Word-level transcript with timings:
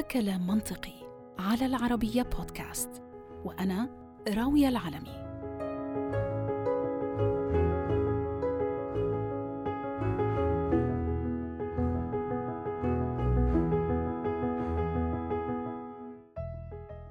هذا 0.00 0.08
كلام 0.08 0.46
منطقي 0.46 0.92
على 1.38 1.66
العربية 1.66 2.22
بودكاست 2.22 3.02
وأنا 3.44 3.88
راوية 4.28 4.68
العلمي. 4.68 5.20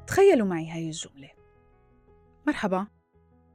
تخيلوا 0.07 0.47
معي 0.47 0.69
هاي 0.71 0.87
الجملة. 0.87 1.29
مرحبا. 2.47 2.87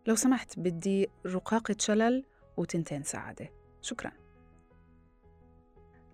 لو 0.07 0.15
سمحت 0.15 0.59
بدي 0.59 1.11
رقاقة 1.27 1.77
شلل 1.79 2.25
وتنتين 2.57 3.03
سعادة. 3.03 3.53
شكراً. 3.81 4.24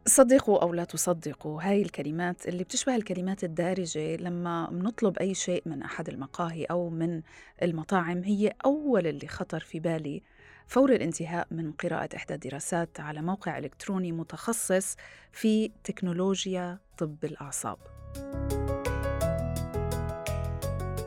صدقوا 0.07 0.63
أو 0.63 0.75
لا 0.75 0.85
تصدقوا 0.85 1.63
هاي 1.63 1.83
الكلمات 1.83 2.49
اللي 2.49 2.65
بتشبه 2.65 2.97
الكلمات 2.97 3.45
الدارجة 3.45 4.17
لما 4.17 4.71
بنطلب 4.71 5.19
أي 5.19 5.35
شيء 5.35 5.63
من 5.67 5.83
أحد 5.83 6.09
المقاهي 6.09 6.65
أو 6.65 6.91
من 6.91 7.23
المطاعم 7.63 8.23
هي 8.25 8.53
أول 8.65 9.07
اللي 9.07 9.29
خطر 9.29 9.61
في 9.61 9.81
بالي 9.81 10.23
فور 10.67 10.93
الانتهاء 10.93 11.47
من 11.51 11.73
قراءة 11.73 12.17
إحدى 12.17 12.35
الدراسات 12.35 13.01
على 13.01 13.23
موقع 13.23 13.59
إلكتروني 13.59 14.13
متخصص 14.13 14.97
في 15.33 15.71
تكنولوجيا 15.85 16.79
طب 16.99 17.17
الأعصاب. 17.25 17.79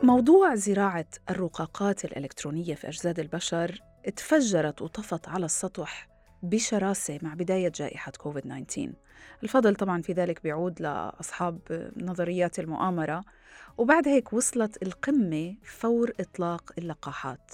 موضوع 0.02 0.54
زراعة 0.54 1.06
الرقاقات 1.30 2.04
الإلكترونية 2.04 2.74
في 2.74 2.88
أجساد 2.88 3.20
البشر 3.20 3.80
تفجرت 4.16 4.82
وطفت 4.82 5.28
على 5.28 5.44
السطح 5.44 6.13
بشراسة 6.44 7.18
مع 7.22 7.34
بداية 7.34 7.72
جائحة 7.74 8.12
كوفيد 8.18 8.42
19 8.42 8.92
الفضل 9.42 9.74
طبعا 9.74 10.02
في 10.02 10.12
ذلك 10.12 10.42
بيعود 10.42 10.80
لأصحاب 10.82 11.58
نظريات 11.96 12.58
المؤامرة 12.58 13.24
وبعد 13.78 14.08
هيك 14.08 14.32
وصلت 14.32 14.82
القمة 14.82 15.54
فور 15.64 16.12
إطلاق 16.20 16.72
اللقاحات. 16.78 17.52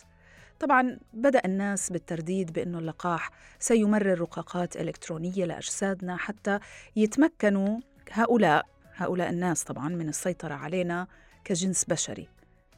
طبعا 0.61 0.99
بدأ 1.13 1.43
الناس 1.45 1.93
بالترديد 1.93 2.53
بأنه 2.53 2.79
اللقاح 2.79 3.31
سيمرر 3.59 4.21
رقاقات 4.21 4.77
إلكترونية 4.77 5.45
لأجسادنا 5.45 6.17
حتى 6.17 6.59
يتمكنوا 6.97 7.81
هؤلاء 8.13 8.67
هؤلاء 8.95 9.31
الناس 9.31 9.65
طبعا 9.65 9.89
من 9.89 10.09
السيطرة 10.09 10.55
علينا 10.55 11.07
كجنس 11.45 11.85
بشري. 11.85 12.29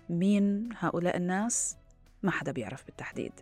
مين 0.09 0.69
هؤلاء 0.79 1.17
الناس؟ 1.17 1.77
ما 2.23 2.31
حدا 2.31 2.53
بيعرف 2.53 2.85
بالتحديد. 2.87 3.33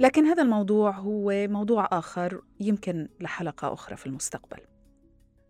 لكن 0.00 0.26
هذا 0.26 0.42
الموضوع 0.42 0.90
هو 0.90 1.32
موضوع 1.48 1.88
آخر 1.92 2.42
يمكن 2.60 3.08
لحلقة 3.20 3.72
أخرى 3.72 3.96
في 3.96 4.06
المستقبل. 4.06 4.58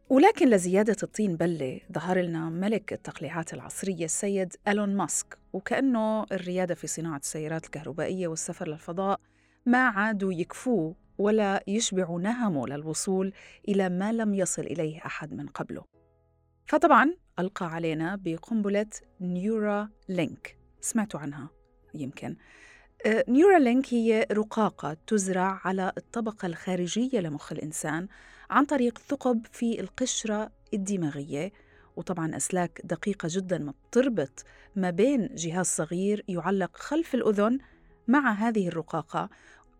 ولكن 0.08 0.48
لزيادة 0.48 0.96
الطين 1.02 1.36
بلة 1.36 1.80
ظهر 1.92 2.18
لنا 2.18 2.50
ملك 2.50 2.92
التقليعات 2.92 3.54
العصرية 3.54 4.04
السيد 4.04 4.56
ألون 4.68 4.96
ماسك 4.96 5.38
وكأنه 5.52 6.26
الريادة 6.32 6.74
في 6.74 6.86
صناعة 6.86 7.18
السيارات 7.18 7.64
الكهربائية 7.64 8.28
والسفر 8.28 8.68
للفضاء 8.68 9.20
ما 9.66 9.88
عادوا 9.88 10.32
يكفوه 10.32 10.96
ولا 11.18 11.64
يشبعوا 11.66 12.20
نهمه 12.20 12.66
للوصول 12.66 13.32
إلى 13.68 13.88
ما 13.88 14.12
لم 14.12 14.34
يصل 14.34 14.62
إليه 14.62 15.06
أحد 15.06 15.32
من 15.32 15.46
قبله. 15.46 15.84
فطبعا 16.66 17.14
ألقى 17.38 17.66
علينا 17.66 18.16
بقنبلة 18.16 18.90
نيورا 19.20 19.88
لينك 20.08 20.56
سمعتوا 20.80 21.20
عنها 21.20 21.50
يمكن. 21.94 22.36
نيورالينك 23.06 23.94
هي 23.94 24.26
رقاقة 24.32 24.96
تزرع 25.06 25.60
على 25.64 25.92
الطبقة 25.96 26.46
الخارجية 26.46 27.20
لمخ 27.20 27.52
الإنسان 27.52 28.08
عن 28.50 28.64
طريق 28.64 28.98
ثقب 28.98 29.46
في 29.52 29.80
القشرة 29.80 30.50
الدماغية. 30.74 31.52
وطبعا 31.96 32.36
أسلاك 32.36 32.80
دقيقة 32.84 33.28
جدا 33.30 33.72
تربط 33.92 34.44
ما 34.76 34.90
بين 34.90 35.28
جهاز 35.34 35.66
صغير 35.66 36.24
يعلق 36.28 36.76
خلف 36.76 37.14
الأذن 37.14 37.58
مع 38.08 38.32
هذه 38.32 38.68
الرقاقة. 38.68 39.28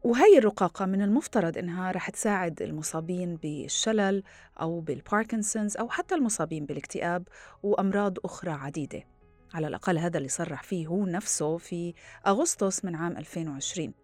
وهي 0.02 0.38
الرقاقة 0.38 0.86
من 0.86 1.02
المفترض 1.02 1.58
إنها 1.58 1.92
رح 1.92 2.10
تساعد 2.10 2.62
المصابين 2.62 3.36
بالشلل 3.36 4.22
أو 4.60 4.80
بالباركنسونز 4.80 5.76
أو 5.76 5.88
حتى 5.88 6.14
المصابين 6.14 6.66
بالاكتئاب 6.66 7.28
وأمراض 7.62 8.18
أخرى 8.24 8.50
عديدة. 8.50 9.11
على 9.54 9.66
الأقل 9.66 9.98
هذا 9.98 10.18
اللي 10.18 10.28
صرح 10.28 10.62
فيه 10.62 10.86
هو 10.86 11.06
نفسه 11.06 11.56
في 11.58 11.94
أغسطس 12.26 12.84
من 12.84 12.94
عام 12.94 13.16
2020 13.16 13.94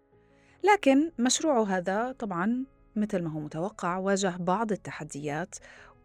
لكن 0.63 1.11
مشروعه 1.19 1.63
هذا 1.63 2.11
طبعا 2.11 2.65
مثل 2.95 3.21
ما 3.21 3.31
هو 3.31 3.39
متوقع 3.39 3.97
واجه 3.97 4.37
بعض 4.39 4.71
التحديات 4.71 5.55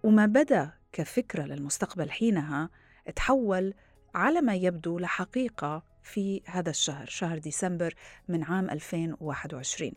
وما 0.03 0.27
بدا 0.27 0.73
كفكرة 0.93 1.43
للمستقبل 1.43 2.11
حينها 2.11 2.71
تحول 3.17 3.75
على 4.15 4.41
ما 4.41 4.55
يبدو 4.55 4.99
لحقيقة 4.99 5.83
في 6.03 6.43
هذا 6.47 6.71
الشهر 6.71 7.07
شهر 7.07 7.39
ديسمبر 7.39 7.95
من 8.29 8.43
عام 8.43 8.71
2021 8.71 9.93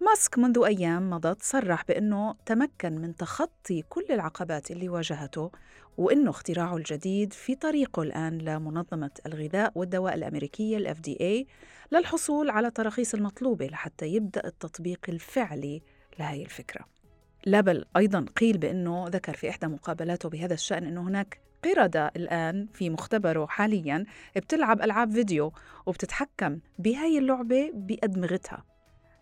ماسك 0.00 0.38
منذ 0.38 0.62
أيام 0.64 1.10
مضت 1.10 1.42
صرح 1.42 1.84
بأنه 1.84 2.34
تمكن 2.46 2.98
من 2.98 3.16
تخطي 3.16 3.82
كل 3.82 4.04
العقبات 4.10 4.70
اللي 4.70 4.88
واجهته 4.88 5.50
وأنه 6.00 6.30
اختراعه 6.30 6.76
الجديد 6.76 7.32
في 7.32 7.54
طريقه 7.54 8.02
الآن 8.02 8.38
لمنظمة 8.38 9.10
الغذاء 9.26 9.72
والدواء 9.74 10.14
الأمريكية 10.14 10.76
ال 10.76 10.96
FDA 10.96 11.46
للحصول 11.92 12.50
على 12.50 12.66
التراخيص 12.66 13.14
المطلوبة 13.14 13.66
لحتى 13.66 14.06
يبدأ 14.06 14.46
التطبيق 14.46 15.00
الفعلي 15.08 15.82
لهي 16.18 16.42
الفكرة. 16.42 16.84
لا 17.46 17.60
بل 17.60 17.84
أيضا 17.96 18.26
قيل 18.36 18.58
بأنه 18.58 19.08
ذكر 19.08 19.34
في 19.34 19.50
إحدى 19.50 19.66
مقابلاته 19.66 20.28
بهذا 20.28 20.54
الشأن 20.54 20.84
أنه 20.84 21.02
هناك 21.02 21.40
قردة 21.64 22.12
الآن 22.16 22.66
في 22.72 22.90
مختبره 22.90 23.46
حاليا 23.46 24.04
بتلعب 24.36 24.82
ألعاب 24.82 25.12
فيديو 25.12 25.52
وبتتحكم 25.86 26.60
بهاي 26.78 27.18
اللعبة 27.18 27.70
بأدمغتها. 27.74 28.64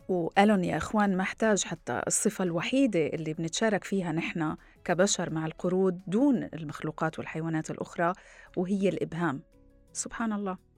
وقالن 0.08 0.64
يا 0.64 0.76
إخوان 0.76 1.16
ما 1.16 1.22
احتاج 1.22 1.64
حتى 1.64 2.02
الصفة 2.06 2.44
الوحيدة 2.44 3.06
اللي 3.06 3.34
بنتشارك 3.34 3.84
فيها 3.84 4.12
نحن 4.12 4.56
كبشر 4.84 5.30
مع 5.30 5.46
القرود 5.46 6.00
دون 6.06 6.48
المخلوقات 6.54 7.18
والحيوانات 7.18 7.70
الأخرى 7.70 8.12
وهي 8.56 8.88
الإبهام. 8.88 9.42
سبحان 9.92 10.32
الله. 10.32 10.68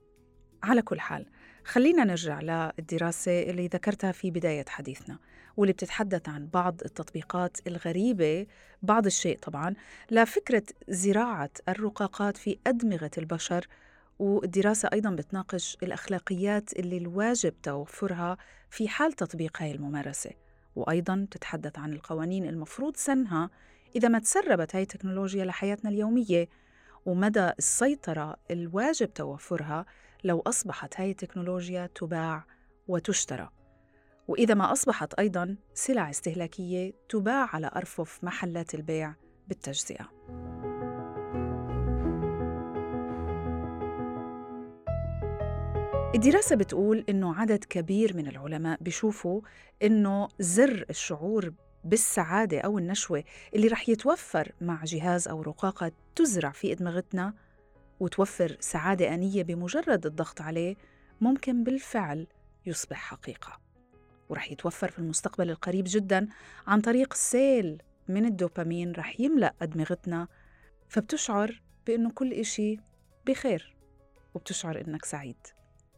على 0.63 0.81
كل 0.81 0.99
حال 0.99 1.25
خلينا 1.65 2.03
نرجع 2.03 2.39
للدراسة 2.41 3.41
اللي 3.43 3.67
ذكرتها 3.67 4.11
في 4.11 4.31
بداية 4.31 4.65
حديثنا 4.67 5.19
واللي 5.57 5.73
بتتحدث 5.73 6.29
عن 6.29 6.47
بعض 6.47 6.81
التطبيقات 6.85 7.57
الغريبة 7.67 8.45
بعض 8.81 9.05
الشيء 9.05 9.37
طبعا 9.37 9.75
لفكرة 10.11 10.63
زراعة 10.89 11.49
الرقاقات 11.69 12.37
في 12.37 12.57
أدمغة 12.67 13.11
البشر 13.17 13.67
والدراسة 14.19 14.89
أيضا 14.93 15.09
بتناقش 15.09 15.77
الأخلاقيات 15.83 16.73
اللي 16.73 16.97
الواجب 16.97 17.53
توفرها 17.63 18.37
في 18.69 18.87
حال 18.87 19.13
تطبيق 19.13 19.61
هاي 19.61 19.71
الممارسة 19.71 20.31
وأيضا 20.75 21.27
تتحدث 21.31 21.79
عن 21.79 21.93
القوانين 21.93 22.45
المفروض 22.45 22.95
سنها 22.95 23.49
إذا 23.95 24.07
ما 24.07 24.19
تسربت 24.19 24.75
هاي 24.75 24.81
التكنولوجيا 24.81 25.45
لحياتنا 25.45 25.89
اليومية 25.89 26.49
ومدى 27.05 27.51
السيطرة 27.59 28.37
الواجب 28.51 29.13
توفرها 29.13 29.85
لو 30.23 30.39
أصبحت 30.39 30.99
هاي 30.99 31.11
التكنولوجيا 31.11 31.89
تباع 31.95 32.45
وتشترى. 32.87 33.49
وإذا 34.27 34.53
ما 34.53 34.71
أصبحت 34.71 35.13
أيضا 35.13 35.55
سلع 35.73 36.09
استهلاكية 36.09 36.93
تباع 37.09 37.55
على 37.55 37.71
أرفف 37.75 38.23
محلات 38.23 38.75
البيع 38.75 39.13
بالتجزئة. 39.47 40.09
الدراسة 46.15 46.55
بتقول 46.55 47.05
إنه 47.09 47.35
عدد 47.35 47.63
كبير 47.63 48.17
من 48.17 48.27
العلماء 48.27 48.77
بيشوفوا 48.83 49.41
إنه 49.83 50.27
زر 50.39 50.85
الشعور 50.89 51.53
بالسعادة 51.83 52.59
أو 52.59 52.77
النشوة 52.77 53.23
اللي 53.55 53.67
رح 53.67 53.89
يتوفر 53.89 54.51
مع 54.61 54.83
جهاز 54.83 55.27
أو 55.27 55.41
رقاقة 55.41 55.91
تزرع 56.15 56.51
في 56.51 56.71
أدمغتنا 56.71 57.33
وتوفر 57.99 58.57
سعادة 58.59 59.13
آنية 59.13 59.43
بمجرد 59.43 60.05
الضغط 60.05 60.41
عليه 60.41 60.75
ممكن 61.21 61.63
بالفعل 61.63 62.27
يصبح 62.65 62.97
حقيقة. 62.97 63.59
ورح 64.29 64.51
يتوفر 64.51 64.91
في 64.91 64.99
المستقبل 64.99 65.49
القريب 65.49 65.85
جدا 65.87 66.27
عن 66.67 66.81
طريق 66.81 67.13
سيل 67.13 67.81
من 68.07 68.25
الدوبامين 68.25 68.91
رح 68.91 69.19
يملأ 69.19 69.53
أدمغتنا 69.61 70.27
فبتشعر 70.89 71.61
بأنه 71.87 72.11
كل 72.11 72.33
إشي 72.33 72.77
بخير 73.27 73.75
وبتشعر 74.33 74.81
إنك 74.87 75.05
سعيد. 75.05 75.37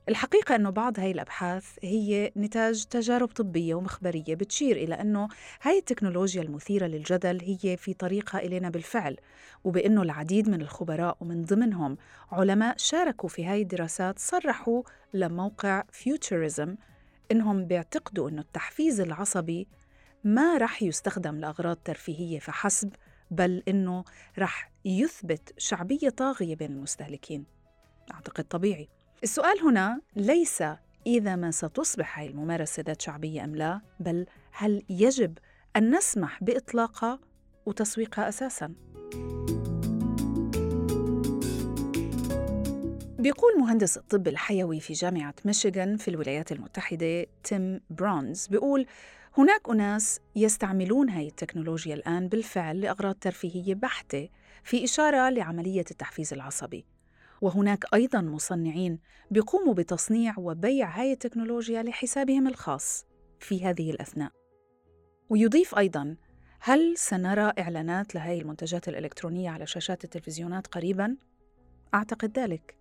الحقيقة 0.10 0.56
أنه 0.56 0.70
بعض 0.70 1.00
هاي 1.00 1.12
الأبحاث 1.12 1.66
هي 1.84 2.32
نتاج 2.38 2.86
تجارب 2.86 3.28
طبية 3.28 3.76
ومخبرية 3.76 4.36
بتشير 4.36 4.76
إلى 4.76 4.96
أنه 4.96 5.28
هاي 5.62 5.78
التكنولوجيا 5.78 6.42
المثيرة 6.42 6.86
للجدل 6.86 7.42
هي 7.42 7.78
في 7.78 7.94
طريقها 7.94 8.42
إلينا 8.42 8.70
بالفعل 8.70 9.18
وبأنه 9.64 10.02
العديد 10.02 10.50
من 10.50 10.62
الخبراء 10.62 11.18
ومن 11.22 11.42
ضمنهم 11.42 11.98
علماء 12.32 12.76
شاركوا 12.78 13.30
في 13.30 13.46
هاي 13.46 13.62
الدراسات 13.62 14.20
صرحوا 14.20 14.84
لموقع 15.14 15.84
فيوتشرزم 15.92 16.76
إنهم 17.32 17.66
بيعتقدوا 17.66 18.30
أنه 18.30 18.42
التحفيز 18.42 19.02
العصبي 19.02 19.68
ما 20.24 20.58
رح 20.58 20.84
يستخدم 20.84 21.40
لأغراض 21.40 21.78
ترفيهية 21.86 22.40
فحسب 22.40 22.94
بل 23.32 23.64
إنه 23.68 24.04
رح 24.40 24.72
يثبت 24.86 25.54
شعبية 25.58 26.10
طاغية 26.10 26.56
بين 26.56 26.72
المستهلكين. 26.72 27.46
أعتقد 28.12 28.44
طبيعي. 28.44 28.90
السؤال 29.24 29.60
هنا 29.60 30.02
ليس 30.16 30.64
إذا 31.08 31.36
ما 31.36 31.52
ستصبح 31.52 32.20
هاي 32.20 32.28
الممارسة 32.28 32.84
ذات 32.84 33.02
شعبية 33.02 33.44
أم 33.44 33.56
لا 33.56 33.82
بل 34.00 34.26
هل 34.52 34.84
يجب 34.90 35.38
أن 35.76 35.96
نسمح 35.96 36.44
بإطلاقها 36.44 37.20
وتسويقها 37.66 38.30
أساساً؟ 38.30 38.74
بيقول 43.20 43.60
مهندس 43.60 43.98
الطب 43.98 44.28
الحيوي 44.28 44.80
في 44.80 44.94
جامعة 44.94 45.34
ميشيغان 45.46 45.98
في 45.98 46.08
الولايات 46.08 46.52
المتحدة 46.52 47.26
تيم 47.44 47.82
برونز 47.90 48.48
بيقول 48.48 48.86
هناك 49.38 49.70
أناس 49.70 50.20
يستعملون 50.36 51.10
هاي 51.10 51.28
التكنولوجيا 51.28 51.96
الآن 51.96 52.28
بالفعل 52.28 52.82
لأغراض 52.82 53.16
ترفيهية 53.16 53.76
بحتة 53.76 54.30
في 54.64 54.84
إشارة 54.84 55.30
لعملية 55.30 55.86
التحفيز 55.92 56.34
العصبي. 56.34 56.93
وهناك 57.44 57.86
أيضا 57.94 58.22
مصنعين 58.22 59.00
بيقوموا 59.32 59.74
بتصنيع 59.74 60.34
وبيع 60.38 60.90
هاي 60.90 61.12
التكنولوجيا 61.12 61.84
لحسابهم 61.84 62.48
الخاص 62.48 63.06
في 63.40 63.66
هذه 63.66 63.92
الأثناء. 63.92 64.32
ويضيف 65.30 65.78
أيضا 65.78 66.16
هل 66.60 66.98
سنرى 66.98 67.54
إعلانات 67.60 68.16
لهذه 68.16 68.42
المنتجات 68.42 68.88
الإلكترونية 68.88 69.50
على 69.50 69.66
شاشات 69.66 70.04
التلفزيونات 70.04 70.68
قريبا؟ 70.68 71.18
أعتقد 71.94 72.40
ذلك. 72.40 72.78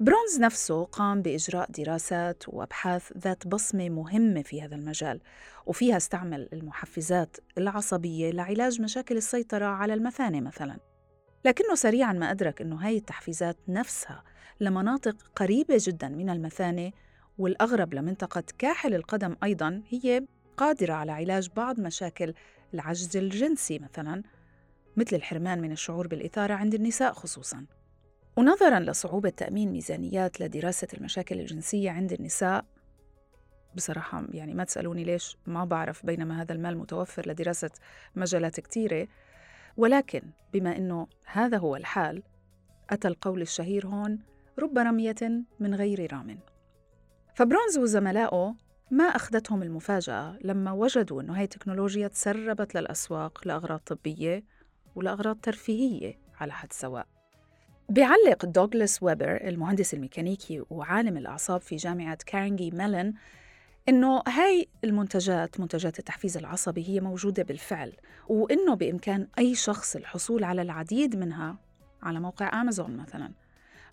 برونز 0.00 0.40
نفسه 0.40 0.84
قام 0.84 1.22
بإجراء 1.22 1.70
دراسات 1.70 2.42
وأبحاث 2.48 3.12
ذات 3.18 3.46
بصمة 3.46 3.88
مهمة 3.88 4.42
في 4.42 4.62
هذا 4.62 4.74
المجال 4.74 5.20
وفيها 5.66 5.96
استعمل 5.96 6.48
المحفزات 6.52 7.36
العصبية 7.58 8.30
لعلاج 8.30 8.80
مشاكل 8.80 9.16
السيطرة 9.16 9.66
على 9.66 9.94
المثانة 9.94 10.40
مثلاً. 10.40 10.93
لكنه 11.44 11.74
سريعاً 11.74 12.12
ما 12.12 12.30
أدرك 12.30 12.60
أنه 12.60 12.76
هاي 12.86 12.96
التحفيزات 12.96 13.56
نفسها 13.68 14.24
لمناطق 14.60 15.16
قريبة 15.36 15.76
جداً 15.80 16.08
من 16.08 16.30
المثانة 16.30 16.92
والأغرب 17.38 17.94
لمنطقة 17.94 18.44
كاحل 18.58 18.94
القدم 18.94 19.36
أيضاً 19.44 19.82
هي 19.88 20.26
قادرة 20.56 20.92
على 20.92 21.12
علاج 21.12 21.48
بعض 21.56 21.80
مشاكل 21.80 22.34
العجز 22.74 23.16
الجنسي 23.16 23.78
مثلاً 23.78 24.22
مثل 24.96 25.16
الحرمان 25.16 25.60
من 25.60 25.72
الشعور 25.72 26.06
بالإثارة 26.06 26.54
عند 26.54 26.74
النساء 26.74 27.12
خصوصاً. 27.12 27.66
ونظرا 28.36 28.80
لصعوبة 28.80 29.28
تأمين 29.28 29.72
ميزانيات 29.72 30.40
لدراسة 30.40 30.88
المشاكل 30.94 31.40
الجنسية 31.40 31.90
عند 31.90 32.12
النساء 32.12 32.64
بصراحة 33.76 34.24
يعني 34.32 34.54
ما 34.54 34.64
تسألوني 34.64 35.04
ليش 35.04 35.36
ما 35.46 35.64
بعرف 35.64 36.06
بينما 36.06 36.42
هذا 36.42 36.52
المال 36.52 36.78
متوفر 36.78 37.28
لدراسة 37.28 37.70
مجالات 38.16 38.60
كتيرة. 38.60 39.08
ولكن 39.76 40.22
بما 40.52 40.76
أنه 40.76 41.06
هذا 41.24 41.58
هو 41.58 41.76
الحال 41.76 42.22
أتى 42.90 43.08
القول 43.08 43.42
الشهير 43.42 43.86
هون 43.86 44.18
رب 44.58 44.78
رمية 44.78 45.44
من 45.60 45.74
غير 45.74 46.12
رام. 46.12 46.38
فبرونز 47.34 47.78
وزملائه 47.78 48.54
ما 48.90 49.04
أخذتهم 49.04 49.62
المفاجأة 49.62 50.38
لما 50.44 50.72
وجدوا 50.72 51.22
أنه 51.22 51.38
هاي 51.38 51.44
التكنولوجيا 51.44 52.08
تسربت 52.08 52.74
للأسواق 52.74 53.48
لأغراض 53.48 53.78
طبية 53.78 54.44
ولأغراض 54.94 55.36
ترفيهية 55.36 56.18
على 56.40 56.52
حد 56.52 56.72
سواء. 56.72 57.06
بيعلق 57.88 58.46
دوغلاس 58.46 59.02
ويبر 59.02 59.48
المهندس 59.48 59.94
الميكانيكي 59.94 60.62
وعالم 60.70 61.16
الأعصاب 61.16 61.60
في 61.60 61.76
جامعة 61.76 62.18
كارنجي 62.26 62.70
ميلون 62.70 63.14
إنه 63.88 64.22
هاي 64.28 64.68
المنتجات 64.84 65.60
منتجات 65.60 65.98
التحفيز 65.98 66.36
العصبي 66.36 66.88
هي 66.88 67.00
موجودة 67.00 67.42
بالفعل 67.42 67.92
وإنه 68.28 68.74
بإمكان 68.74 69.28
أي 69.38 69.54
شخص 69.54 69.96
الحصول 69.96 70.44
على 70.44 70.62
العديد 70.62 71.16
منها 71.16 71.56
على 72.02 72.20
موقع 72.20 72.60
أمازون 72.60 72.96
مثلاً. 72.96 73.32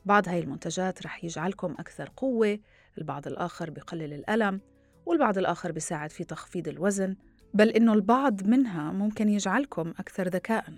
بعض 0.05 0.29
هاي 0.29 0.39
المنتجات 0.39 1.03
رح 1.03 1.23
يجعلكم 1.23 1.71
أكثر 1.79 2.09
قوة 2.17 2.59
البعض 2.97 3.27
الآخر 3.27 3.69
بقلل 3.69 4.13
الألم 4.13 4.61
والبعض 5.05 5.37
الآخر 5.37 5.71
بيساعد 5.71 6.09
في 6.11 6.23
تخفيض 6.23 6.67
الوزن 6.67 7.15
بل 7.53 7.69
إنه 7.69 7.93
البعض 7.93 8.43
منها 8.43 8.91
ممكن 8.91 9.29
يجعلكم 9.29 9.93
أكثر 9.99 10.27
ذكاءً. 10.27 10.73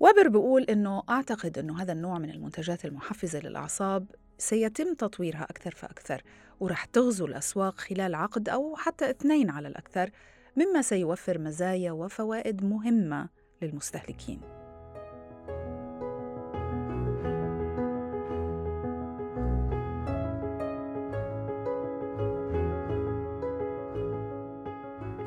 وابر 0.00 0.28
بيقول 0.28 0.62
إنه 0.62 1.02
أعتقد 1.08 1.58
إنه 1.58 1.82
هذا 1.82 1.92
النوع 1.92 2.18
من 2.18 2.30
المنتجات 2.30 2.84
المحفزة 2.84 3.40
للأعصاب 3.40 4.06
سيتم 4.38 4.94
تطويرها 4.94 5.44
أكثر 5.44 5.70
فأكثر 5.74 6.22
ورح 6.62 6.84
تغزو 6.84 7.26
الأسواق 7.26 7.80
خلال 7.80 8.14
عقد 8.14 8.48
أو 8.48 8.76
حتى 8.76 9.10
اثنين 9.10 9.50
على 9.50 9.68
الأكثر 9.68 10.10
مما 10.56 10.82
سيوفر 10.82 11.38
مزايا 11.38 11.92
وفوائد 11.92 12.64
مهمة 12.64 13.28
للمستهلكين. 13.62 14.40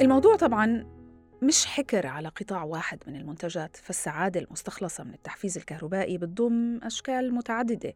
الموضوع 0.01 0.35
طبعا 0.35 0.85
مش 1.41 1.65
حكر 1.65 2.07
على 2.07 2.27
قطاع 2.27 2.63
واحد 2.63 2.99
من 3.07 3.15
المنتجات 3.15 3.75
فالسعادة 3.75 4.39
المستخلصة 4.39 5.03
من 5.03 5.13
التحفيز 5.13 5.57
الكهربائي 5.57 6.17
بتضم 6.17 6.79
أشكال 6.83 7.33
متعددة. 7.33 7.93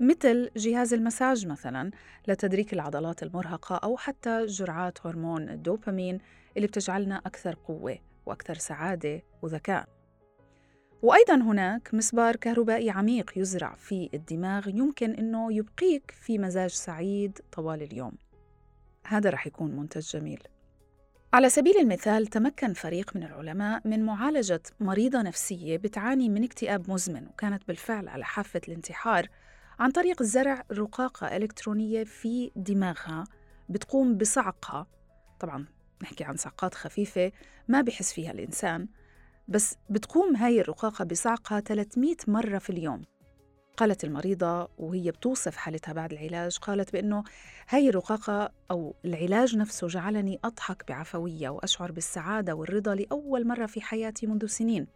مثل 0.00 0.50
جهاز 0.56 0.94
المساج 0.94 1.46
مثلا 1.46 1.90
لتدريك 2.28 2.72
العضلات 2.72 3.22
المرهقة 3.22 3.76
أو 3.76 3.96
حتى 3.96 4.46
جرعات 4.46 5.06
هرمون 5.06 5.48
الدوبامين 5.48 6.18
اللي 6.56 6.66
بتجعلنا 6.66 7.16
أكثر 7.26 7.54
قوة 7.64 7.98
وأكثر 8.26 8.54
سعادة 8.54 9.22
وذكاء. 9.42 9.88
وأيضا 11.02 11.34
هناك 11.34 11.94
مسبار 11.94 12.36
كهربائي 12.36 12.90
عميق 12.90 13.32
يزرع 13.36 13.74
في 13.74 14.10
الدماغ 14.14 14.68
يمكن 14.68 15.10
أنه 15.10 15.52
يبقيك 15.52 16.10
في 16.20 16.38
مزاج 16.38 16.70
سعيد 16.70 17.38
طوال 17.52 17.82
اليوم. 17.82 18.12
هذا 19.06 19.30
رح 19.30 19.46
يكون 19.46 19.76
منتج 19.76 20.00
جميل. 20.00 20.42
على 21.32 21.48
سبيل 21.48 21.76
المثال 21.76 22.26
تمكن 22.26 22.72
فريق 22.72 23.16
من 23.16 23.22
العلماء 23.22 23.80
من 23.84 24.04
معالجة 24.04 24.62
مريضة 24.80 25.22
نفسية 25.22 25.76
بتعاني 25.76 26.28
من 26.28 26.44
اكتئاب 26.44 26.90
مزمن 26.90 27.26
وكانت 27.26 27.68
بالفعل 27.68 28.08
على 28.08 28.24
حافة 28.24 28.60
الانتحار 28.68 29.28
عن 29.78 29.90
طريق 29.90 30.22
زرع 30.22 30.64
رقاقة 30.72 31.36
إلكترونية 31.36 32.04
في 32.04 32.50
دماغها 32.56 33.24
بتقوم 33.68 34.16
بصعقها. 34.16 34.86
طبعا 35.40 35.66
نحكي 36.02 36.24
عن 36.24 36.36
صعقات 36.36 36.74
خفيفة 36.74 37.32
ما 37.68 37.80
بحس 37.80 38.12
فيها 38.12 38.30
الإنسان 38.30 38.88
بس 39.48 39.76
بتقوم 39.90 40.36
هاي 40.36 40.60
الرقاقة 40.60 41.04
بصعقها 41.04 41.60
300 41.60 42.16
مرة 42.28 42.58
في 42.58 42.70
اليوم. 42.70 43.02
قالت 43.76 44.04
المريضة 44.04 44.68
وهي 44.78 45.10
بتوصف 45.10 45.56
حالتها 45.56 45.92
بعد 45.92 46.12
العلاج 46.12 46.58
قالت 46.58 46.92
بأنه 46.92 47.24
هاي 47.68 47.88
الرقاقة 47.88 48.52
أو 48.70 48.94
العلاج 49.04 49.56
نفسه 49.56 49.86
جعلني 49.86 50.38
أضحك 50.44 50.84
بعفوية 50.88 51.48
وأشعر 51.48 51.92
بالسعادة 51.92 52.54
والرضا 52.54 52.94
لأول 52.94 53.46
مرة 53.46 53.66
في 53.66 53.80
حياتي 53.80 54.26
منذ 54.26 54.46
سنين. 54.46 54.86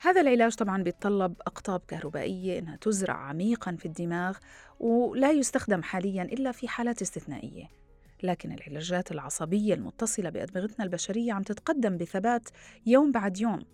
هذا 0.00 0.20
العلاج 0.20 0.54
طبعا 0.54 0.82
بيتطلب 0.82 1.34
أقطاب 1.40 1.80
كهربائية 1.88 2.58
إنها 2.58 2.76
تزرع 2.76 3.14
عميقا 3.14 3.76
في 3.76 3.86
الدماغ 3.86 4.38
ولا 4.80 5.30
يستخدم 5.30 5.82
حاليا 5.82 6.22
إلا 6.22 6.52
في 6.52 6.68
حالات 6.68 7.02
استثنائية. 7.02 7.70
لكن 8.22 8.52
العلاجات 8.52 9.12
العصبية 9.12 9.74
المتصلة 9.74 10.30
بأدمغتنا 10.30 10.84
البشرية 10.84 11.32
عم 11.32 11.42
تتقدم 11.42 11.96
بثبات 11.96 12.48
يوم 12.86 13.12
بعد 13.12 13.40
يوم. 13.40 13.64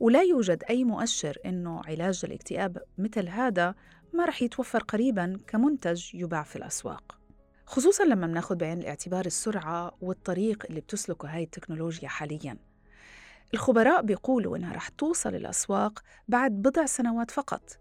ولا 0.00 0.22
يوجد 0.22 0.64
أي 0.70 0.84
مؤشر 0.84 1.38
إنه 1.46 1.80
علاج 1.84 2.20
الاكتئاب 2.24 2.78
مثل 2.98 3.28
هذا 3.28 3.74
ما 4.12 4.24
رح 4.24 4.42
يتوفر 4.42 4.82
قريبا 4.82 5.38
كمنتج 5.46 6.14
يباع 6.14 6.42
في 6.42 6.56
الأسواق. 6.56 7.18
خصوصا 7.66 8.04
لما 8.04 8.26
بناخد 8.26 8.58
بعين 8.58 8.78
الاعتبار 8.78 9.26
السرعة 9.26 9.96
والطريق 10.00 10.66
اللي 10.68 10.80
بتسلكه 10.80 11.28
هاي 11.28 11.42
التكنولوجيا 11.42 12.08
حاليا. 12.08 12.71
الخبراء 13.54 14.02
بيقولوا 14.02 14.56
إنها 14.56 14.74
رح 14.74 14.88
توصل 14.88 15.34
الأسواق 15.34 16.02
بعد 16.28 16.52
بضع 16.52 16.86
سنوات 16.86 17.30
فقط. 17.30 17.78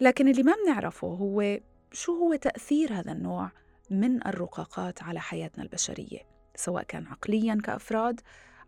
لكن 0.00 0.28
اللي 0.28 0.42
ما 0.42 0.54
بنعرفه 0.64 1.08
هو 1.08 1.60
شو 1.92 2.16
هو 2.16 2.34
تأثير 2.34 2.92
هذا 2.92 3.12
النوع 3.12 3.50
من 3.90 4.26
الرقاقات 4.26 5.02
على 5.02 5.20
حياتنا 5.20 5.64
البشرية 5.64 6.18
سواء 6.54 6.82
كان 6.82 7.06
عقليا 7.06 7.58
كأفراد 7.64 8.20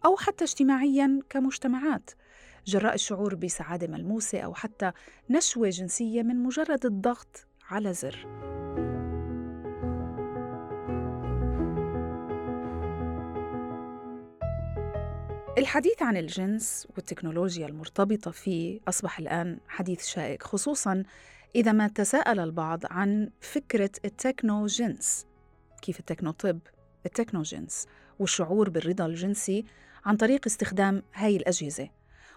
أو 0.05 0.17
حتى 0.17 0.45
اجتماعيا 0.45 1.21
كمجتمعات. 1.31 2.11
جراء 2.67 2.95
الشعور 2.95 3.35
بسعادة 3.35 3.87
ملموسة 3.87 4.41
أو 4.41 4.55
حتى 4.55 4.93
نشوة 5.31 5.69
جنسية 5.69 6.23
من 6.23 6.43
مجرد 6.43 6.87
الضغط 6.87 7.47
على 7.71 7.93
زر. 7.93 8.27
الحديث 15.59 16.03
عن 16.03 16.17
الجنس 16.17 16.89
والتكنولوجيا 16.97 17.67
المرتبطة 17.67 18.31
فيه 18.31 18.81
أصبح 18.89 19.19
الآن 19.19 19.59
حديث 19.69 20.07
شائك 20.07 20.43
خصوصا 20.43 21.03
إذا 21.55 21.73
ما 21.73 21.89
تساءل 21.89 22.41
البعض 22.41 22.81
عن 22.91 23.31
فكرة 23.41 23.91
التكنو 24.05 24.67
جنس. 24.67 25.27
كيف 25.83 26.01
التكنو 26.01 26.31
طب؟ 26.31 26.59
التكنو 27.07 27.43
جنس 27.43 27.87
والشعور 28.19 28.71
بالرضا 28.71 29.07
الجنسي 29.07 29.65
عن 30.05 30.17
طريق 30.17 30.47
استخدام 30.47 31.03
هاي 31.15 31.37
الأجهزة. 31.37 31.89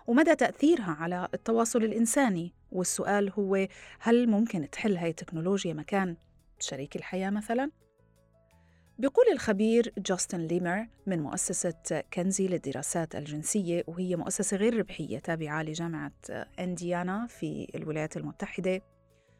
ومدى 0.07 0.35
تأثيرها 0.35 0.91
على 0.99 1.27
التواصل 1.33 1.83
الإنساني؟ 1.83 2.53
والسؤال 2.71 3.31
هو 3.31 3.67
هل 3.99 4.29
ممكن 4.29 4.69
تحل 4.69 4.97
هاي 4.97 5.09
التكنولوجيا 5.09 5.73
مكان 5.73 6.17
شريك 6.59 6.95
الحياة 6.95 7.29
مثلاً؟ 7.29 7.84
بيقول 8.99 9.25
الخبير 9.31 9.93
جاستن 9.97 10.39
ليمر 10.39 10.87
من 11.05 11.19
مؤسسة 11.19 12.03
كنزي 12.13 12.47
للدراسات 12.47 13.15
الجنسية 13.15 13.83
وهي 13.87 14.15
مؤسسة 14.15 14.57
غير 14.57 14.77
ربحية 14.77 15.19
تابعة 15.19 15.63
لجامعة 15.63 16.11
إنديانا 16.59 17.27
في 17.27 17.67
الولايات 17.75 18.17
المتحدة. 18.17 18.81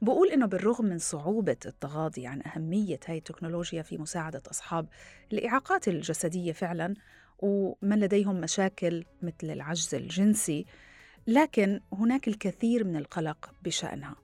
بقول 0.02 0.28
إنه 0.28 0.46
بالرغم 0.46 0.86
من 0.86 0.98
صعوبة 0.98 1.58
التغاضي 1.66 2.28
عن 2.28 2.42
أهمية 2.42 3.00
هاي 3.08 3.18
التكنولوجيا 3.18 3.82
في 3.82 3.98
مساعدة 3.98 4.44
أصحاب 4.52 4.88
الإعاقات 5.34 5.88
الجسدية 5.88 6.52
فعلاً 6.52 6.94
ومن 7.40 8.00
لديهم 8.00 8.42
مشاكل 8.42 9.06
مثل 9.22 9.54
العجز 9.54 9.96
الجنسي 9.96 10.66
لكن 11.28 11.80
هناك 11.94 12.28
الكثير 12.28 12.84
من 12.84 12.96
القلق 12.96 13.52
بشأنها. 13.64 14.16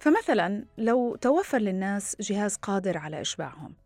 فمثلاً 0.00 0.64
لو 0.78 1.16
توفر 1.16 1.58
للناس 1.58 2.16
جهاز 2.20 2.56
قادر 2.56 2.98
على 2.98 3.20
إشباعهم 3.20 3.83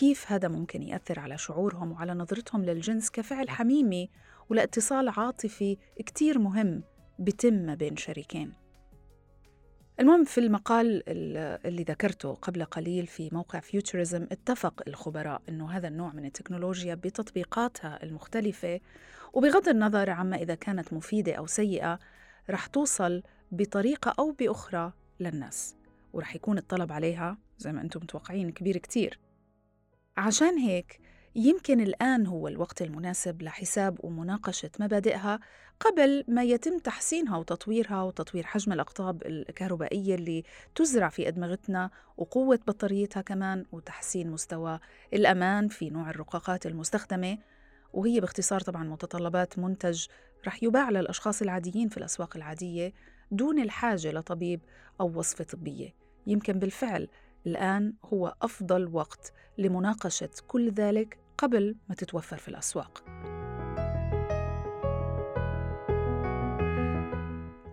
كيف 0.00 0.32
هذا 0.32 0.48
ممكن 0.48 0.82
يأثر 0.82 1.20
على 1.20 1.38
شعورهم 1.38 1.92
وعلى 1.92 2.14
نظرتهم 2.14 2.64
للجنس 2.64 3.10
كفعل 3.10 3.50
حميمي 3.50 4.10
ولاتصال 4.50 5.08
عاطفي 5.08 5.76
كتير 6.06 6.38
مهم 6.38 6.82
بتم 7.18 7.54
ما 7.54 7.74
بين 7.74 7.96
شريكين. 7.96 8.52
المهم 10.00 10.24
في 10.24 10.40
المقال 10.40 11.02
اللي 11.66 11.82
ذكرته 11.82 12.34
قبل 12.34 12.64
قليل 12.64 13.06
في 13.06 13.28
موقع 13.32 13.60
فيوتشرزم 13.60 14.26
اتفق 14.32 14.82
الخبراء 14.88 15.42
إنه 15.48 15.70
هذا 15.70 15.88
النوع 15.88 16.12
من 16.12 16.24
التكنولوجيا 16.24 16.94
بتطبيقاتها 16.94 18.02
المختلفة 18.02 18.80
وبغض 19.32 19.68
النظر 19.68 20.10
عما 20.10 20.36
إذا 20.36 20.54
كانت 20.54 20.92
مفيدة 20.92 21.32
أو 21.34 21.46
سيئة 21.46 21.98
رح 22.50 22.66
توصل 22.66 23.22
بطريقة 23.52 24.14
أو 24.18 24.32
بأخرى 24.32 24.92
للناس 25.20 25.76
ورح 26.12 26.36
يكون 26.36 26.58
الطلب 26.58 26.92
عليها 26.92 27.38
زي 27.58 27.72
ما 27.72 27.80
أنتم 27.80 28.00
متوقعين 28.00 28.50
كبير 28.50 28.76
كتير. 28.76 29.25
عشان 30.16 30.58
هيك 30.58 31.00
يمكن 31.34 31.80
الآن 31.80 32.26
هو 32.26 32.48
الوقت 32.48 32.82
المناسب 32.82 33.42
لحساب 33.42 34.04
ومناقشة 34.04 34.70
مبادئها 34.80 35.40
قبل 35.80 36.24
ما 36.28 36.42
يتم 36.42 36.78
تحسينها 36.78 37.38
وتطويرها 37.38 38.02
وتطوير 38.02 38.46
حجم 38.46 38.72
الأقطاب 38.72 39.22
الكهربائية 39.26 40.14
اللي 40.14 40.44
تزرع 40.74 41.08
في 41.08 41.28
أدمغتنا 41.28 41.90
وقوة 42.16 42.58
بطاريتها 42.66 43.20
كمان 43.20 43.64
وتحسين 43.72 44.30
مستوى 44.30 44.80
الأمان 45.14 45.68
في 45.68 45.90
نوع 45.90 46.10
الرقاقات 46.10 46.66
المستخدمة. 46.66 47.38
وهي 47.92 48.20
باختصار 48.20 48.60
طبعا 48.60 48.84
متطلبات 48.84 49.58
منتج 49.58 50.06
رح 50.46 50.62
يباع 50.62 50.90
للأشخاص 50.90 51.42
العاديين 51.42 51.88
في 51.88 51.96
الأسواق 51.96 52.36
العادية 52.36 52.92
دون 53.30 53.58
الحاجة 53.58 54.12
لطبيب 54.12 54.60
أو 55.00 55.18
وصفة 55.18 55.44
طبية. 55.44 55.94
يمكن 56.26 56.58
بالفعل 56.58 57.08
الآن 57.46 57.92
هو 58.04 58.34
أفضل 58.42 58.88
وقت 58.92 59.32
لمناقشة 59.58 60.30
كل 60.46 60.70
ذلك 60.70 61.18
قبل 61.38 61.76
ما 61.88 61.94
تتوفر 61.94 62.36
في 62.36 62.48
الأسواق. 62.48 63.04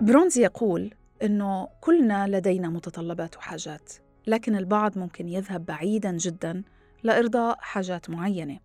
برونز 0.01 0.38
يقول 0.38 0.94
إنه 1.24 1.68
كلنا 1.82 2.27
لدينا 2.27 2.70
متطلبات 2.70 3.38
وحاجات، 3.38 3.94
لكن 4.27 4.56
البعض 4.56 4.98
ممكن 4.98 5.30
يذهب 5.30 5.65
بعيداً 5.65 6.12
جداً 6.12 6.63
لإرضاء 7.03 7.58
حاجات 7.60 8.10
معينة. 8.10 8.60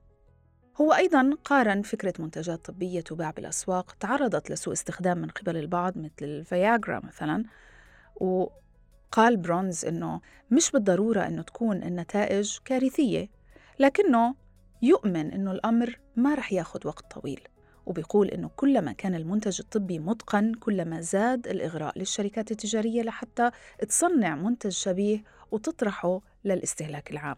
هو 0.80 0.92
أيضاً 0.92 1.30
قارن 1.44 1.82
فكرة 1.82 2.14
منتجات 2.18 2.64
طبية 2.64 3.00
تباع 3.00 3.30
بالأسواق 3.30 3.96
تعرضت 4.00 4.50
لسوء 4.50 4.72
استخدام 4.72 5.18
من 5.18 5.28
قبل 5.28 5.56
البعض 5.56 5.98
مثل 5.98 6.12
الفياغرا 6.22 7.00
مثلاً 7.04 7.44
قال 9.12 9.36
برونز 9.36 9.84
إنه 9.84 10.20
مش 10.50 10.70
بالضرورة 10.70 11.26
إنه 11.26 11.42
تكون 11.42 11.82
النتائج 11.82 12.58
كارثية 12.64 13.28
لكنه 13.78 14.34
يؤمن 14.82 15.32
إنه 15.32 15.52
الأمر 15.52 15.98
ما 16.16 16.34
رح 16.34 16.52
ياخد 16.52 16.86
وقت 16.86 17.12
طويل 17.12 17.40
وبيقول 17.86 18.28
إنه 18.28 18.50
كلما 18.56 18.92
كان 18.92 19.14
المنتج 19.14 19.60
الطبي 19.60 19.98
متقن 19.98 20.54
كلما 20.54 21.00
زاد 21.00 21.46
الإغراء 21.46 21.98
للشركات 21.98 22.50
التجارية 22.50 23.02
لحتى 23.02 23.50
تصنع 23.88 24.34
منتج 24.34 24.70
شبيه 24.70 25.24
وتطرحه 25.50 26.20
للاستهلاك 26.44 27.10
العام. 27.10 27.36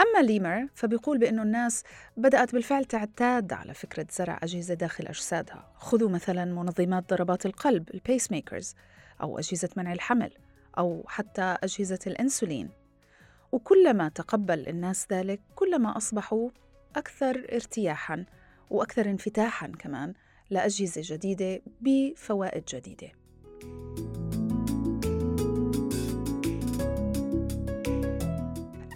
أما 0.00 0.22
ليمر 0.22 0.68
فبيقول 0.74 1.18
بأنه 1.18 1.42
الناس 1.42 1.84
بدأت 2.16 2.52
بالفعل 2.52 2.84
تعتاد 2.84 3.52
على 3.52 3.74
فكرة 3.74 4.06
زرع 4.10 4.40
أجهزة 4.42 4.74
داخل 4.74 5.06
أجسادها. 5.06 5.72
خذوا 5.76 6.08
مثلا 6.08 6.44
منظمات 6.44 7.10
ضربات 7.10 7.46
القلب 7.46 7.90
ال 7.94 8.32
pacemakers 8.32 8.74
أو 9.20 9.38
أجهزة 9.38 9.68
منع 9.76 9.92
الحمل. 9.92 10.32
أو 10.78 11.04
حتى 11.06 11.56
أجهزة 11.62 11.98
الأنسولين. 12.06 12.70
وكلما 13.52 14.08
تقبل 14.08 14.68
الناس 14.68 15.06
ذلك 15.12 15.40
كلما 15.54 15.96
أصبحوا 15.96 16.50
أكثر 16.96 17.46
ارتياحاً 17.52 18.26
وأكثر 18.70 19.10
انفتاحاً 19.10 19.66
كمان 19.66 20.14
لأجهزة 20.50 21.02
جديدة 21.04 21.62
بفوائد 21.80 22.64
جديدة. 22.64 23.12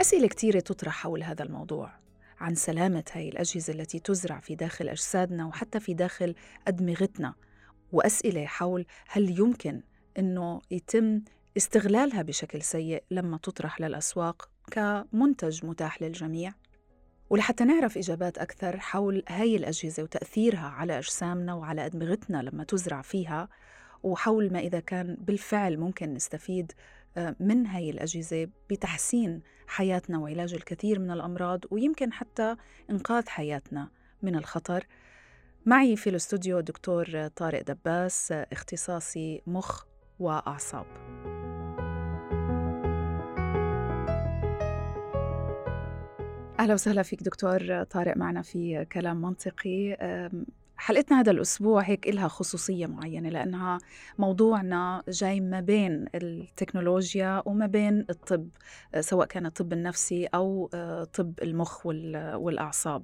أسئلة 0.00 0.28
كثيرة 0.28 0.60
تطرح 0.60 0.94
حول 0.94 1.22
هذا 1.22 1.42
الموضوع. 1.42 1.92
عن 2.40 2.54
سلامة 2.54 3.04
هاي 3.12 3.28
الأجهزة 3.28 3.72
التي 3.72 3.98
تزرع 3.98 4.40
في 4.40 4.54
داخل 4.54 4.88
أجسادنا 4.88 5.46
وحتى 5.46 5.80
في 5.80 5.94
داخل 5.94 6.34
أدمغتنا. 6.68 7.34
وأسئلة 7.92 8.46
حول 8.46 8.86
هل 9.08 9.38
يمكن 9.38 9.82
أنه 10.18 10.60
يتم 10.70 11.22
استغلالها 11.56 12.22
بشكل 12.22 12.62
سيء 12.62 13.02
لما 13.10 13.38
تطرح 13.38 13.80
للأسواق 13.80 14.50
كمنتج 14.70 15.66
متاح 15.66 16.02
للجميع. 16.02 16.52
ولحتى 17.30 17.64
نعرف 17.64 17.98
إجابات 17.98 18.38
أكثر 18.38 18.80
حول 18.80 19.22
هاي 19.28 19.56
الأجهزة 19.56 20.02
وتأثيرها 20.02 20.66
على 20.66 20.98
أجسامنا 20.98 21.54
وعلى 21.54 21.86
أدمغتنا 21.86 22.42
لما 22.42 22.64
تزرع 22.64 23.02
فيها 23.02 23.48
وحول 24.02 24.52
ما 24.52 24.58
إذا 24.58 24.80
كان 24.80 25.16
بالفعل 25.20 25.78
ممكن 25.78 26.14
نستفيد 26.14 26.72
آه، 27.16 27.36
من 27.40 27.66
هاي 27.66 27.90
الأجهزة 27.90 28.48
بتحسين 28.70 29.42
حياتنا 29.66 30.18
وعلاج 30.18 30.54
الكثير 30.54 30.98
من 30.98 31.10
الأمراض 31.10 31.64
ويمكن 31.70 32.12
حتى 32.12 32.56
إنقاذ 32.90 33.28
حياتنا 33.28 33.88
من 34.22 34.36
الخطر. 34.36 34.86
معي 35.66 35.96
في 35.96 36.10
الاستوديو 36.10 36.60
دكتور 36.60 37.28
طارق 37.28 37.62
دباس 37.62 38.32
اختصاصي 38.32 39.42
مخ 39.46 39.84
وأعصاب. 40.18 40.86
أهلا 46.58 46.74
وسهلا 46.74 47.02
فيك 47.02 47.22
دكتور 47.22 47.82
طارق 47.82 48.16
معنا 48.16 48.42
في 48.42 48.84
كلام 48.92 49.22
منطقي. 49.22 49.96
حلقتنا 50.76 51.20
هذا 51.20 51.30
الأسبوع 51.30 51.82
هيك 51.82 52.08
إلها 52.08 52.28
خصوصية 52.28 52.86
معينة 52.86 53.28
لأنها 53.28 53.78
موضوعنا 54.18 55.02
جاي 55.08 55.40
ما 55.40 55.60
بين 55.60 56.06
التكنولوجيا 56.14 57.42
وما 57.46 57.66
بين 57.66 58.06
الطب 58.10 58.48
سواء 59.00 59.26
كان 59.26 59.46
الطب 59.46 59.72
النفسي 59.72 60.26
أو 60.26 60.70
آه، 60.74 61.04
طب 61.04 61.34
المخ 61.42 61.86
والأعصاب. 61.86 63.02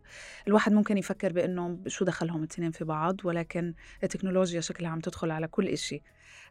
الواحد 0.48 0.72
ممكن 0.72 0.98
يفكر 0.98 1.32
بأنه 1.32 1.78
شو 1.86 2.04
دخلهم 2.04 2.38
الاثنين 2.38 2.70
في 2.70 2.84
بعض 2.84 3.16
ولكن 3.24 3.74
التكنولوجيا 4.04 4.60
شكلها 4.60 4.90
عم 4.90 5.00
تدخل 5.00 5.30
على 5.30 5.48
كل 5.48 5.68
إشي. 5.68 6.02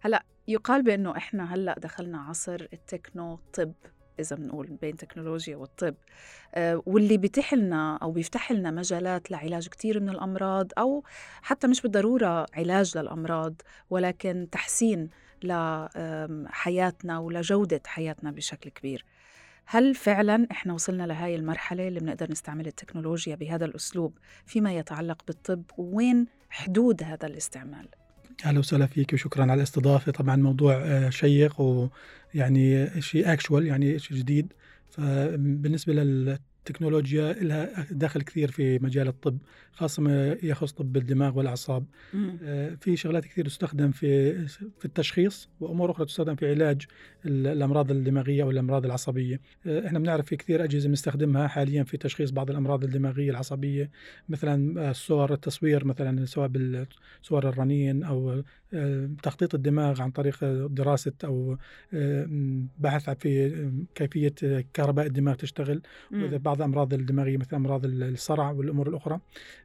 هلأ 0.02 0.26
يقال 0.48 0.84
بأنه 0.84 1.18
إحنا 1.18 1.54
هلأ 1.54 1.76
دخلنا 1.80 2.22
عصر 2.22 2.68
التكنو 2.74 3.40
طب. 3.54 3.74
إذا 4.22 4.36
بنقول 4.36 4.68
بين 4.68 4.94
التكنولوجيا 4.94 5.58
والطب. 5.58 5.96
آه، 6.56 6.84
واللي 6.86 7.18
بيتيح 7.18 7.54
لنا 7.54 7.98
أو 7.98 8.12
بيفتح 8.12 8.52
لنا 8.52 8.72
مجالات 8.72 9.32
لعلاج 9.32 9.68
كثير 9.68 10.00
من 10.00 10.10
الأمراض 10.10 10.72
أو 10.78 11.04
حتى 11.42 11.68
مش 11.68 11.82
بالضرورة 11.82 12.46
علاج 12.54 12.98
للأمراض 12.98 13.62
ولكن 13.90 14.48
تحسين 14.52 15.10
لحياتنا 15.44 17.20
ولجودة 17.20 17.82
حياتنا 17.86 18.32
بشكل 18.32 18.70
كبير. 18.70 19.06
هل 19.66 19.96
فعلا 19.96 20.48
إحنا 20.52 20.74
وصلنا 20.74 21.04
لهاي 21.04 21.36
المرحلة 21.36 21.88
اللي 21.88 22.00
بنقدر 22.00 22.32
نستعمل 22.32 22.68
التكنولوجيا 22.68 23.36
بهذا 23.36 23.66
الأسلوب 23.66 24.18
فيما 24.46 24.74
يتعلق 24.74 25.22
بالطب؟ 25.28 25.64
وين 25.78 26.28
حدود 26.50 27.04
هذا 27.04 27.28
الاستعمال؟ 27.28 27.88
أهلا 28.46 28.60
وسهلا 28.60 28.86
فيك 28.86 29.14
وشكرا 29.14 29.42
على 29.44 29.54
الاستضافة. 29.54 30.12
طبعا 30.12 30.36
موضوع 30.36 30.74
آه، 30.76 31.10
شيق 31.10 31.62
ويعني 31.62 33.02
شيء 33.02 33.34
اكشوال 33.34 33.68
يعني 33.68 34.00
شيء 34.00 34.18
جديد. 34.18 34.54
فبالنسبة 34.90 35.94
التكنولوجيا 36.68 37.34
لها 37.34 37.86
دخل 37.92 38.22
كثير 38.22 38.52
في 38.52 38.80
مجال 38.80 39.08
الطب 39.08 39.38
خاصة 39.72 40.02
ما 40.04 40.38
يخص 40.44 40.72
طب 40.72 40.98
الدماغ 40.98 41.38
والأعصاب 41.38 41.86
مم. 42.14 42.38
آه، 42.44 42.76
في 42.82 42.96
شغلات 42.98 43.26
كثير 43.26 43.46
تستخدم 43.46 43.92
في 43.92 44.34
في 44.80 44.86
التشخيص 44.86 45.50
وأمور 45.60 45.92
أخرى 45.92 46.06
تستخدم 46.06 46.36
في 46.36 46.50
علاج 46.50 46.86
ال- 47.26 47.48
الأمراض 47.48 47.92
الدماغية 47.92 48.44
أو 48.44 48.52
الامراض 48.52 48.86
العصبية 48.86 49.40
آه، 49.66 49.88
إحنا 49.88 50.00
بنعرف 50.00 50.26
في 50.26 50.36
كثير 50.36 50.64
أجهزة 50.64 50.90
بنستخدمها 50.90 51.48
حاليا 51.48 51.84
في 51.84 51.98
تشخيص 51.98 52.32
بعض 52.32 52.50
الأمراض 52.50 52.84
الدماغية 52.84 53.30
العصبية 53.32 53.90
مثلا 54.30 54.82
آه، 54.88 54.92
الصور 54.92 55.34
التصوير 55.34 55.86
مثلا 55.86 56.26
سواء 56.26 56.48
بالصور 56.48 57.50
الرنين 57.50 58.04
أو 58.04 58.32
آه، 58.32 58.44
تخطيط 59.24 59.56
الدماغ 59.56 60.02
عن 60.02 60.12
طريق 60.12 60.44
آه، 60.44 60.68
دراسة 60.72 61.12
أو 61.24 61.58
آه، 61.94 62.28
بحث 62.80 63.10
في 63.10 63.46
آه، 63.46 63.72
كيفية 63.96 64.34
آه، 64.44 64.64
كهرباء 64.74 65.06
الدماغ 65.06 65.36
تشتغل. 65.36 65.82
وإذا 66.12 66.38
مم. 66.38 66.38
بعض 66.38 66.58
الأمراض 66.58 66.94
الدماغية 66.94 67.38
مثل 67.38 67.56
أمراض 67.56 67.86
الصرع 67.86 68.52
والأمور 68.52 68.90
الأخرى. 68.90 69.20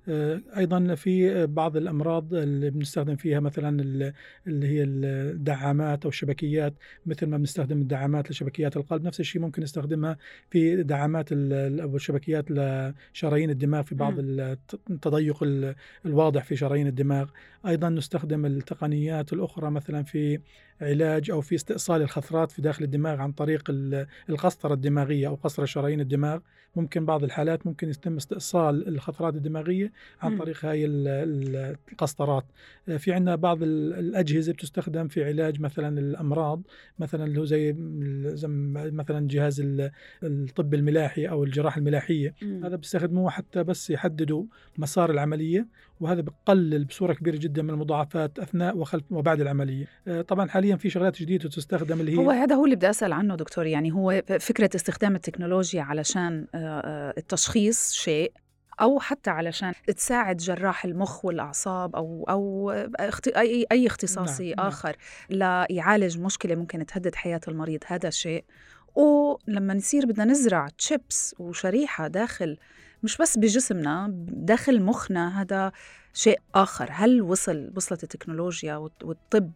آه، 0.08 0.40
أيضا 0.56 0.94
في 0.94 1.46
بعض 1.46 1.76
الأمراض 1.76 2.34
اللي 2.34 2.70
بنستخدم 2.70 3.16
فيها 3.16 3.40
مثلا 3.40 3.82
ال- 3.82 4.12
اللي 4.46 4.68
هي 4.68 4.82
الدعامات 4.84 6.02
أو 6.04 6.08
الشبكيات. 6.08 6.74
مثل 7.06 7.26
ما 7.26 7.36
بنستخدم 7.36 7.78
الدعامات 7.80 8.30
لشبكيات 8.30 8.76
القلب 8.76 9.02
نفس 9.04 9.20
الشيء 9.20 9.42
ممكن 9.42 9.62
نستخدمها 9.62 10.16
في 10.50 10.82
دعامات 10.82 11.32
أو 11.32 11.96
الشبكيات 11.96 12.50
لشرايين 12.50 13.50
الدماغ 13.50 13.82
في 13.82 13.94
بعض 13.94 14.14
التضيق 14.18 15.42
ال- 15.42 15.74
الواضح 16.06 16.44
في 16.44 16.56
شرايين 16.56 16.86
الدماغ. 16.86 17.30
أيضا 17.66 17.88
نستخدم 17.88 18.46
التقنيات 18.96 19.32
الأخرى 19.32 19.70
مثلا 19.70 20.02
في 20.04 20.40
علاج 20.80 21.30
أو 21.30 21.40
في 21.40 21.54
استئصال 21.54 22.02
الخثرات 22.02 22.50
في 22.50 22.62
داخل 22.62 22.84
الدماغ 22.84 23.20
عن 23.20 23.32
طريق 23.32 23.62
ال- 23.70 24.06
القسطرة 24.28 24.74
الدماغية 24.74 25.28
أو 25.28 25.34
قسطرة 25.34 25.64
شرايين 25.64 26.00
الدماغ 26.00 26.38
ممكن 26.76 27.04
بعض 27.06 27.24
الحالات 27.24 27.66
ممكن 27.66 27.88
يتم 27.88 28.16
استئصال 28.16 28.88
الخثرات 28.88 29.34
الدماغية 29.34 29.92
عن. 30.22 30.38
طريق 30.38 30.64
هاي 30.64 30.84
ال- 30.84 31.08
ال- 31.08 31.76
القسطرات 31.92 32.44
آه، 32.88 32.96
في 32.96 33.12
عندنا 33.12 33.36
بعض 33.36 33.62
ال- 33.62 33.92
الأجهزة 33.92 34.52
بتستخدم 34.52 35.08
في 35.08 35.24
علاج 35.24 35.60
مثلا 35.60 36.00
الأمراض 36.00 36.62
مثلا 36.98 37.24
اللي 37.24 37.40
هو 37.40 37.44
زي 37.44 37.74
مثلا 38.92 39.28
جهاز 39.28 39.60
ال- 39.60 39.90
الطب 40.22 40.74
الملاحي 40.74 41.28
أو 41.28 41.44
الجراحة 41.44 41.78
الملاحية 41.78 42.34
مم. 42.42 42.64
هذا 42.64 42.76
بيستخدموه 42.76 43.30
حتى 43.30 43.62
بس 43.64 43.90
يحددوا 43.90 44.44
مسار 44.78 45.10
العملية 45.10 45.66
وهذا 46.00 46.20
بقلل 46.20 46.84
بصورة 46.84 47.12
كبيرة 47.12 47.36
جدا 47.36 47.62
من 47.62 47.70
المضاعفات 47.70 48.38
أثناء 48.38 48.76
وخلف 48.78 49.04
وبعد 49.10 49.40
العملية 49.40 49.86
آه، 50.08 50.20
طبعا 50.22 50.48
حاليا 50.48 50.65
في 50.74 50.90
شغلات 50.90 51.20
جديدة 51.22 51.48
تستخدم 51.48 52.00
اللي 52.00 52.12
هي 52.12 52.16
هو 52.16 52.30
هذا 52.30 52.54
هو 52.54 52.64
اللي 52.64 52.76
بدي 52.76 52.90
أسأل 52.90 53.12
عنه 53.12 53.34
دكتور. 53.36 53.66
يعني 53.66 53.92
هو 53.92 54.22
فكرة 54.40 54.70
استخدام 54.74 55.14
التكنولوجيا 55.14 55.82
علشان 55.82 56.46
آه، 56.54 56.58
آه، 56.84 57.14
التشخيص 57.18 57.92
شيء 57.92 58.32
أو 58.80 59.00
حتى 59.00 59.30
علشان 59.30 59.72
تساعد 59.96 60.36
جراح 60.36 60.84
المخ 60.84 61.24
والأعصاب 61.24 61.96
أو 61.96 62.24
أو 62.28 62.70
اخت- 62.96 63.28
أي 63.28 63.66
أي 63.72 63.86
اختصاصي 63.86 64.48
نعم، 64.48 64.54
نعم. 64.58 64.66
آخر 64.66 64.96
ليعالج 65.30 66.18
مشكلة 66.18 66.54
ممكن 66.54 66.86
تهدد 66.86 67.14
حياة 67.14 67.40
المريض. 67.48 67.80
هذا 67.86 68.10
شيء. 68.10 68.44
ولما 68.94 69.74
نصير 69.74 70.06
بدنا 70.06 70.24
نزرع 70.24 70.68
تشيبس 70.78 71.34
وشريحة 71.38 72.06
داخل 72.08 72.56
مش 73.02 73.16
بس 73.16 73.38
بجسمنا 73.38 74.10
داخل 74.28 74.82
مخنا 74.82 75.40
هذا 75.42 75.72
شيء 76.16 76.38
آخر. 76.54 76.88
هل 76.92 77.22
وصل 77.22 77.70
وصلت 77.76 78.02
التكنولوجيا 78.02 78.76
والط- 78.76 79.04
والطب 79.04 79.50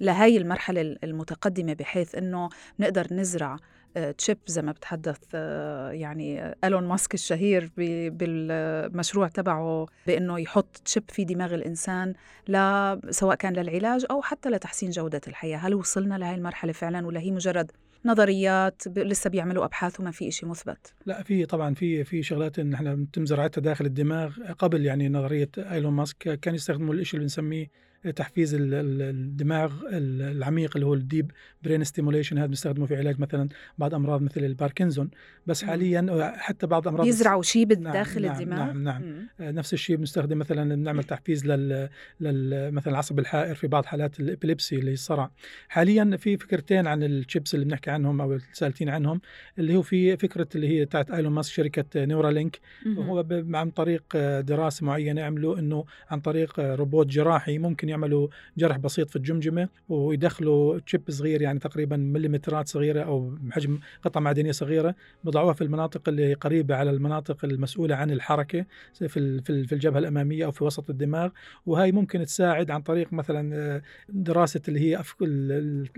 لهي 0.00 0.36
المرحلة 0.36 0.80
المتقدمة 1.04 1.72
بحيث 1.72 2.14
أنه 2.14 2.48
نقدر 2.80 3.06
نزرع 3.14 3.56
آه، 3.96 4.10
تشيب 4.10 4.38
زي 4.46 4.62
ما 4.62 4.72
بتحدث 4.72 5.18
آه، 5.34 5.90
يعني 5.90 6.42
آه، 6.42 6.54
إيلون 6.64 6.84
ماسك 6.88 7.14
الشهير 7.14 7.70
بالمشروع 7.76 9.28
تبعه 9.28 9.86
بإنه 10.06 10.38
يحط 10.40 10.76
تشيب 10.84 11.02
في 11.08 11.24
دماغ 11.24 11.54
الإنسان 11.54 12.14
لا 12.48 13.00
سواء 13.10 13.36
كان 13.36 13.52
للعلاج 13.52 14.06
أو 14.10 14.22
حتى 14.22 14.48
لتحسين 14.48 14.90
جودة 14.90 15.20
الحياة، 15.28 15.58
هل 15.58 15.74
وصلنا 15.74 16.14
لهي 16.18 16.34
المرحلة 16.34 16.72
فعلا 16.72 17.06
ولا 17.06 17.20
هي 17.20 17.30
مجرد 17.30 17.70
نظريات 18.04 18.82
لسه 18.96 19.30
بيعملوا 19.30 19.64
أبحاث 19.64 20.00
وما 20.00 20.10
في 20.10 20.30
شيء 20.30 20.48
مثبت؟ 20.48 20.94
لا 21.06 21.22
في 21.22 21.46
طبعا 21.46 21.74
في 21.74 22.04
في 22.04 22.22
شغلات 22.22 22.58
إن 22.58 22.74
إحنا 22.74 22.94
بنتم 22.94 23.26
زراعتها 23.26 23.60
داخل 23.62 23.86
الدماغ 23.86 24.36
قبل 24.58 24.86
يعني 24.86 25.08
نظرية 25.08 25.50
إيلون 25.58 25.92
ماسك 25.92 26.16
كان 26.40 26.54
يستخدموا 26.54 26.94
الشيء 26.94 27.14
اللي 27.14 27.24
بنسميه 27.24 27.70
تحفيز 28.10 28.54
ال- 28.54 28.74
ال- 28.74 29.02
الدماغ 29.02 29.72
ال- 29.92 30.22
العميق 30.36 30.76
اللي 30.76 30.86
هو 30.86 30.94
ال 30.94 31.01
deep 31.01 31.30
brain 31.62 31.84
stimulation 31.84 32.38
هذا 32.38 32.46
بنستخدمه 32.46 32.86
في 32.86 32.96
علاج 32.96 33.20
مثلا 33.20 33.48
بعض 33.78 33.94
أمراض 33.94 34.22
مثل 34.22 34.44
الباركنسون 34.44 35.10
بس. 35.46 35.64
حاليا 35.64 36.32
حتى 36.36 36.66
بعض 36.66 36.88
أمراض 36.88 37.06
بيزرعوا 37.06 37.42
شيء 37.42 37.66
نعم، 37.66 37.68
بالداخل 37.68 38.22
نعم، 38.22 38.40
الدماغ؟ 38.40 38.58
نعم، 38.72 38.82
نعم. 38.84 39.28
آه، 39.40 39.50
نفس 39.50 39.72
الشيء 39.72 39.96
بنستخدم 39.96 40.38
مثلا 40.38 40.74
بنعمل 40.74 41.04
تحفيز 41.04 41.46
لل, 41.46 41.88
لل 42.20 42.72
مثلا 42.72 42.92
العصب 42.92 43.18
الحائر 43.18 43.54
في 43.54 43.66
بعض 43.66 43.84
حالات 43.84 44.20
ال 44.20 44.26
epilepsy 44.26 44.76
اللي 44.76 44.90
هي 44.90 44.94
الصرع 44.94 45.30
حاليا 45.68 46.16
في 46.16 46.36
فكرتين 46.36 46.86
عن 46.86 47.02
الشيبس 47.02 47.54
اللي 47.54 47.64
بنحكي 47.64 47.90
عنهم 47.90 48.20
أو 48.20 48.38
سألتين 48.52 48.88
عنهم 48.88 49.20
اللي 49.58 49.76
هو 49.76 49.82
في 49.82 50.16
فكرة 50.16 50.48
اللي 50.54 50.68
هي 50.68 50.86
تاعت 50.86 51.10
إيلون 51.10 51.32
ماسك 51.32 51.52
شركة 51.52 52.04
Neuralink. 52.04 52.58
وهو 52.96 53.26
عن 53.54 53.70
طريق 53.70 54.04
آه، 54.16 54.40
دراسة 54.40 54.86
معينة 54.86 55.22
عملوا 55.22 55.58
إنه 55.58 55.84
عن 56.10 56.20
طريق 56.20 56.60
آه، 56.60 56.74
روبوت 56.74 57.06
جراحي 57.06 57.58
ممكن 57.58 57.88
يعملوا 57.94 58.28
جرح 58.58 58.76
بسيط 58.76 59.10
في 59.10 59.16
الجمجمة 59.16 59.68
ويدخلوا 59.88 60.78
chip 60.78 61.02
صغير 61.10 61.42
يعني 61.42 61.58
تقريبا 61.58 61.96
مليمترات 61.96 62.68
صغيرة 62.68 63.02
أو 63.02 63.30
بحجم 63.42 63.78
قطعه 64.02 64.20
معدنية 64.20 64.52
صغيرة 64.52 64.94
بضعوها 65.24 65.52
في 65.52 65.64
المناطق 65.64 66.08
اللي 66.08 66.34
قريبة 66.34 66.74
على 66.76 66.90
المناطق 66.90 67.44
المسؤولة 67.44 67.94
عن 67.94 68.10
الحركة 68.10 68.64
في 68.94 69.08
في 69.08 69.16
ال- 69.16 69.66
في 69.66 69.72
الجبهة 69.72 69.98
الأمامية 69.98 70.44
أو 70.44 70.50
في 70.52 70.64
وسط 70.64 70.90
الدماغ. 70.90 71.30
وهي 71.66 71.92
ممكن 71.92 72.24
تساعد 72.24 72.70
عن 72.70 72.82
طريق 72.82 73.12
مثلا 73.12 73.54
آه، 73.56 73.82
دراسة 74.08 74.60
اللي 74.68 74.80
هي 74.80 75.02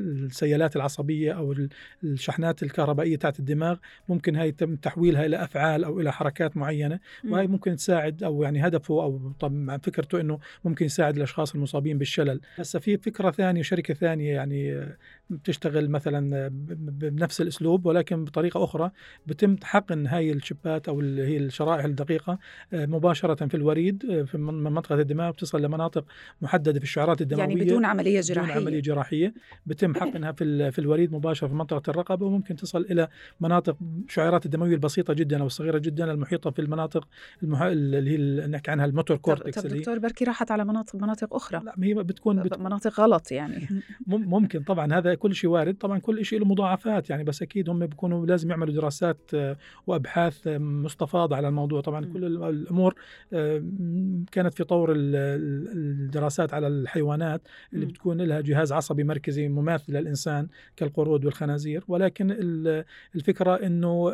السيالات 0.01 0.77
العصبية 0.77 1.33
أو 1.33 1.53
ال- 1.53 1.69
الشحنات 2.05 2.63
الكهربائية 2.63 3.17
تاعت 3.17 3.39
الدماغ. 3.39 3.77
ممكن 4.09 4.37
هاي 4.37 4.49
يتم 4.49 4.77
تحويلها 4.77 5.27
إلى 5.27 5.45
أفعال 5.45 5.85
أو 5.85 6.01
إلى 6.01 6.13
حركات 6.13 6.57
معينة. 6.57 7.01
وهي 7.31 7.47
مم. 7.47 7.53
ممكن 7.53 7.77
تساعد 7.77 8.23
أو 8.23 8.43
يعني 8.43 8.67
هدفه 8.67 9.03
أو 9.03 9.33
طبعا 9.41 9.79
فكرته 9.79 10.21
إنه 10.21 10.39
ممكن 10.65 10.87
يساعد 10.87 11.17
الأشخاص 11.17 11.55
المصابين 11.55 11.86
بالشلل. 11.95 12.41
هسه 12.57 12.79
في 12.79 12.97
فكرة 12.97 13.31
ثانية 13.31 13.63
شركه 13.63 13.95
ثانية 13.95 14.35
يعني 14.35 14.73
آه، 14.73 14.97
بتشتغل 15.31 15.91
مثلا 15.91 16.49
ب- 16.49 16.99
بنفس 16.99 17.41
الأسلوب 17.41 17.87
ولكن 17.87 18.25
بطريقة 18.25 18.65
أخرى 18.65 18.91
بتم 19.27 19.57
حقن 19.63 20.07
هاي 20.07 20.33
الشبات 20.33 20.89
أو 20.89 21.01
اللي 21.01 21.23
هي 21.27 21.37
الشرائح 21.37 21.85
الدقيقة 21.85 22.39
آه، 22.73 22.87
مباشرة 22.87 23.47
في 23.47 23.55
الوريد 23.57 24.05
آه، 24.11 24.23
في 24.23 24.39
من 24.39 24.55
من 24.55 24.73
منطقة 24.73 24.95
الدماغ 25.01 25.31
بتصل 25.31 25.63
لمناطق 25.63 26.05
محددة 26.43 26.79
في 26.79 26.85
الشعيرات 26.85 27.21
الدموية 27.21 27.43
يعني 27.49 27.61
بدون 27.65 27.85
عملية 27.85 28.21
بدون 28.21 28.35
جراحية. 28.35 28.61
عملية 28.61 28.81
جراحية. 28.81 29.35
بتم 29.67 29.95
حقنها 29.95 30.33
في 30.33 30.71
في 30.71 30.79
الوريد 30.79 31.13
مباشرة 31.13 31.49
في 31.49 31.55
منطقة 31.55 31.91
الرقبة 31.91 32.27
وممكن 32.27 32.57
تصل 32.57 32.81
إلى 32.91 33.09
مناطق 33.41 33.77
شعيرات 34.09 34.47
الدموية 34.47 34.75
البسيطة 34.75 35.15
جدا 35.15 35.41
أو 35.41 35.47
الصغيرة 35.47 35.79
جدا 35.79 36.11
المحيطة 36.13 36.51
في 36.51 36.59
المناطق 36.59 37.09
المح... 37.43 37.63
اللي 37.63 38.11
هي 38.11 38.47
نحكي 38.47 38.71
عنها 38.71 38.85
الموتور 38.85 39.17
طب, 39.17 39.23
كورتكس 39.23 39.63
طب 39.63 39.73
هي 39.73 39.79
دكتور 39.79 39.99
بركي 39.99 40.25
راحت 40.25 40.51
على 40.51 40.65
مناطق 40.65 40.97
مناطق 40.97 41.35
أخرى. 41.35 41.61
لا 41.65 41.75
هي 41.83 41.95
بتكون 41.95 42.43
بت... 42.43 42.59
مناطق 42.59 43.01
غلط 43.01 43.33
يعني. 43.33 43.69
مم- 44.07 44.29
ممكن 44.31 44.63
طبعا 44.63 44.93
هذا 44.95 45.15
كل 45.15 45.35
شيء 45.35 45.51
وارد. 45.51 45.75
طبعا 45.75 45.99
كل 45.99 46.25
شيء 46.25 46.39
له 46.41 46.45
مضاعفات 46.47 47.11
يعني 47.11 47.25
بس 47.25 47.43
أكيد 47.43 47.69
هم 47.69 47.87
بيكونوا 47.87 48.27
لازم 48.27 48.51
يعملوا 48.51 48.75
دراسات 48.75 49.19
آه، 49.35 49.57
وأبحاث 49.87 50.47
آه، 50.47 50.59
مستفاضة 50.59 51.37
على 51.37 51.49
الموضوع. 51.49 51.81
طبعا 51.81 52.01
مم. 52.01 52.13
كل 52.13 52.25
ال- 52.25 52.43
الأمور 52.45 52.95
آه، 53.33 53.59
م- 53.59 54.25
كانت 54.33 54.55
في 54.55 54.65
طور 54.65 54.93
ال- 54.93 54.97
ال- 55.17 55.69
الدراسات 55.73 56.55
على 56.55 56.67
الحيوانات 56.67 57.43
اللي. 57.73 57.87
بتكون 57.87 58.21
لها 58.23 58.41
جهاز 58.41 58.73
عصبي 58.73 59.05
مركزي 59.05 59.49
مماثل 59.49 59.93
للإنسان 59.93 60.49
كالقرود 60.77 61.25
والخنازير. 61.25 61.85
ولكن 61.89 62.31
ال- 62.31 62.85
الفكرة 63.15 63.55
إنه 63.55 64.11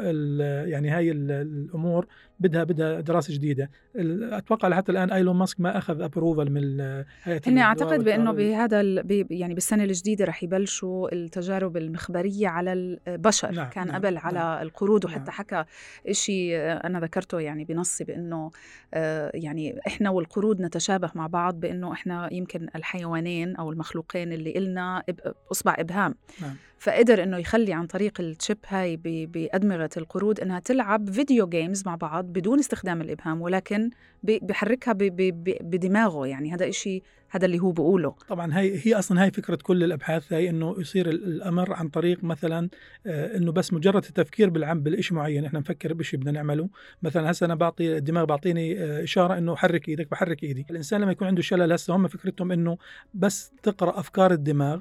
يعني 0.66 0.90
هاي 0.90 1.10
ال- 1.10 1.30
الأمور 1.30 2.06
بدها 2.40 2.64
بدها 2.64 3.00
دراسة 3.00 3.34
جديدة. 3.34 3.70
أتوقع 3.96 4.70
حتى 4.74 4.92
الآن 4.92 5.10
إيلون 5.10 5.36
ماسك 5.36 5.60
ما 5.60 5.78
أخذ 5.78 6.00
ابروفل 6.00 6.50
من 6.50 6.80
هيئه 7.22 7.41
هن 7.46 7.58
أعتقد 7.58 8.04
بإنه. 8.04 8.32
بهذا 8.32 8.80
ال- 8.80 9.26
يعني 9.30 9.54
بالسنة 9.54 9.84
الجديدة 9.84 10.24
رح 10.24 10.42
يبلشوا 10.42 11.14
التجارب 11.14 11.76
المخبرية 11.76 12.48
على 12.48 12.72
البشر 12.72 13.50
نعم، 13.52 13.68
كان 13.70 13.86
نعم، 13.86 13.96
قبل 13.96 14.16
على 14.18 14.38
نعم. 14.38 14.62
القرود 14.62 15.04
وحتى 15.04 15.18
نعم. 15.20 15.30
حكى 15.30 15.64
شيء 16.10 16.56
أنا 16.56 17.00
ذكرته 17.00 17.40
يعني 17.40 17.64
بنصي 17.64 18.04
بإنه 18.04 18.50
آه، 18.94 19.30
يعني 19.34 19.78
إحنا 19.86 20.10
والقرود 20.10 20.60
نتشابه 20.60 21.10
مع 21.14 21.26
بعض 21.26 21.60
بإنه 21.60 21.92
إحنا 21.92 22.32
يمكن 22.32 22.68
الحيوانين 22.76 23.56
أو 23.56 23.70
المخلوقين 23.70 24.32
اللي 24.32 24.50
إلنا 24.58 25.02
إب- 25.10 25.32
أصبع 25.52 25.76
إبهام 25.78 26.14
نعم. 26.42 26.56
فقدر 26.82 27.22
إنه 27.22 27.36
يخلي 27.38 27.72
عن 27.72 27.86
طريق 27.86 28.20
ال 28.20 28.28
chip 28.28 28.58
هاي 28.68 28.96
بأدمغة 29.26 29.90
القرود 29.96 30.40
إنها 30.40 30.60
تلعب 30.60 31.10
video 31.10 31.46
games 31.46 31.86
مع 31.86 31.94
بعض 31.94 32.24
بدون 32.24 32.58
استخدام 32.58 33.00
الإبهام 33.00 33.42
ولكن 33.42 33.90
بحركها 34.22 34.92
بدماغه. 34.92 36.26
يعني 36.26 36.54
هذا 36.54 36.68
إشي 36.68 37.02
هذا 37.30 37.46
اللي 37.46 37.58
هو 37.58 37.72
بقوله. 37.72 38.14
طبعا 38.28 38.58
هي 38.58 38.80
هي 38.86 38.94
أصلا 38.94 39.22
هاي 39.22 39.30
فكرة 39.30 39.58
كل 39.62 39.84
الأبحاث 39.84 40.32
هي 40.32 40.50
إنه 40.50 40.74
يصير 40.78 41.08
الأمر 41.08 41.72
عن 41.72 41.88
طريق 41.88 42.24
مثلا 42.24 42.68
آه، 43.06 43.36
إنه 43.36 43.52
بس 43.52 43.72
مجرد 43.72 44.04
التفكير 44.04 44.50
بالعم 44.50 44.80
بالشيء 44.80 45.16
معين. 45.16 45.44
إحنا 45.44 45.58
نفكر 45.58 45.92
بشيء 45.94 46.20
بدنا 46.20 46.32
نعمله. 46.32 46.68
مثلا 47.02 47.30
هسه 47.30 47.46
أنا 47.46 47.54
بعطي 47.54 47.96
الدماغ 47.96 48.24
بعطيني 48.24 48.80
آه، 48.80 49.04
إشارة 49.04 49.38
إنه 49.38 49.56
حرك 49.56 49.88
إيدك 49.88 50.10
بحرك 50.10 50.42
إيدي. 50.42 50.66
الإنسان 50.70 51.00
لما 51.00 51.12
يكون 51.12 51.28
عنده 51.28 51.42
شلل 51.42 51.72
هسه 51.72 51.96
هم 51.96 52.08
فكرتهم 52.08 52.52
إنه 52.52 52.78
بس 53.14 53.52
تقرأ 53.62 54.00
أفكار 54.00 54.32
الدماغ 54.32 54.80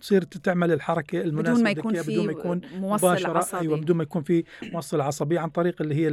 تصير 0.00 0.22
تعمل 0.22 0.72
الحركة 0.72 1.20
المناسبه 1.20 1.52
بدون 1.52 1.64
ما 1.64 1.70
يكون 1.70 2.02
في 2.02 2.12
بدون 2.12 2.26
ما 2.26 2.32
يكون 2.32 2.60
موصل 2.74 3.36
عصبي 3.36 3.60
أيوه 3.60 3.76
بدون 3.76 3.96
ما 3.96 4.02
يكون 4.02 4.22
في 4.22 4.44
موصل 4.72 5.00
عصبي 5.00 5.38
عن 5.38 5.48
طريق 5.48 5.82
اللي 5.82 5.94
هي 5.94 6.08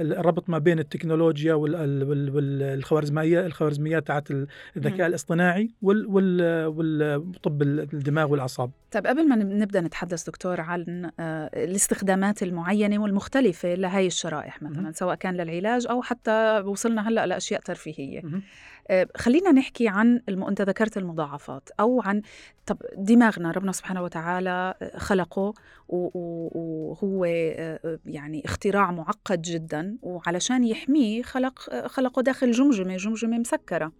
الربط 0.00 0.50
ما 0.50 0.58
بين 0.58 0.78
التكنولوجيا 0.78 1.54
والخوارزميه 1.54 3.46
الخوارزميات 3.46 4.06
تاعت 4.06 4.28
الذكاء 4.76 5.06
الاصطناعي 5.06 5.70
والطب 5.82 7.62
الدماغ 7.62 8.30
والأعصاب. 8.30 8.70
طيب 8.90 9.06
قبل 9.06 9.28
ما 9.28 9.36
نبدأ 9.36 9.80
نتحدث 9.80 10.26
دكتور 10.26 10.60
عن 10.60 11.10
آه، 11.20 11.50
الاستخدامات 11.64 12.42
المعينة 12.42 13.02
والمختلفة 13.02 13.74
لهي 13.74 14.06
الشرائح 14.06 14.62
مثلا 14.62 14.92
سواء 14.92 15.14
كان 15.14 15.34
للعلاج 15.36 15.86
أو 15.90 16.02
حتى 16.02 16.62
وصلنا 16.66 17.08
هلأ 17.08 17.26
لأشياء 17.26 17.60
ترفيهية. 17.60 18.22
خلينا 19.16 19.52
نحكي 19.52 19.88
عن 19.88 20.22
الم... 20.28 20.44
أنت 20.44 20.62
ذكرت 20.62 20.96
المضاعفات 20.96 21.68
أو 21.80 22.02
عن 22.02 22.22
طب 22.66 22.78
دماغنا 22.96 23.50
ربنا 23.50 23.72
سبحانه 23.72 24.02
وتعالى 24.02 24.74
آه، 24.82 24.98
خلقه 24.98 25.54
وهو 25.88 27.24
آه، 27.28 27.98
يعني 28.06 28.42
اختراع 28.44 28.90
معقد 28.90 29.42
جدا 29.42 29.98
وعلشان 30.02 30.64
يحميه 30.64 31.22
خلق 31.22 31.86
خلقه 31.86 32.22
داخل 32.22 32.50
جمجمة 32.50 32.96
جمجمة 32.96 33.38
مسكرة. 33.38 33.92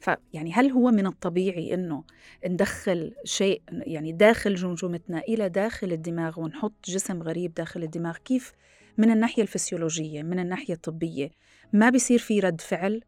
فيعني 0.00 0.52
هل 0.52 0.70
هو 0.70 0.90
من 0.90 1.06
الطبيعي 1.06 1.74
إنه 1.74 2.04
ندخل 2.46 3.14
شيء 3.24 3.62
يعني 3.70 4.12
داخل 4.12 4.54
جمجمتنا 4.54 5.18
إلى 5.18 5.48
داخل 5.48 5.92
الدماغ 5.92 6.40
ونحط 6.40 6.74
جسم 6.84 7.22
غريب 7.22 7.54
داخل 7.54 7.82
الدماغ؟ 7.82 8.16
كيف؟ 8.16 8.52
من 8.98 9.10
الناحية 9.10 9.42
الفسيولوجية 9.42 10.22
من 10.22 10.38
الناحية 10.38 10.74
الطبية. 10.74 11.30
ما 11.72 11.90
بيصير 11.90 12.18
في 12.18 12.40
رد 12.40 12.60
فعل 12.60 13.02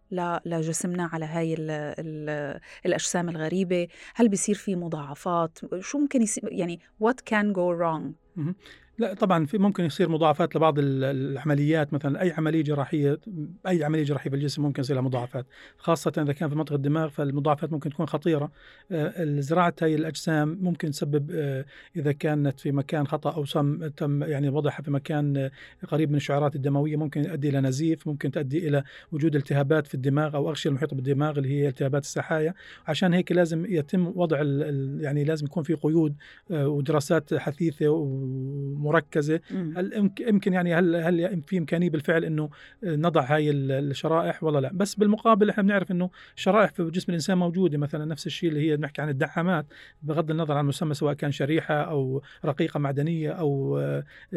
لجسمنا 0.44 1.10
على 1.12 1.24
هاي 1.24 1.54
ال 1.54 1.70
ال 1.70 2.60
الأجسام 2.86 3.28
الغريبة. 3.28 3.88
هل 4.14 4.28
بيصير 4.28 4.54
في 4.54 4.76
مضاعفات؟ 4.76 5.58
شو 5.80 5.98
ممكن 5.98 6.22
يصير 6.22 6.52
يعني 6.52 6.80
what 7.04 7.16
can 7.30 7.52
go 7.52 7.78
wrong 7.80 8.12
لا 8.98 9.14
طبعا 9.14 9.46
في 9.46 9.58
ممكن 9.58 9.84
يصير 9.84 10.08
مضاعفات 10.08 10.56
لبعض 10.56 10.74
العمليات 10.78 11.94
مثلا 11.94 12.22
أي 12.22 12.32
عملية 12.32 12.62
جراحية 12.62 13.20
أي 13.66 13.84
عملية 13.84 14.02
جراحية 14.02 14.30
بالجسم 14.30 14.62
ممكن 14.62 14.80
يصير 14.80 14.96
لها 14.96 15.04
مضاعفات 15.04 15.46
خاصة 15.78 16.12
إذا 16.18 16.32
كان 16.32 16.48
في 16.48 16.54
منطقة 16.54 16.74
الدماغ 16.74 17.08
فالمضاعفات 17.08 17.72
ممكن 17.72 17.90
تكون 17.90 18.06
خطيرة. 18.06 18.50
آه، 18.92 19.40
زراعه 19.40 19.74
هاي 19.82 19.94
الأجسام 19.94 20.58
ممكن 20.60 20.90
تسبب 20.90 21.30
آه، 21.34 21.64
إذا 21.96 22.12
كانت 22.12 22.60
في 22.60 22.72
مكان 22.72 23.06
خطأ 23.06 23.34
أو 23.34 23.44
تم 23.88 24.22
يعني 24.22 24.48
وضعها 24.48 24.82
في 24.82 24.90
مكان 24.90 25.36
آه، 25.36 25.50
قريب 25.88 26.10
من 26.10 26.16
الشعيرات 26.16 26.56
الدموية 26.56 26.96
ممكن 26.96 27.24
يؤدي 27.24 27.48
إلى 27.48 27.60
نزيف 27.60 28.06
ممكن 28.06 28.30
تؤدي 28.30 28.68
إلى 28.68 28.84
وجود 29.12 29.36
التهابات 29.36 29.86
في 29.86 29.94
الدماغ 29.94 30.36
أو 30.36 30.48
أغشية 30.48 30.70
المحيطه 30.70 30.96
بالدماغ 30.96 31.38
اللي 31.38 31.48
هي 31.48 31.68
التهابات 31.68 32.02
السحايا 32.02 32.54
عشان 32.86 33.14
هيك 33.14 33.32
لازم 33.32 33.66
يتم 33.68 34.12
وضع 34.16 34.42
يعني 35.00 35.24
لازم 35.24 35.46
يكون 35.46 35.62
في 35.62 35.74
قيود 35.74 36.16
ودراسات 36.50 37.34
حثيثة 37.34 37.88
مركزة. 38.88 39.40
هل 39.50 40.12
يمكن 40.20 40.52
يعني 40.52 40.74
هل 40.74 40.96
هل 40.96 41.42
في 41.46 41.58
إمكانية 41.58 41.90
بالفعل 41.90 42.24
إنه 42.24 42.50
نضع 42.84 43.34
هاي 43.34 43.50
الشرائح؟ 43.50 44.44
ولا 44.44 44.58
لا. 44.58 44.70
بس 44.74 44.94
بالمقابل 44.94 45.50
إحنا 45.50 45.62
بنعرف 45.62 45.90
إنه 45.90 46.10
شرائح 46.36 46.70
في 46.70 46.90
جسم 46.90 47.06
الإنسان 47.08 47.38
موجودة. 47.38 47.78
مثلا 47.78 48.04
نفس 48.04 48.26
الشيء 48.26 48.48
اللي 48.48 48.70
هي 48.70 48.76
بنحكي 48.76 49.02
عن 49.02 49.08
الدعامات 49.08 49.66
بغض 50.02 50.30
النظر 50.30 50.54
عن 50.54 50.60
المسمى 50.60 50.94
سواء 50.94 51.14
كان 51.14 51.32
شريحة 51.32 51.74
أو 51.74 52.22
رقيقة 52.44 52.78
معدنية 52.78 53.30
أو 53.30 53.80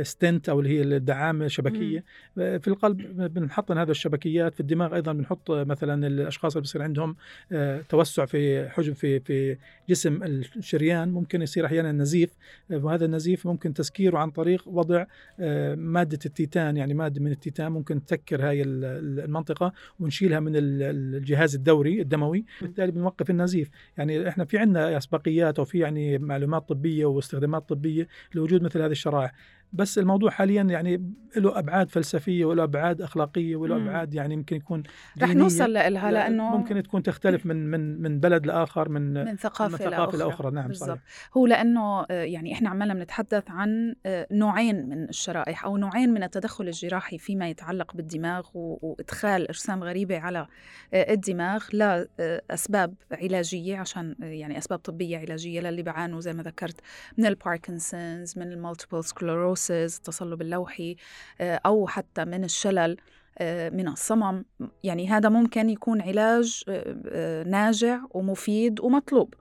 ستنت 0.01 0.49
أو 0.49 0.59
اللي 0.59 0.69
هي 0.69 0.81
الدعامة 0.81 1.47
شبكيه 1.47 2.03
في 2.35 2.67
القلب 2.67 3.21
بنحط 3.33 3.71
هذه 3.71 3.91
الشبكيات. 3.91 4.53
في 4.53 4.59
الدماغ 4.59 4.95
أيضا 4.95 5.13
بنحط 5.13 5.51
مثلا 5.51 6.07
الأشخاص 6.07 6.55
اللي 6.55 6.63
بصير 6.63 6.81
عندهم 6.81 7.15
آه، 7.51 7.81
توسع 7.89 8.25
في 8.25 8.69
حجم 8.69 8.93
في 8.93 9.19
في 9.19 9.57
جسم 9.89 10.23
الشريان. 10.23 11.11
ممكن 11.11 11.41
يصير 11.41 11.65
أحيانا 11.65 11.91
نزيف 11.91 12.29
وهذا 12.69 13.05
النزيف 13.05 13.47
ممكن 13.47 13.73
تسكيره 13.73 14.17
عن 14.17 14.29
طريق 14.31 14.40
وضع 14.65 15.05
آه، 15.39 15.75
مادة 15.75 16.19
التيتان 16.25 16.77
يعني 16.77 16.93
مادة 16.93 17.21
من 17.21 17.31
التيتان 17.31 17.71
ممكن 17.71 18.05
تسكر 18.05 18.49
هاي 18.49 18.61
المنطقة 18.63 19.73
ونشيلها 19.99 20.39
من 20.39 20.51
الجهاز 20.55 21.55
الدوري 21.55 22.01
الدموي 22.01 22.45
بالتالي 22.61 22.91
بنوقف 22.91 23.29
النزيف. 23.29 23.69
يعني 23.97 24.29
إحنا 24.29 24.45
في 24.45 24.57
عندنا 24.57 24.97
أسبقيات 24.97 25.59
أو 25.59 25.65
في 25.65 25.79
يعني 25.79 26.17
معلومات 26.17 26.69
طبية 26.69 27.05
واستخدامات 27.05 27.69
طبية 27.69 28.07
لوجود 28.33 28.63
مثل 28.63 28.81
هذه 28.81 28.91
الشرائح. 28.91 29.33
بس 29.73 29.97
الموضوع 29.97 30.29
حاليا 30.29 30.63
يعني 30.63 31.13
له 31.37 31.59
أبعاد 31.59 31.89
فلسفية 31.89 32.45
وله 32.45 32.63
أبعاد 32.63 33.01
أخلاقية 33.01 33.55
وله 33.55 33.75
أبعاد 33.75 34.13
يعني 34.13 34.33
يمكن 34.33 34.55
يكون 34.55 34.83
رح 35.21 35.29
نوصل 35.29 35.73
لها 35.73 36.11
لأنه 36.11 36.57
ممكن 36.57 36.83
تكون 36.83 37.03
تختلف 37.03 37.45
من 37.45 37.71
من 37.71 38.01
من 38.01 38.19
بلد 38.19 38.45
لآخر 38.45 38.89
من 38.89 39.13
من 39.13 39.35
ثقافه, 39.35 39.71
من 39.71 39.77
ثقافة 39.77 40.17
لآخرى, 40.17 40.17
لأخرى. 40.17 40.51
نعم 40.51 40.67
بالزبط. 40.67 40.87
صحيح 40.87 41.01
هو 41.37 41.47
لأنه 41.47 42.05
آه، 42.11 42.23
يعني 42.23 42.53
إحنا 42.53 42.69
عمالنا 42.69 42.93
بنتحدث 42.93 43.43
عن 43.49 43.95
آه، 44.05 44.27
نوعين 44.31 44.89
من 44.89 45.09
الشرائح 45.09 45.65
أو 45.65 45.77
نوعين 45.77 46.13
من 46.13 46.23
التدخل 46.23 46.67
الجراحي 46.67 47.17
فيما 47.17 47.49
يتعلق 47.49 47.95
بالدماغ 47.95 48.47
وإدخال 48.53 49.49
أجسام 49.49 49.83
غريبة 49.83 50.19
على 50.19 50.47
آه، 50.93 51.13
الدماغ 51.13 51.63
لاسباب 51.73 52.93
علاجية 53.11 53.77
عشان 53.77 54.15
يعني 54.19 54.57
أسباب 54.57 54.79
طبية 54.79 55.17
علاجية 55.17 55.61
للي 55.61 55.83
بيعانوا 55.83 56.19
زي 56.19 56.33
ما 56.33 56.43
ذكرت 56.43 56.81
من 57.17 57.25
الباركنسونز 57.25 58.37
من 58.37 58.51
ال 58.51 58.57
multiple 58.57 59.03
sclerosis 59.03 59.60
ال 59.69 59.72
neurosis 59.72 59.97
التصلب 59.97 60.41
اللويحي 60.41 60.95
آه، 61.41 61.61
أو 61.65 61.87
حتى 61.87 62.25
من 62.25 62.43
الشلل 62.43 62.97
آه، 63.37 63.69
من 63.69 63.87
الصمم. 63.87 64.45
يعني 64.83 65.09
هذا 65.09 65.29
ممكن 65.29 65.69
يكون 65.69 66.01
علاج 66.01 66.63
آه، 66.69 67.43
ناجع 67.43 67.99
ومفيد 68.11 68.79
ومطلوب. 68.79 69.33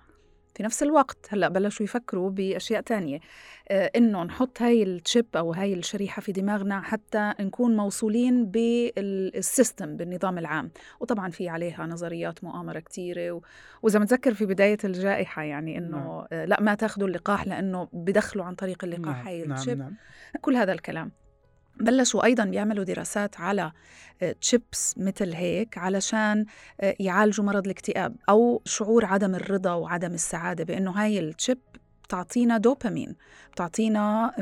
في 0.60 0.64
نفس 0.64 0.82
الوقت 0.82 1.26
هلأ 1.28 1.48
بلشوا 1.48 1.84
يفكروا 1.84 2.30
بأشياء 2.30 2.80
تانية 2.80 3.20
إنه 3.70 4.22
نحط 4.22 4.62
هاي 4.62 4.82
ال 4.82 4.91
chip 4.91 5.26
أو 5.36 5.52
هاي 5.52 5.74
الشريحة 5.74 6.22
في 6.22 6.32
دماغنا 6.32 6.80
حتى 6.80 7.34
نكون 7.40 7.76
موصولين 7.76 8.46
بال 8.46 8.84
system 8.84 9.96
بالنظام 9.96 10.38
العام 10.38 10.70
وطبعا 11.00 11.30
في 11.30 11.48
عليها 11.48 11.86
نظريات 11.86 12.44
مؤامرة 12.44 12.78
كثيره 12.78 13.40
وإذا 13.82 13.98
متذكر 13.98 14.34
في 14.34 14.46
بداية 14.46 14.78
الجائحة 14.84 15.42
يعني 15.42 15.78
إنه 15.78 16.26
نعم. 16.32 16.44
لأ 16.44 16.60
ما 16.60 16.74
تاخذوا 16.74 17.08
اللقاح 17.08 17.46
لأنه 17.46 17.88
بدخلوا 17.92 18.44
عن 18.44 18.54
طريق 18.54 18.84
اللقاح 18.84 19.16
نعم. 19.16 19.26
هاي 19.26 19.42
ال 19.42 19.50
chip 19.50 19.78
نعم. 19.78 19.88
نعم. 19.88 19.96
كل 20.40 20.56
هذا 20.56 20.72
الكلام 20.72 21.12
بلشوا 21.80 22.24
أيضا 22.24 22.44
بيعملوا 22.44 22.84
دراسات 22.84 23.40
على 23.40 23.72
تشيبس 24.40 24.94
آه، 24.98 25.02
مثل 25.02 25.32
هيك 25.34 25.78
علشان 25.78 26.46
آه، 26.80 26.96
يعالجوا 27.00 27.44
مرض 27.44 27.64
الاكتئاب 27.64 28.16
أو 28.28 28.62
شعور 28.64 29.04
عدم 29.04 29.34
الرضا 29.34 29.72
وعدم 29.74 30.14
السعادة 30.14 30.64
بأنه 30.64 30.90
هاي 30.90 31.18
التشيب 31.18 31.58
بتعطينا 32.04 32.58
دوبامين 32.58 33.16
بتعطينا 33.52 34.32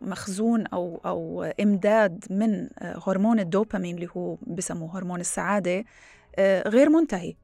مخزون 0.00 0.66
أو 0.66 1.00
أو 1.06 1.42
إمداد 1.60 2.24
من 2.30 2.68
آه، 2.78 3.02
هرمون 3.06 3.40
الدوبامين 3.40 3.94
اللي 3.94 4.08
هو 4.16 4.36
بسموه 4.46 4.98
هرمون 4.98 5.20
السعادة 5.20 5.84
غير 6.66 6.88
منتهي. 6.90 7.36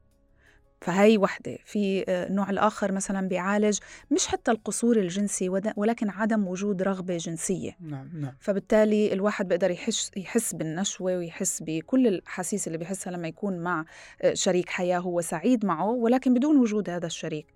فهي 0.83 1.17
وحدة. 1.17 1.57
في 1.65 2.05
النوع 2.09 2.47
آه، 2.47 2.51
الآخر 2.51 2.91
مثلا 2.91 3.27
بيعالج 3.27 3.79
مش 4.11 4.27
حتى 4.27 4.51
القصور 4.51 4.97
الجنسي 4.97 5.49
ولكن 5.75 6.09
عدم 6.09 6.47
وجود 6.47 6.81
رغبة 6.81 7.17
جنسية. 7.17 7.77
نعم 7.81 8.09
نعم. 8.13 8.33
فبالتالي 8.39 9.13
الواحد 9.13 9.47
بيقدر 9.47 9.71
يحس, 9.71 10.11
يحس 10.17 10.53
بالنشوة 10.53 11.17
ويحس 11.17 11.63
بكل 11.63 12.07
الأحاسيس 12.07 12.67
اللي 12.67 12.77
بيحسها 12.77 13.13
لما 13.13 13.27
يكون 13.27 13.59
مع 13.59 13.85
آه، 14.21 14.33
شريك 14.33 14.69
حياة 14.69 14.99
هو 14.99 15.21
سعيد 15.21 15.65
معه 15.65 15.89
ولكن 15.89 16.33
بدون 16.33 16.57
وجود 16.57 16.89
هذا 16.89 17.05
الشريك. 17.05 17.47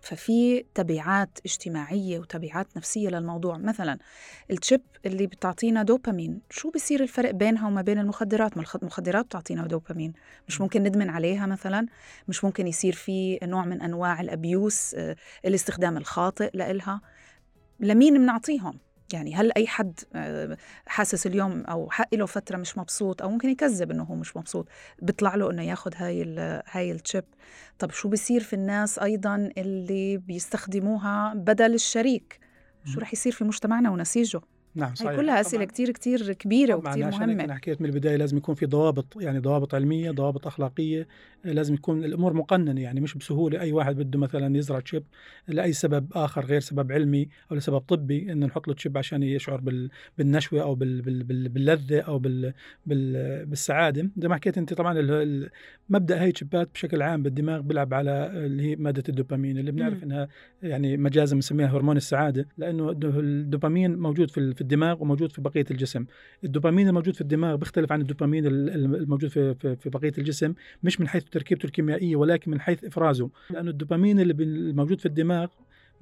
ففي 0.00 0.64
تبعات 0.74 1.38
اجتماعية 1.46 2.18
وتبعات 2.18 2.76
نفسية 2.76 3.08
للموضوع. 3.08 3.58
مثلا 3.58 3.98
التشيب 4.50 4.80
اللي 5.06 5.26
بتعطينا 5.26 5.82
دوبامين 5.82 6.40
شو 6.50 6.70
بصير 6.70 7.02
الفرق 7.02 7.30
بينها 7.30 7.66
وما 7.66 7.82
بين 7.82 7.98
المخدرات؟ 7.98 8.56
ما 8.56 8.64
المخدرات 8.82 9.24
بتعطينا 9.24 9.66
دوبامين. 9.66 10.12
مش 10.48 10.60
ممكن 10.60 10.82
ندمن 10.82 11.10
عليها 11.10 11.46
مثلا 11.46 11.86
مش 12.28 12.44
ممكن 12.44 12.66
يصير 12.66 12.92
في 12.92 13.38
نوع 13.42 13.64
من 13.64 13.82
أنواع 13.82 14.20
الأبيوس 14.20 14.94
آه، 14.94 15.16
الاستخدام 15.44 15.96
الخاطئ 15.96 16.50
لإلها. 16.54 17.00
لمين 17.80 18.18
بنعطيهم؟ 18.18 18.78
يعني 19.12 19.34
هل 19.34 19.52
أي 19.56 19.66
حد 19.66 20.00
آه، 20.14 20.56
حاسس 20.86 21.26
اليوم 21.26 21.60
أو 21.60 21.90
حق 21.90 22.14
له 22.14 22.26
فترة 22.26 22.56
مش 22.56 22.78
مبسوط 22.78 23.22
أو 23.22 23.30
ممكن 23.30 23.48
يكذب 23.48 23.90
إنه 23.90 24.02
هو 24.02 24.14
مش 24.14 24.36
مبسوط 24.36 24.68
بيطلع 25.02 25.34
له 25.34 25.50
إنه 25.50 25.62
ياخذ 25.62 25.92
هاي 25.96 26.22
ال 26.22 26.62
هاي 26.70 26.92
الشيب 26.92 27.24
طب 27.78 27.90
شو 27.90 28.08
بصير 28.08 28.40
في 28.42 28.52
الناس 28.52 28.98
أيضا 28.98 29.50
اللي 29.58 30.16
بيستخدموها 30.16 31.34
بدل 31.34 31.74
الشريك؟ 31.74 32.40
شو 32.84 33.00
رح 33.00 33.12
يصير 33.12 33.32
في 33.32 33.44
مجتمعنا 33.44 33.90
ونسيجه؟ 33.90 34.40
نعم 34.74 34.94
صحيح. 34.94 35.10
هي 35.10 35.16
كلها 35.16 35.40
أسئلة 35.40 35.64
كثير 35.64 35.90
كثير 35.90 36.32
كبيرة 36.32 36.74
وكثير 36.74 37.10
مهمة. 37.10 37.44
أنا 37.44 37.54
حكيت 37.54 37.80
من 37.80 37.88
البداية 37.88 38.16
لازم 38.16 38.36
يكون 38.36 38.54
في 38.54 38.66
ضوابط 38.66 39.06
يعني 39.20 39.38
ضوابط 39.38 39.74
علمية 39.74 40.10
ضوابط 40.10 40.46
أخلاقية 40.46 41.08
لازم 41.44 41.76
تكون 41.76 42.04
الأمور 42.04 42.32
مقننة 42.32 42.80
يعني 42.80 43.00
مش 43.00 43.14
بسهولة. 43.14 43.60
أي 43.60 43.72
واحد 43.72 43.96
بده 43.96 44.18
مثلا 44.18 44.56
يزرع 44.56 44.80
تشيب 44.80 45.02
لأي 45.48 45.72
سبب 45.72 46.06
آخر 46.12 46.44
غير 46.44 46.60
سبب 46.60 46.92
علمي 46.92 47.28
أو 47.50 47.56
لسبب 47.56 47.78
طبي 47.78 48.32
إنه 48.32 48.46
نحط 48.46 48.68
له 48.68 48.74
تشيب 48.74 48.98
عشان 48.98 49.22
يشعر 49.22 49.82
بالنشوة 50.18 50.62
أو 50.62 50.74
باللذة 50.74 52.00
أو 52.00 52.22
بالسعادة. 52.86 54.10
زي 54.18 54.28
ما 54.28 54.34
حكيت 54.34 54.58
أنت 54.58 54.74
طبعا 54.74 55.20
مبدأ 55.88 56.22
هي 56.22 56.32
تشيبات 56.32 56.68
بشكل 56.74 57.02
عام 57.02 57.22
بالدماغ 57.22 57.60
بيلعب 57.60 57.94
على 57.94 58.30
اللي 58.34 58.62
هي 58.62 58.76
مادة 58.76 59.02
الدوبامين 59.08 59.58
اللي 59.58 59.72
بنعرف 59.72 60.04
إنها 60.04 60.28
يعني 60.62 60.96
مجازا 60.96 61.34
بنسميها 61.34 61.66
هرمون 61.66 61.96
السعادة 61.96 62.48
لأنه 62.58 62.90
الدوبامين 62.90 63.98
موجود 63.98 64.30
في 64.30 64.59
في 64.60 64.64
الدماغ 64.64 65.02
وموجود 65.02 65.32
في 65.32 65.40
بقية 65.40 65.64
الجسم. 65.70 66.04
الدوبامين 66.44 66.88
الموجود 66.88 67.14
في 67.14 67.20
الدماغ 67.20 67.56
بيختلف 67.56 67.92
عن 67.92 68.00
الدوبامين 68.00 68.46
الموجود 68.46 69.30
في, 69.30 69.54
في, 69.54 69.90
بقية 69.90 70.12
الجسم 70.18 70.54
مش 70.82 71.00
من 71.00 71.08
حيث 71.08 71.24
تركيبته 71.24 71.66
الكيميائيه 71.66 72.16
ولكن 72.16 72.50
من 72.50 72.60
حيث 72.60 72.84
إفرازه. 72.84 73.30
لأنه 73.50 73.70
الدوبامين 73.70 74.20
اللي 74.20 74.32
الموجود 74.42 75.00
في 75.00 75.06
الدماغ 75.06 75.48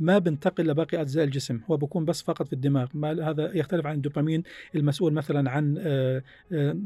ما 0.00 0.18
بنتقل 0.18 0.66
لباقي 0.66 1.00
أجزاء 1.00 1.24
الجسم 1.24 1.60
هو 1.70 1.76
بيكون 1.76 2.04
بس 2.04 2.22
فقط 2.22 2.46
في 2.46 2.52
الدماغ. 2.52 2.86
ما 2.94 3.30
هذا 3.30 3.56
يختلف 3.56 3.86
عن 3.86 3.94
الدوبامين 3.94 4.42
المسؤول 4.74 5.12
مثلا 5.12 5.50
عن 5.50 5.74
آه، 5.78 6.22
آه، 6.52 6.76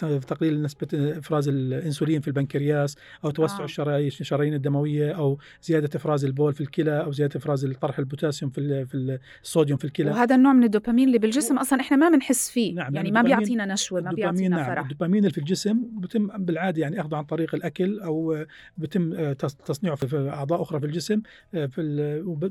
تقليل 0.00 0.62
نسبة 0.62 0.88
إفراز 1.18 1.48
الإنسولين 1.48 2.20
في 2.20 2.28
البنكرياس 2.28 2.96
أو 3.24 3.30
توسع 3.30 3.62
آه. 3.62 3.98
الشرايين 3.98 4.54
الدموية 4.54 5.12
أو 5.12 5.38
زيادة 5.62 5.90
إفراز 5.94 6.24
البول 6.24 6.52
في 6.52 6.60
الكلى 6.60 7.04
أو 7.04 7.12
زيادة 7.12 7.36
إفراز 7.36 7.66
طرح 7.66 7.98
البوتاسيوم 7.98 8.50
في 8.50 8.86
في 8.86 9.18
الصوديوم 9.42 9.78
في 9.78 9.84
الكلى. 9.84 10.10
وهذا 10.10 10.34
النوع 10.34 10.52
من 10.52 10.64
الدوبامين 10.64 11.08
اللي 11.08 11.18
بالجسم 11.18 11.58
أصلا 11.58 11.80
إحنا 11.80 11.96
ما 11.96 12.08
بنحس 12.08 12.50
فيه. 12.50 12.74
نعم 12.74 12.94
يعني 12.94 13.10
ما 13.10 13.22
بيعطينا 13.22 13.66
نشوة 13.66 14.00
ما 14.00 14.12
بيعطينا 14.12 14.56
نعم 14.56 14.66
فرح. 14.66 14.82
الدوبامين 14.82 15.18
اللي 15.18 15.30
في 15.30 15.38
الجسم 15.38 15.82
بتم 15.92 16.26
بالعادة 16.26 16.82
يعني 16.82 17.00
أخذه 17.00 17.16
عن 17.16 17.24
طريق 17.24 17.54
الأكل 17.54 18.00
أو 18.00 18.44
بتم 18.78 19.32
تصنيعه 19.66 19.96
في 19.96 20.28
أعضاء 20.28 20.62
أخرى 20.62 20.80
في 20.80 20.86
الجسم 20.86 21.22
في 21.52 21.80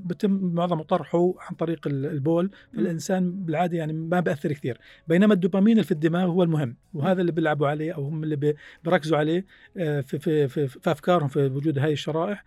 بتم 0.09 0.31
معظم 0.31 0.81
طرحه 0.81 1.33
عن 1.39 1.55
طريق 1.55 1.87
البول. 1.87 2.51
الانسان 2.73 3.31
بالعادة 3.45 3.77
يعني 3.77 3.93
ما 3.93 4.19
بأثر 4.19 4.53
كثير. 4.53 4.77
بينما 5.07 5.33
الدوبامين 5.33 5.71
اللي 5.71 5.83
في 5.83 5.91
الدماغ 5.91 6.27
هو 6.27 6.43
المهم 6.43 6.75
وهذا 6.93 7.21
اللي 7.21 7.31
بيلعبوا 7.31 7.67
عليه 7.67 7.91
أو 7.91 8.03
هم 8.03 8.23
اللي 8.23 8.55
بيركزوا 8.83 9.17
عليه 9.17 9.45
آه، 9.77 10.01
في 10.01 10.19
في 10.19 10.47
في, 10.47 10.67
في 10.67 10.91
أفكارهم 10.91 11.27
في 11.27 11.39
وجود 11.45 11.79
هاي 11.79 11.93
الشرائح. 11.93 12.45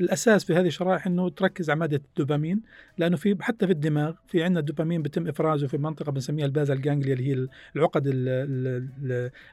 الأساس 0.00 0.44
في 0.44 0.54
هذه 0.54 0.66
الشرائح 0.66 1.06
إنه 1.06 1.28
تركز 1.28 1.70
على 1.70 1.80
مادة 1.80 1.96
الدوبامين 1.96 2.62
لأنه 2.98 3.16
في 3.16 3.36
حتى 3.40 3.66
في 3.66 3.72
الدماغ 3.72 4.14
في 4.28 4.42
عندنا 4.42 4.60
الدوبامين 4.60 5.02
بيتم 5.02 5.28
إفرازه 5.28 5.66
في 5.66 5.78
منطقة 5.78 6.12
بنسميها 6.12 6.46
البازل 6.46 6.80
جانجليا 6.80 7.14
اللي 7.14 7.30
هي 7.30 7.48
العقد 7.76 8.02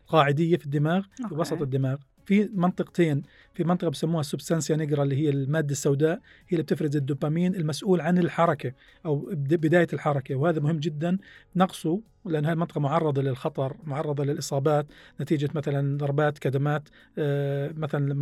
القاعدية 0.03 0.57
في 0.57 0.65
الدماغ 0.65 1.01
في 1.29 1.35
وسط 1.35 1.61
الدماغ. 1.61 1.97
في 2.25 2.49
منطقتين 2.53 3.21
في 3.53 3.63
منطقة 3.63 3.89
بسموها 3.89 4.21
السبستانسيا 4.21 4.75
نيجرا 4.75 5.03
اللي 5.03 5.15
هي 5.15 5.29
المادة 5.29 5.71
السوداء 5.71 6.15
هي 6.47 6.51
اللي 6.51 6.63
بتفرز 6.63 6.95
الدوبامين 6.95 7.55
المسؤول 7.55 8.01
عن 8.01 8.17
الحركة 8.17 8.73
أو 9.05 9.29
بداية 9.33 9.87
الحركة 9.93 10.35
وهذا 10.35 10.59
مهم 10.59 10.79
جدا. 10.79 11.17
نقصه 11.55 12.01
لأن 12.25 12.45
هذه 12.45 12.53
المنطقة 12.53 12.79
معرضة 12.79 13.21
للخطر 13.21 13.77
معرضة 13.83 14.23
للإصابات 14.23 14.87
نتيجة 15.21 15.49
مثلا 15.55 15.97
ضربات 15.97 16.37
كدمات 16.37 16.89
آه، 17.17 17.71
مثلا 17.77 18.13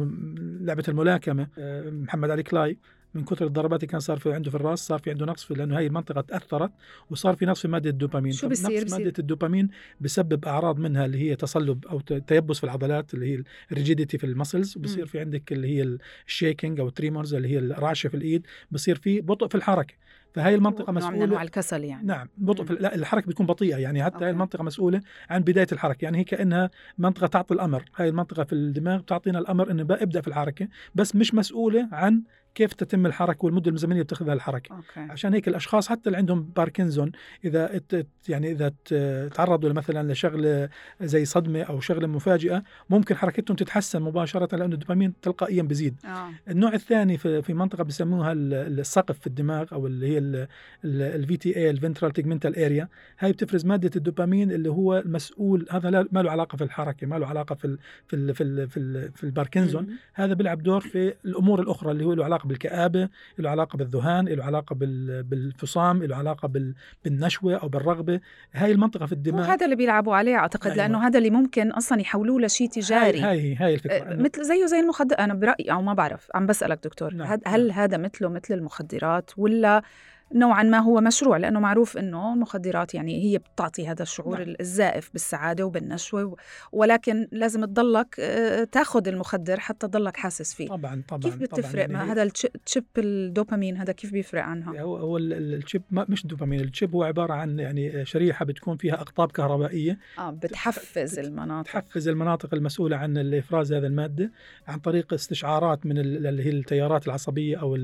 لعبة 0.61 0.83
الملاكمة 0.87 1.47
آه، 1.57 1.89
محمد 1.89 2.29
علي 2.29 2.43
كلاي. 2.43 2.77
من 3.13 3.25
كثر 3.25 3.45
الضربات 3.45 3.79
اللي 3.79 3.91
كان 3.91 3.99
صار 3.99 4.17
في 4.17 4.33
عنده 4.33 4.49
في 4.49 4.55
الرأس 4.55 4.79
صار 4.79 4.99
في 4.99 5.09
عنده 5.09 5.25
نقص 5.25 5.43
في 5.43 5.53
لأنه 5.53 5.77
هاي 5.77 5.87
المنطقة 5.87 6.21
تأثرت 6.21 6.71
وصار 7.09 7.35
في 7.35 7.45
نقص 7.45 7.61
في 7.61 7.67
مادة 7.67 7.89
الدوبامين. 7.89 8.31
شو 8.31 8.49
بصير 8.49 8.81
نقص 8.81 8.91
مادة 8.91 9.13
الدوبامين 9.19 9.69
بسبب 10.01 10.45
أعراض 10.45 10.79
منها 10.79 11.05
اللي 11.05 11.17
هي 11.29 11.35
تصلب 11.35 11.85
أو 11.85 11.99
تيبس 11.99 12.57
في 12.57 12.63
العضلات 12.63 13.13
اللي 13.13 13.33
هي 13.33 13.43
ال 13.71 13.76
rigidity 13.76 14.17
في 14.17 14.23
ال 14.23 14.29
muscles. 14.29 14.77
وبصير 14.77 15.05
في 15.05 15.19
عندك 15.19 15.51
اللي 15.51 15.67
هي 15.67 15.97
ال 16.27 16.34
shaking 16.34 16.79
أو 16.79 16.87
ال 16.87 16.93
tremors 16.93 17.33
اللي 17.33 17.47
هي 17.47 17.59
الرعشه 17.59 18.07
في 18.07 18.17
الإيد. 18.17 18.47
بصير 18.71 18.95
في 18.95 19.21
بطء 19.21 19.47
في 19.47 19.55
الحركة. 19.55 19.93
فهي 20.33 20.55
المنطقة 20.55 20.93
مسؤولة 20.93 21.25
نوع 21.25 21.41
الكسل 21.41 21.83
يعني. 21.83 22.07
نعم 22.07 22.27
بطء 22.37 22.63
في 22.63 22.73
لا 22.73 22.95
الحركة 22.95 23.27
بتكون 23.27 23.45
بطيئة 23.45 23.77
يعني. 23.77 24.03
حتى 24.03 24.25
هاي 24.25 24.29
المنطقة 24.29 24.63
مسؤولة 24.63 25.01
عن 25.29 25.41
بداية 25.41 25.67
الحركة. 25.71 26.05
يعني 26.05 26.17
هي 26.17 26.23
كأنها 26.23 26.69
منطقة 26.97 27.27
تعطي 27.27 27.53
الأمر. 27.53 27.83
هاي 27.95 28.09
المنطقة 28.09 28.43
في 28.43 28.53
الدماغ 28.53 29.01
بتعطينا 29.01 29.39
الأمر 29.39 29.71
إنه 29.71 29.81
ابدأ 29.89 30.21
في 30.21 30.27
الحركة 30.27 30.67
بس 30.95 31.15
مش 31.15 31.33
مسؤولة 31.33 31.89
عن 31.91 32.23
كيف 32.59 32.73
تتم 32.73 33.05
الحركة 33.05 33.45
والمدة 33.45 33.71
الزمنيه 33.71 33.93
اللي 33.93 34.03
بتاخذها 34.03 34.33
الحركه 34.33 34.75
أوكي. 34.75 35.11
عشان 35.11 35.33
هيك 35.33 35.47
الأشخاص 35.47 35.89
حتى 35.89 36.01
اللي 36.07 36.17
عندهم 36.17 36.41
باركنزون 36.55 37.11
إذا 37.45 37.81
يعني 38.29 38.51
إذا 38.51 38.73
تعرضوا 39.27 39.73
مثلا 39.73 40.13
لشغله 40.13 40.69
زي 41.01 41.25
صدمة 41.25 41.61
أو 41.61 41.79
شغلة 41.79 42.07
مفاجئة 42.07 42.63
ممكن 42.89 43.15
حركتهم 43.15 43.57
تتحسن 43.57 44.01
مباشرة 44.01 44.55
لأنه 44.55 44.73
الدوبامين 44.73 45.13
تلقائيا 45.21 45.63
بزيد. 45.63 45.95
آه. 46.05 46.29
النوع 46.49 46.73
الثاني 46.73 47.17
في 47.17 47.53
منطقة 47.53 47.83
بسموها 47.83 48.33
السقف 48.33 49.19
في 49.19 49.27
الدماغ 49.27 49.73
أو 49.73 49.87
اللي 49.87 50.07
هي 50.07 50.47
ال 50.85 51.37
VTA 51.37 51.57
ال 51.57 51.69
ventral 51.69 52.11
tegmental 52.11 52.63
area 52.63 52.87
هاي 53.19 53.31
بتفرز 53.31 53.65
مادة 53.65 53.91
الدوبامين 53.95 54.51
اللي 54.51 54.69
هو 54.69 54.97
المسؤول 54.97 55.67
هذا 55.71 56.07
ما 56.11 56.19
له 56.21 56.31
علاقة 56.31 56.55
في 56.55 56.63
الحركة 56.63 57.07
ما 57.07 57.15
له 57.15 57.27
علاقة 57.27 57.55
في 57.55 57.65
ال 57.65 57.77
في 58.07 58.15
ال 58.15 58.35
في 58.35 58.43
ال 58.43 58.69
في, 58.69 58.77
ال 58.77 59.11
في 59.11 59.23
الباركنزون. 59.23 59.87
هذا 60.13 60.33
بيلعب 60.33 60.63
دور 60.63 60.81
في 60.81 61.13
الأمور 61.25 61.61
الأخرى 61.61 61.91
اللي 61.91 62.05
هو 62.05 62.13
له 62.13 62.25
علاقة 62.25 62.48
بالكآبة 62.49 63.09
له 63.37 63.49
علاقة 63.49 63.77
بالذهان 63.77 64.27
له 64.27 64.43
علاقة 64.43 64.75
بالفصام 65.23 66.03
له 66.03 66.15
علاقة 66.15 66.51
بالنشوة 67.05 67.55
أو 67.55 67.67
بالرغبة 67.67 68.19
هاي 68.53 68.71
المنطقة 68.71 69.05
في 69.05 69.11
الدماغ 69.11 69.47
وهذا 69.47 69.65
اللي 69.65 69.75
بيلعبوا 69.75 70.15
عليه 70.15 70.35
أعتقد 70.35 70.65
أيوة. 70.65 70.77
لأنه 70.77 71.07
هذا 71.07 71.17
اللي 71.17 71.29
ممكن 71.29 71.71
أصلا 71.71 72.01
يحولوه 72.01 72.41
لشيء 72.41 72.69
تجاري 72.69 73.21
هاي 73.21 73.39
هاي, 73.39 73.55
هاي 73.55 73.73
الفكرة 73.73 73.93
أه 73.93 74.15
مثل 74.15 74.43
زيه 74.43 74.65
زي 74.65 74.79
المخدرات 74.79 75.19
أنا 75.19 75.33
برأيي 75.33 75.71
أو 75.71 75.81
ما 75.81 75.93
بعرف 75.93 76.27
عم 76.35 76.45
بسألك 76.45 76.83
دكتور 76.83 77.13
نعم. 77.13 77.39
هل 77.45 77.67
نعم. 77.67 77.79
هذا 77.79 77.97
مثله 77.97 78.29
مثل 78.29 78.53
المخدرات 78.53 79.31
ولا 79.37 79.81
نوعا 80.35 80.63
ما 80.63 80.79
هو 80.79 81.01
مشروع 81.01 81.37
لأنه 81.37 81.59
معروف 81.59 81.97
إنه 81.97 82.33
المخدرات 82.33 82.93
يعني 82.95 83.23
هي 83.23 83.37
بتعطي 83.37 83.87
هذا 83.87 84.03
الشعور 84.03 84.39
نعم. 84.39 84.55
الزائف 84.59 85.09
بالسعادة 85.13 85.65
وبالنشوة 85.65 86.35
ولكن 86.71 87.27
لازم 87.31 87.65
تضلك 87.65 88.15
آه، 88.19 88.63
تاخذ 88.63 89.07
المخدر 89.07 89.59
حتى 89.59 89.87
تضلك 89.87 90.17
حاسس 90.17 90.53
فيه. 90.53 90.67
طبعا 90.67 91.03
طبعا 91.07 91.21
كيف 91.21 91.37
بتفرق 91.37 91.85
طبعاً 91.85 91.97
يعني 91.97 92.11
هذا 92.11 92.23
التشيب 92.23 92.85
الدوبامين؟ 92.97 93.77
هذا 93.77 93.93
كيف 93.93 94.11
بيفرق 94.11 94.43
عنها؟ 94.43 94.81
هو 94.81 94.97
هو 94.97 95.17
التشيب 95.17 95.81
مش 95.91 96.27
دوبامين 96.27 96.61
التشيب 96.61 96.95
هو 96.95 97.03
عبارة 97.03 97.33
عن 97.33 97.59
يعني 97.59 98.05
شريحة 98.05 98.45
بتكون 98.45 98.77
فيها 98.77 98.93
أقطاب 98.93 99.31
كهربائية. 99.31 99.97
آه 100.19 100.31
بتحفز 100.31 101.19
المناطق. 101.19 101.71
تحفز 101.71 102.07
المناطق 102.07 102.53
المسؤولة 102.53 102.97
عن 102.97 103.17
الإفراز 103.17 103.73
هذه 103.73 103.85
المادة 103.85 104.31
عن 104.67 104.79
طريق 104.79 105.13
استشعارات 105.13 105.85
من 105.85 105.97
اللي 105.97 106.45
هي 106.45 106.49
التيارات 106.49 107.07
العصبية 107.07 107.57
أو 107.57 107.77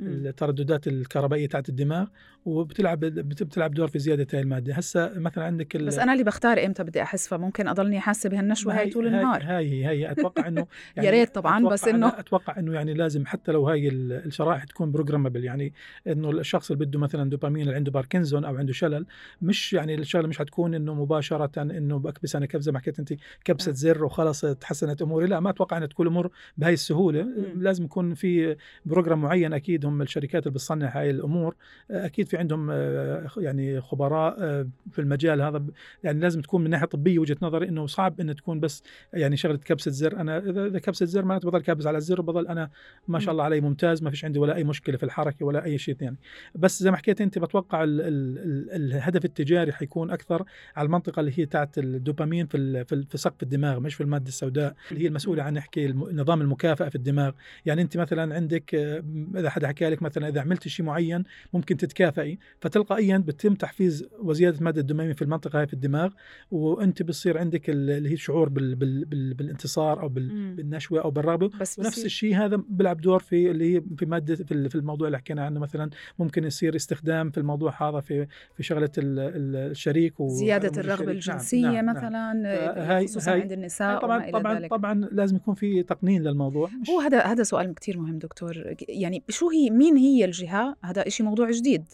الترددات 0.00 0.88
الكهربائية 0.88 1.48
تاعت 1.48 1.68
الدماغ. 1.68 1.87
الدماغ 1.92 2.08
وبتلعب 2.44 3.00
بتلعب 3.00 3.74
دور 3.74 3.88
في 3.88 3.98
زيادة 3.98 4.26
هاي 4.32 4.40
المادة. 4.40 4.74
هسه 4.74 5.12
مثلا 5.16 5.44
عندك 5.44 5.76
بس 5.76 5.98
أنا 5.98 6.12
اللي 6.12 6.24
بختار 6.24 6.64
إمتى 6.66 6.84
بدي 6.84 7.02
أحس 7.02 7.28
فممكن 7.28 7.68
أضلني 7.68 8.00
حاسة 8.00 8.30
بهالنشوة 8.30 8.78
هاي 8.78 8.90
طول 8.90 9.06
النهار. 9.06 9.42
هاي 9.42 9.86
هي 9.86 10.10
أتوقع 10.10 10.48
إنه 10.48 10.66
يعني 10.96 11.06
يا 11.06 11.12
ريت 11.12 11.34
طبعا 11.34 11.68
بس 11.68 11.88
إنه 11.88 12.08
أتوقع 12.08 12.58
إنه 12.58 12.74
يعني 12.74 12.94
لازم 12.94 13.26
حتى 13.26 13.52
لو 13.52 13.68
هاي 13.68 13.88
الشرائح 13.88 14.64
تكون 14.64 14.92
programmable 14.92 15.44
يعني 15.44 15.72
إنه 16.06 16.30
الشخص 16.30 16.70
اللي 16.70 16.86
بده 16.86 16.98
مثلا 16.98 17.30
دوبامين 17.30 17.62
اللي 17.62 17.74
عنده 17.74 17.90
باركنزون 17.90 18.44
أو 18.44 18.56
عنده 18.56 18.72
شلل 18.72 19.06
مش 19.42 19.72
يعني 19.72 19.94
الشغله 19.94 20.28
مش 20.28 20.38
حتكون 20.38 20.74
إنه 20.74 20.94
مباشرة 20.94 21.62
إنه 21.62 21.98
بكبس 21.98 22.36
أنا 22.36 22.46
كبسة 22.46 22.72
ما 22.72 22.78
حكيت 22.78 22.98
أنت 22.98 23.14
كبسة 23.44 23.72
زر 23.72 24.04
وخلص 24.04 24.40
تحسنت 24.40 25.02
أموري. 25.02 25.26
لا 25.26 25.40
ما 25.40 25.50
أتوقع 25.50 25.76
ان 25.76 25.88
تكون 25.88 26.06
الأمور 26.06 26.30
بهاي 26.56 26.72
السهولة. 26.72 27.26
لازم 27.56 27.84
يكون 27.84 28.14
في 28.14 28.56
program 28.84 29.22
معين 29.22 29.52
أكيد 29.52 29.86
هم 29.86 30.02
الشركات 30.02 30.42
اللي 30.42 30.54
بتصنع 30.54 30.98
هاي 30.98 31.10
الأمور. 31.10 31.54
أكيد 31.90 32.28
في 32.28 32.36
عندهم 32.36 32.70
آه، 32.70 33.30
يعني 33.36 33.80
خبراء 33.80 34.36
آه، 34.38 34.68
في 34.92 34.98
المجال 34.98 35.42
هذا 35.42 35.64
يعني 36.04 36.20
لازم 36.20 36.40
تكون 36.40 36.64
من 36.64 36.70
ناحية 36.70 36.86
طبية 36.86 37.18
وجهة 37.18 37.36
نظري 37.42 37.68
إنه 37.68 37.86
صعب 37.86 38.20
إنه 38.20 38.32
تكون 38.32 38.60
بس 38.60 38.82
يعني 39.12 39.36
شغلة 39.36 39.56
كبسة 39.56 39.90
زر. 39.90 40.16
أنا 40.16 40.38
إذا 40.38 40.78
كبسة 40.78 41.06
زر 41.06 41.24
معناته 41.24 41.48
بضل 41.48 41.60
كابس 41.60 41.86
على 41.86 41.98
الزر 41.98 42.20
وبضل 42.20 42.46
أنا 42.46 42.70
ما 43.08 43.18
شاء 43.18 43.32
الله 43.32 43.44
علي 43.44 43.60
ممتاز 43.60 44.02
ما 44.02 44.10
فيش 44.10 44.24
عندي 44.24 44.38
ولا 44.38 44.56
أي 44.56 44.64
مشكلة 44.64 44.96
في 44.96 45.02
الحركة 45.02 45.46
ولا 45.46 45.64
أي 45.64 45.78
شيء 45.78 45.94
ثاني. 45.94 46.16
بس 46.54 46.82
زي 46.82 46.90
ما 46.90 46.96
حكيت 46.96 47.20
أنت 47.20 47.38
بتوقع 47.38 47.84
ال 47.84 48.00
ال 48.00 48.38
ال 48.38 48.94
الهدف 48.94 49.24
التجاري 49.24 49.72
حيكون 49.72 50.10
أكثر 50.10 50.44
على 50.76 50.86
المنطقة 50.86 51.20
اللي 51.20 51.32
هي 51.38 51.46
تاعت 51.46 51.78
الدوبامين 51.78 52.46
في 52.46 52.84
في 52.84 53.18
سقف 53.18 53.42
الدماغ 53.42 53.80
مش 53.80 53.94
في 53.94 54.02
المادة 54.02 54.28
السوداء 54.28 54.74
اللي 54.90 55.02
هي 55.02 55.06
المسؤولة 55.06 55.42
عن 55.42 55.54
نحكي 55.54 55.88
نظام 55.92 56.40
المكافأة 56.40 56.88
في 56.88 56.94
الدماغ. 56.94 57.32
يعني 57.66 57.82
أنت 57.82 57.96
مثلا 57.96 58.34
عندك 58.34 58.74
آه، 58.74 59.04
إذا 59.36 59.50
حدا 59.50 59.68
حكى 59.68 59.90
لك 59.90 60.02
مثلا 60.02 60.28
إذا 60.28 60.40
عملت 60.40 60.68
شيء 60.68 60.86
معين 60.86 61.24
ممكن 61.52 61.67
ممكن 61.68 61.86
تتكافئي 61.86 62.38
فتلقائيا 62.60 63.18
بتم 63.18 63.54
تحفيز 63.54 64.04
وزيادة 64.18 64.58
مادة 64.60 64.80
الدوبامين 64.80 65.12
في 65.12 65.22
المنطقة 65.22 65.60
هاي 65.60 65.66
في 65.66 65.72
الدماغ 65.72 66.12
وأنت 66.50 67.02
بصير 67.02 67.38
عندك 67.38 67.70
اللي 67.70 68.10
هي 68.10 68.16
شعور 68.16 68.48
بال 68.48 68.74
بال 68.74 69.04
بال 69.04 69.34
بالانتصار 69.34 70.02
أو 70.02 70.08
بال 70.08 70.54
بالنشوة 70.54 71.02
أو 71.02 71.10
بالرغبه 71.10 71.50
بس 71.60 71.78
ونفس 71.78 72.04
الشيء 72.04 72.36
هذا 72.36 72.62
بيلعب 72.68 73.00
دور 73.00 73.18
في 73.18 73.50
اللي 73.50 73.76
هي 73.76 73.82
في 73.98 74.06
مادة 74.06 74.34
في 74.44 74.74
الموضوع 74.74 75.06
اللي 75.06 75.18
حكينا 75.18 75.44
عنه 75.44 75.60
مثلا 75.60 75.90
ممكن 76.18 76.44
يصير 76.44 76.76
استخدام 76.76 77.30
في 77.30 77.38
الموضوع 77.38 77.88
هذا 77.88 78.00
في 78.00 78.26
في 78.54 78.62
شغلة 78.62 78.90
الشريك 78.98 80.14
زيادة 80.22 80.80
الرغبة 80.80 81.12
الجنسية 81.12 81.60
نعم 81.60 81.74
نعم. 81.74 81.96
مثلا 81.96 82.32
نعم. 82.32 83.06
خصوصا 83.06 83.30
عند 83.30 83.52
النساء 83.52 84.00
طبعا 84.00 84.30
طبعا 84.30 84.58
ذلك. 84.58 84.70
طبعا 84.70 85.08
لازم 85.12 85.36
يكون 85.36 85.54
في 85.54 85.82
تقنين 85.82 86.22
للموضوع 86.22 86.70
هو 86.90 87.00
هذا 87.00 87.20
هذا 87.20 87.42
سؤال 87.42 87.74
كثير 87.74 87.98
مهم 87.98 88.18
دكتور. 88.18 88.74
يعني 88.88 89.22
شو 89.28 89.50
هي 89.50 89.70
مين 89.70 89.96
هي 89.96 90.24
الجهة؟ 90.24 90.76
هذا 90.84 91.08
شيء 91.08 91.26
موضوع 91.26 91.48
جديد 91.58 91.84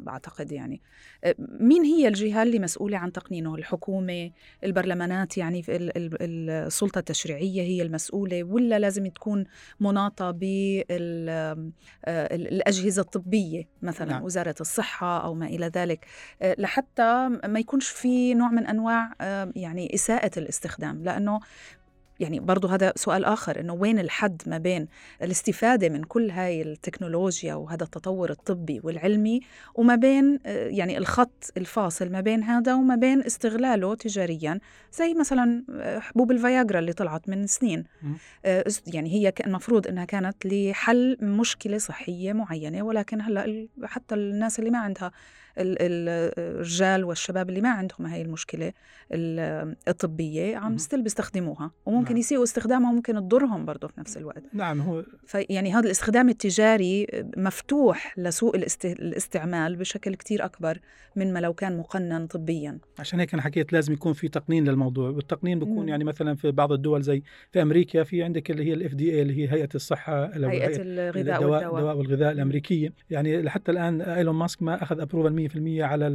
بعتقد 0.00 0.52
يعني. 0.52 0.80
مين 1.38 1.84
هي 1.84 2.08
الجهة 2.08 2.42
اللي 2.42 2.58
مسؤولة 2.58 2.98
عن 2.98 3.12
تقنينه؟ 3.12 3.54
الحكومة 3.54 4.30
البرلمانات؟ 4.64 5.38
يعني 5.38 5.64
السلطة 5.68 6.98
التشريعية 6.98 7.62
هي 7.62 7.82
المسؤولة 7.82 8.44
ولا 8.44 8.78
لازم 8.78 9.06
تكون 9.06 9.44
مناطة 9.80 10.30
بالاجهزه 12.06 13.02
الطبية 13.02 13.68
مثلا 13.82 14.10
نعم. 14.10 14.22
وزارة 14.22 14.54
الصحة 14.60 15.24
أو 15.24 15.34
ما 15.34 15.46
إلى 15.46 15.66
ذلك؟ 15.66 16.06
لحتى 16.42 17.28
ما 17.44 17.60
يكونش 17.60 17.88
في 17.88 18.34
نوع 18.34 18.50
من 18.50 18.66
أنواع 18.66 19.14
يعني 19.56 19.94
إساءة 19.94 20.38
الاستخدام 20.38 21.04
لأنه 21.04 21.40
يعني 22.24 22.40
برضو 22.40 22.68
هذا 22.68 22.92
سؤال 22.96 23.24
آخر 23.24 23.60
إنه 23.60 23.72
وين 23.72 23.98
الحد 23.98 24.42
ما 24.46 24.58
بين 24.58 24.88
الاستفادة 25.22 25.88
من 25.88 26.04
كل 26.04 26.30
هاي 26.30 26.62
التكنولوجيا 26.62 27.54
وهذا 27.54 27.82
التطور 27.84 28.30
الطبي 28.30 28.80
والعلمي 28.84 29.40
وما 29.74 29.94
بين 29.94 30.38
يعني 30.46 30.98
الخط 30.98 31.52
الفاصل 31.56 32.12
ما 32.12 32.20
بين 32.20 32.42
هذا 32.42 32.74
وما 32.74 32.96
بين 32.96 33.22
استغلاله 33.22 33.94
تجاريا؟ 33.94 34.58
زي 34.92 35.14
مثلا 35.14 35.64
حبوب 36.00 36.30
الفياجرا 36.30 36.78
اللي 36.78 36.92
طلعت 36.92 37.28
من 37.28 37.46
سنين. 37.46 37.84
يعني 38.86 39.12
هي 39.12 39.32
المفروض 39.46 39.86
إنها 39.86 40.04
كانت 40.04 40.36
لحل 40.44 41.16
مشكلة 41.20 41.78
صحية 41.78 42.32
معينة 42.32 42.82
ولكن 42.82 43.20
هلأ 43.20 43.68
حتى 43.84 44.14
الناس 44.14 44.58
اللي 44.58 44.70
ما 44.70 44.78
عندها 44.78 45.12
الرجال 45.58 47.04
والشباب 47.04 47.48
اللي 47.48 47.60
ما 47.60 47.68
عندهم 47.68 48.06
هاي 48.06 48.22
المشكلة 48.22 48.72
الطبية 49.88 50.56
عم 50.56 50.78
still 50.78 51.02
بيستخدموها 51.02 51.70
وممكن 51.86 52.10
نعم. 52.10 52.18
يسيئوا 52.18 52.44
استخدامها 52.44 52.90
وممكن 52.90 53.14
تضرهم 53.14 53.64
برضه 53.64 53.88
في 53.88 54.00
نفس 54.00 54.16
الوقت. 54.16 54.42
نعم 54.52 54.80
هو 54.80 55.04
يعني 55.34 55.72
هذا 55.72 55.86
الاستخدام 55.86 56.28
التجاري 56.28 57.06
مفتوح 57.36 58.18
لسوء 58.18 58.56
الاستعمال 58.84 59.76
بشكل 59.76 60.14
كتير 60.14 60.44
أكبر 60.44 60.78
من 61.16 61.32
ما 61.32 61.38
لو 61.38 61.54
كان 61.54 61.76
مقنن 61.76 62.26
طبيا. 62.26 62.78
عشان 62.98 63.20
هيك 63.20 63.34
أنا 63.34 63.42
حكيت 63.42 63.72
لازم 63.72 63.92
يكون 63.92 64.12
في 64.12 64.28
تقنين 64.28 64.68
للموضوع 64.68 65.10
والتقنين 65.10 65.58
بيكون. 65.58 65.88
يعني 65.88 66.04
مثلا 66.04 66.34
في 66.34 66.50
بعض 66.50 66.72
الدول 66.72 67.02
زي 67.02 67.22
في 67.52 67.62
أمريكا 67.62 68.02
في 68.04 68.22
عندك 68.22 68.50
اللي 68.50 68.64
هي 68.64 68.74
ال 68.74 68.94
FDA 68.94 69.22
اللي 69.22 69.38
هي 69.38 69.52
هيئة 69.52 69.68
الصحة 69.74 70.24
هيئة 70.24 70.82
الغذاء 70.82 71.42
والدواء. 71.42 71.64
الدواء 71.64 71.96
والغذاء 71.96 72.32
الأمريكية. 72.32 72.92
يعني 73.10 73.42
لحتى 73.42 73.72
الآن 73.72 74.00
إيلون 74.00 74.34
ماسك 74.34 74.62
ما 74.62 74.82
أخذ 74.82 75.00
approval 75.00 75.32
100% 75.48 75.82
على 75.82 76.06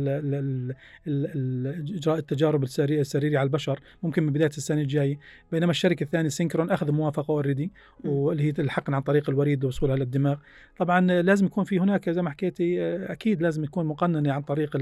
إجراء 1.98 2.18
التجارب 2.18 2.63
السريري 2.63 3.38
على 3.38 3.48
البشر. 3.48 3.80
ممكن 4.04 4.24
من 4.24 4.34
بداية 4.34 4.48
السنة 4.48 4.82
الجاية. 4.82 5.20
بينما 5.52 5.72
الشركة 5.72 6.04
الثانية 6.04 6.30
Synchron 6.30 6.69
أخذ 6.70 6.92
موافقة 6.92 7.32
already 7.32 7.72
واللي 8.04 8.44
هي 8.44 8.54
الحقن 8.60 8.94
عن 8.94 9.02
طريق 9.02 9.30
الوريد 9.30 9.63
ووصولها 9.63 9.96
للدماغ. 9.96 10.38
طبعا 10.78 11.22
لازم 11.22 11.46
يكون 11.46 11.63
في 11.63 11.80
هناك 11.80 12.10
زي 12.10 12.22
ما 12.22 12.30
حكيتي 12.30 12.96
أكيد 12.96 13.42
لازم 13.42 13.63
يكون 13.63 13.86
مقننة 13.86 14.34
عن 14.34 14.42
طريق 14.42 14.78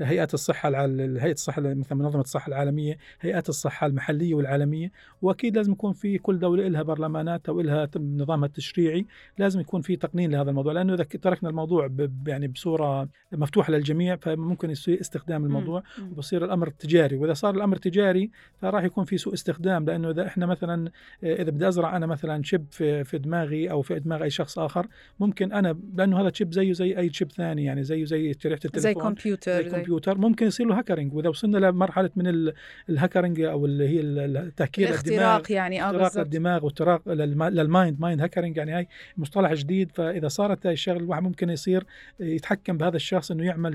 هيئات 0.00 0.34
الصحة 0.34 0.86
هيئة 0.86 1.32
الصحة 1.32 1.62
مثل 1.62 1.94
منظمة 1.94 2.20
الصحة 2.20 2.48
العالمية 2.48 2.98
هيئات 3.20 3.48
الصحة 3.48 3.86
المحلية 3.86 4.34
والعالمية. 4.34 4.92
وأكيد 5.22 5.56
لازم 5.56 5.72
يكون 5.72 5.92
في 5.92 6.18
كل 6.18 6.38
دولة 6.38 6.68
لها 6.68 6.82
برلمانات 6.82 7.48
أو 7.48 7.60
لها 7.60 7.88
نظامها 7.96 8.46
التشريعي. 8.46 9.06
لازم 9.38 9.60
يكون 9.60 9.80
في 9.80 9.96
تقنين 9.96 10.30
لهذا 10.30 10.50
الموضوع 10.50 10.72
لأنه 10.72 10.94
إذا 10.94 11.04
تركنا 11.04 11.50
الموضوع 11.50 11.90
يعني 12.26 12.48
بصورة 12.48 13.08
مفتوحة 13.32 13.70
للجميع 13.82 14.16
فممكن 14.16 14.70
يصير 14.70 15.00
استخدام 15.00 15.44
الموضوع 15.44 15.82
وبصير 16.10 16.44
الأمر 16.44 16.70
تجاري. 16.70 17.16
وإذا 17.16 17.32
صار 17.32 17.54
الأمر 17.54 17.76
تجاري 17.76 18.30
فراح 18.60 18.84
يكون 18.84 19.04
في 19.04 19.18
سوء 19.18 19.34
استخدام 19.34 19.84
لأنه 19.84 20.10
إذا 20.10 20.26
إحنا 20.26 20.46
مثلا 20.46 20.90
إذا 21.22 21.50
بدي 21.50 21.68
أزرع 21.68 21.96
أنا 21.96 22.06
مثلا 22.06 22.42
chip 22.42 22.66
في, 22.70 23.04
في 23.04 23.18
دماغي 23.18 23.70
أو 23.70 23.82
في 23.82 23.98
دماغ 23.98 24.22
أي 24.22 24.30
شخص 24.30 24.58
آخر 24.58 24.86
ممكن 25.20 25.52
أنا 25.52 25.78
لأنه 25.94 26.20
هذا 26.20 26.32
chip 26.34 26.52
زيه 26.52 26.72
زي 26.72 26.98
أي 26.98 27.12
chip 27.12 27.32
ثاني 27.32 27.64
يعني 27.64 27.84
زيه 27.84 28.04
زي 28.04 28.34
شريحه 28.38 28.60
التليفون 28.64 28.80
زي 28.80 28.94
كمبيوتر 28.94 29.62
زي 29.62 29.70
كمبيوتر 29.70 30.18
ممكن 30.18 30.46
يصير 30.46 30.66
له 30.66 30.78
hacking 30.78 31.14
وإذا 31.14 31.28
وصلنا 31.28 31.58
لمرحلة 31.58 32.10
من 32.16 32.52
ال 32.88 32.94
hacking 32.94 33.40
أو 33.40 33.66
اللي 33.66 33.88
هي 33.88 34.00
التهكير 34.00 34.88
الاختراق 34.88 35.52
يعني 35.52 35.82
آه 35.82 35.86
اختراق 35.86 36.18
الدماغ 36.18 36.64
واختراق 36.64 37.08
لل 37.08 37.39
mind 37.39 38.00
mind 38.00 38.20
hacking 38.20 38.56
يعني 38.56 38.72
هاي 38.72 38.88
مصطلح 39.16 39.52
جديد. 39.52 39.90
فإذا 39.94 40.28
صارت 40.28 40.66
هاي 40.66 40.72
الشغلة 40.72 40.98
الواحد 40.98 41.22
ممكن 41.22 41.50
يصير 41.50 41.84
يتحكم 42.20 42.78
بهذا 42.78 42.96
الشخص 42.96 43.30
إنه 43.30 43.44
يعمل 43.44 43.71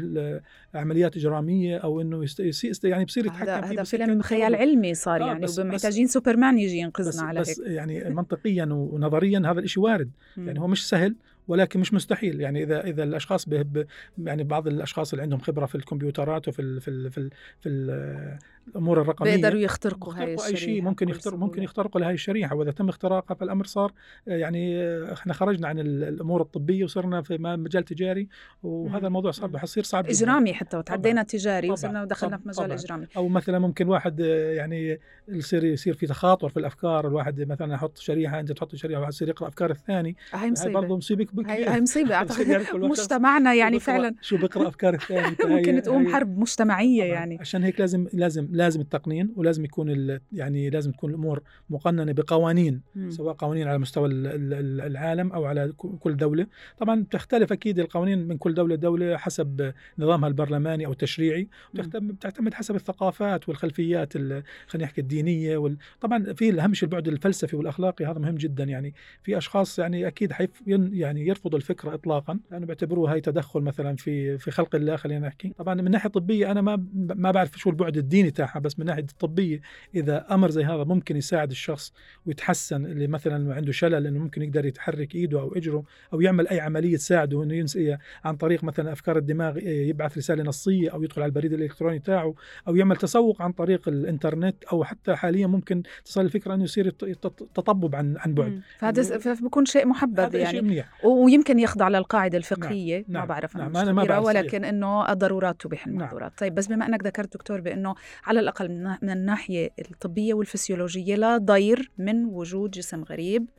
عمليات 0.73 1.17
إجرامية 1.17 1.77
أو 1.77 2.01
إنه 2.01 2.23
يست... 2.39 2.85
يعني 2.85 3.05
بصير 3.05 3.25
يتحكم 3.25 3.49
هذا 3.49 3.83
فيلم 3.83 4.21
خيال 4.21 4.55
علمي 4.55 4.93
صار 4.93 5.23
آه 5.23 5.27
يعني 5.27 5.45
ومحتاجين 5.59 6.07
سوبرمان 6.07 6.59
يجي 6.59 6.77
ينقذنا 6.77 7.23
على 7.23 7.39
بس 7.39 7.59
هيك. 7.59 7.69
يعني 7.69 8.03
منطقيا 8.19 8.65
ونظريا 8.71 9.39
هذا 9.45 9.59
الشيء 9.59 9.83
وارد. 9.83 10.11
يعني 10.37 10.59
هو 10.59 10.67
مش 10.67 10.89
سهل. 10.89 11.15
ولكن 11.47 11.79
مش 11.79 11.93
مستحيل. 11.93 12.41
يعني 12.41 12.63
إذا 12.63 12.83
إذا 12.87 13.03
الأشخاص 13.03 13.49
ب 13.49 13.85
يعني 14.17 14.43
بعض 14.43 14.67
الأشخاص 14.67 15.13
اللي 15.13 15.23
عندهم 15.23 15.39
خبرة 15.39 15.65
في 15.65 15.75
الكمبيوترات 15.75 16.47
وفي 16.47 16.61
ال 16.61 16.81
في 16.81 16.87
ال 16.87 17.11
في, 17.11 17.17
ال 17.17 17.31
في 17.59 17.69
ال 17.69 18.37
الأمور 18.67 19.01
الرقمية 19.01 19.35
بيقدروا 19.35 19.61
يخترقوا 19.61 20.13
هاي 20.13 20.35
أي 20.47 20.57
شيء 20.57 20.81
ممكن 20.81 21.09
يخترق 21.09 21.35
ممكن 21.35 21.63
يخترقوا 21.63 22.01
لهي 22.01 22.13
الشريحة. 22.13 22.55
وإذا 22.55 22.71
تم 22.71 22.89
اختراقها 22.89 23.35
فالأمر 23.35 23.65
صار 23.65 23.93
يعني 24.27 24.83
إحنا 25.13 25.33
خرجنا 25.33 25.67
عن 25.67 25.79
الأمور 25.79 26.41
الطبية 26.41 26.83
وصرنا 26.83 27.21
في 27.21 27.37
مجال 27.37 27.83
تجاري. 27.83 28.27
وهذا 28.63 29.07
الموضوع 29.07 29.31
صار 29.31 29.47
بحصير 29.47 29.83
صعب 29.83 30.07
إجرامي 30.07 30.53
حتى 30.53 30.77
وتعدينا 30.77 31.23
تجاري 31.23 31.69
وصرنا 31.69 32.01
ودخلنا 32.01 32.37
في 32.37 32.47
مجال 32.47 32.71
إجرامي. 32.71 33.07
أو 33.17 33.27
مثلا 33.27 33.59
ممكن 33.59 33.87
واحد 33.87 34.19
يعني 34.19 34.99
يصير 35.27 35.63
يصير 35.63 35.93
في 35.93 36.07
تخاطر 36.07 36.49
في 36.49 36.57
الأفكار. 36.57 37.07
الواحد 37.07 37.41
مثلا 37.41 37.73
يحط 37.73 37.97
شريحة 37.97 38.39
أنت 38.39 38.51
تحط 38.51 38.75
شريحة 38.75 38.99
واحد 38.99 39.13
يصير 39.13 39.29
يقرأ 39.29 39.47
أفكار 39.47 39.71
الثاني. 39.71 40.15
هاي 40.31 40.53
برضه 40.65 40.97
مصيبة 40.97 41.27
هاي 41.45 41.81
مصيبة. 41.81 42.15
أعتقد 42.15 42.65
مجتمعنا 42.73 43.53
يعني 43.53 43.79
فعلا 43.79 44.15
شو 44.21 44.37
بقرأ 44.37 44.67
أفكار 44.67 44.93
الثاني. 44.93 45.35
ممكن 45.55 45.81
تقوم 45.81 46.07
حرب 46.07 46.39
مجتمعية 46.39 47.03
يعني. 47.03 47.37
عشان 47.39 47.63
هيك 47.63 47.79
لازم 47.79 48.07
لازم 48.13 48.47
لازم 48.51 48.81
التقنين 48.81 49.33
ولازم 49.35 49.65
يكون 49.65 50.19
يعني 50.31 50.69
لازم 50.69 50.91
تكون 50.91 51.09
الأمور 51.09 51.41
مقننة 51.69 52.11
بقوانين 52.11 52.81
م. 52.95 53.09
سواء 53.09 53.33
قوانين 53.33 53.67
على 53.67 53.77
مستوى 53.77 54.09
العالم 54.11 55.31
أو 55.31 55.45
على 55.45 55.73
كل 55.99 56.17
دولة. 56.17 56.47
طبعا 56.77 57.05
تختلف 57.11 57.51
أكيد 57.51 57.79
القوانين 57.79 58.27
من 58.27 58.37
كل 58.37 58.53
دولة 58.53 58.75
لدولة 58.75 59.17
حسب 59.17 59.73
نظامها 59.99 60.27
البرلماني 60.27 60.85
أو 60.85 60.91
التشريعي 60.91 61.47
بتعتمد 61.73 62.53
حسب 62.53 62.75
الثقافات 62.75 63.49
والخلفيات 63.49 64.13
خلينا 64.13 64.43
نحكي 64.75 65.01
الدينية 65.01 65.57
وال... 65.57 65.77
طبعا 66.01 66.33
في 66.33 66.61
اهم 66.61 66.73
شيء 66.73 66.89
البعد 66.89 67.07
الفلسفي 67.07 67.55
والأخلاقي 67.55 68.05
هذا 68.05 68.19
مهم 68.19 68.35
جدا 68.35 68.63
يعني. 68.63 68.93
في 69.23 69.37
أشخاص 69.37 69.79
يعني 69.79 70.07
أكيد 70.07 70.31
حيف 70.31 70.49
يعني 70.67 71.26
يرفضوا 71.27 71.59
الفكرة 71.59 71.93
اطلاقا. 71.93 72.39
لأنه 72.51 72.65
بيعتبروها 72.65 73.13
هي 73.13 73.21
تدخل 73.21 73.59
مثلا 73.61 73.95
في 73.95 74.37
في 74.37 74.51
خلق 74.51 74.75
الله 74.75 74.95
خلينا 74.95 75.27
نحكي. 75.27 75.53
طبعا 75.57 75.75
من 75.75 75.91
ناحية 75.91 76.09
طبية 76.09 76.51
أنا 76.51 76.61
ما 76.61 76.85
ما 76.93 77.31
بعرف 77.31 77.57
شو 77.57 77.69
البعد 77.69 77.97
الديني 77.97 78.31
تاعها 78.31 78.59
بس 78.59 78.79
من 78.79 78.85
ناحية 78.85 79.05
الطبيه 79.11 79.61
إذا 79.95 80.25
أمر 80.31 80.49
زي 80.49 80.63
هذا 80.63 80.83
ممكن 80.83 81.17
يساعد 81.17 81.51
الشخص 81.51 81.93
ويتحسن 82.25 82.85
اللي 82.85 83.07
مثلا 83.07 83.55
عنده 83.55 83.71
شلل 83.71 84.07
إنه 84.07 84.19
ممكن 84.19 84.41
يقدر 84.41 84.65
يتحرك 84.65 85.15
إيده 85.15 85.39
أو 85.39 85.55
إجره 85.55 85.83
أو 86.13 86.21
يعمل 86.21 86.47
أي 86.47 86.59
عملية 86.59 86.97
تساعده 86.97 87.43
إنه 87.43 87.55
ينسى 87.55 87.97
عن 88.23 88.35
طريق 88.35 88.63
مثلا 88.63 88.91
أفكار 88.91 89.17
الدماغ 89.17 89.57
يبعث 89.67 90.17
رسالة 90.17 90.43
نصية 90.43 90.89
أو 90.89 91.03
يدخل 91.03 91.21
على 91.21 91.29
البريد 91.29 91.53
الإلكتروني 91.53 91.99
تاعه 91.99 92.33
أو 92.67 92.75
يعمل 92.75 92.95
تسوق 92.95 93.41
عن 93.41 93.51
طريق 93.51 93.87
الإنترنت 93.87 94.63
أو 94.63 94.83
حتى 94.83 95.15
حاليا 95.15 95.47
ممكن 95.47 95.83
تصل 96.05 96.21
الفكرة 96.21 96.53
إنه 96.53 96.63
يصير 96.63 96.89
تطبب 96.89 97.95
عن 97.95 98.17
عن 98.17 98.33
بعد. 98.33 98.61
فهذا 98.77 99.17
فبكون 99.17 99.65
شيء 99.65 99.85
محبب 99.85 100.35
يعني 100.35 100.51
شيء 100.51 100.61
منيح. 100.61 101.05
ويمكن 101.23 101.59
يخضع 101.59 101.87
للقاعدة 101.87 102.37
الفقهية 102.37 102.95
نعم. 102.95 103.05
ما 103.07 103.19
نعم. 103.19 103.27
بعرف 103.27 103.55
نعم. 103.55 103.77
أنا 103.77 103.91
ما 103.91 104.03
بعرف 104.03 104.25
ولكن 104.25 104.65
إنه 104.65 105.11
الضرورات 105.11 105.61
تبيح 105.61 105.87
المحظورات 105.87 106.31
نعم. 106.31 106.37
طيب 106.37 106.55
بس 106.55 106.67
بما 106.67 106.85
أنك 106.85 107.03
ذكرت 107.03 107.33
دكتور 107.33 107.61
بأنه 107.61 107.95
على 108.25 108.39
الأقل 108.39 108.97
من 109.01 109.09
الناحية 109.09 109.69
الطبية 109.91 110.33
والفسيولوجية 110.33 111.15
لا 111.15 111.37
ضير 111.37 111.91
من 111.97 112.25
وجود 112.25 112.71
جسم 112.71 113.03
غريب 113.03 113.49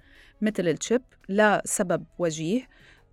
مثل 0.42 0.68
الشيب 0.68 1.02
لا 1.28 1.62
سبب 1.64 2.04
وجيه 2.18 2.62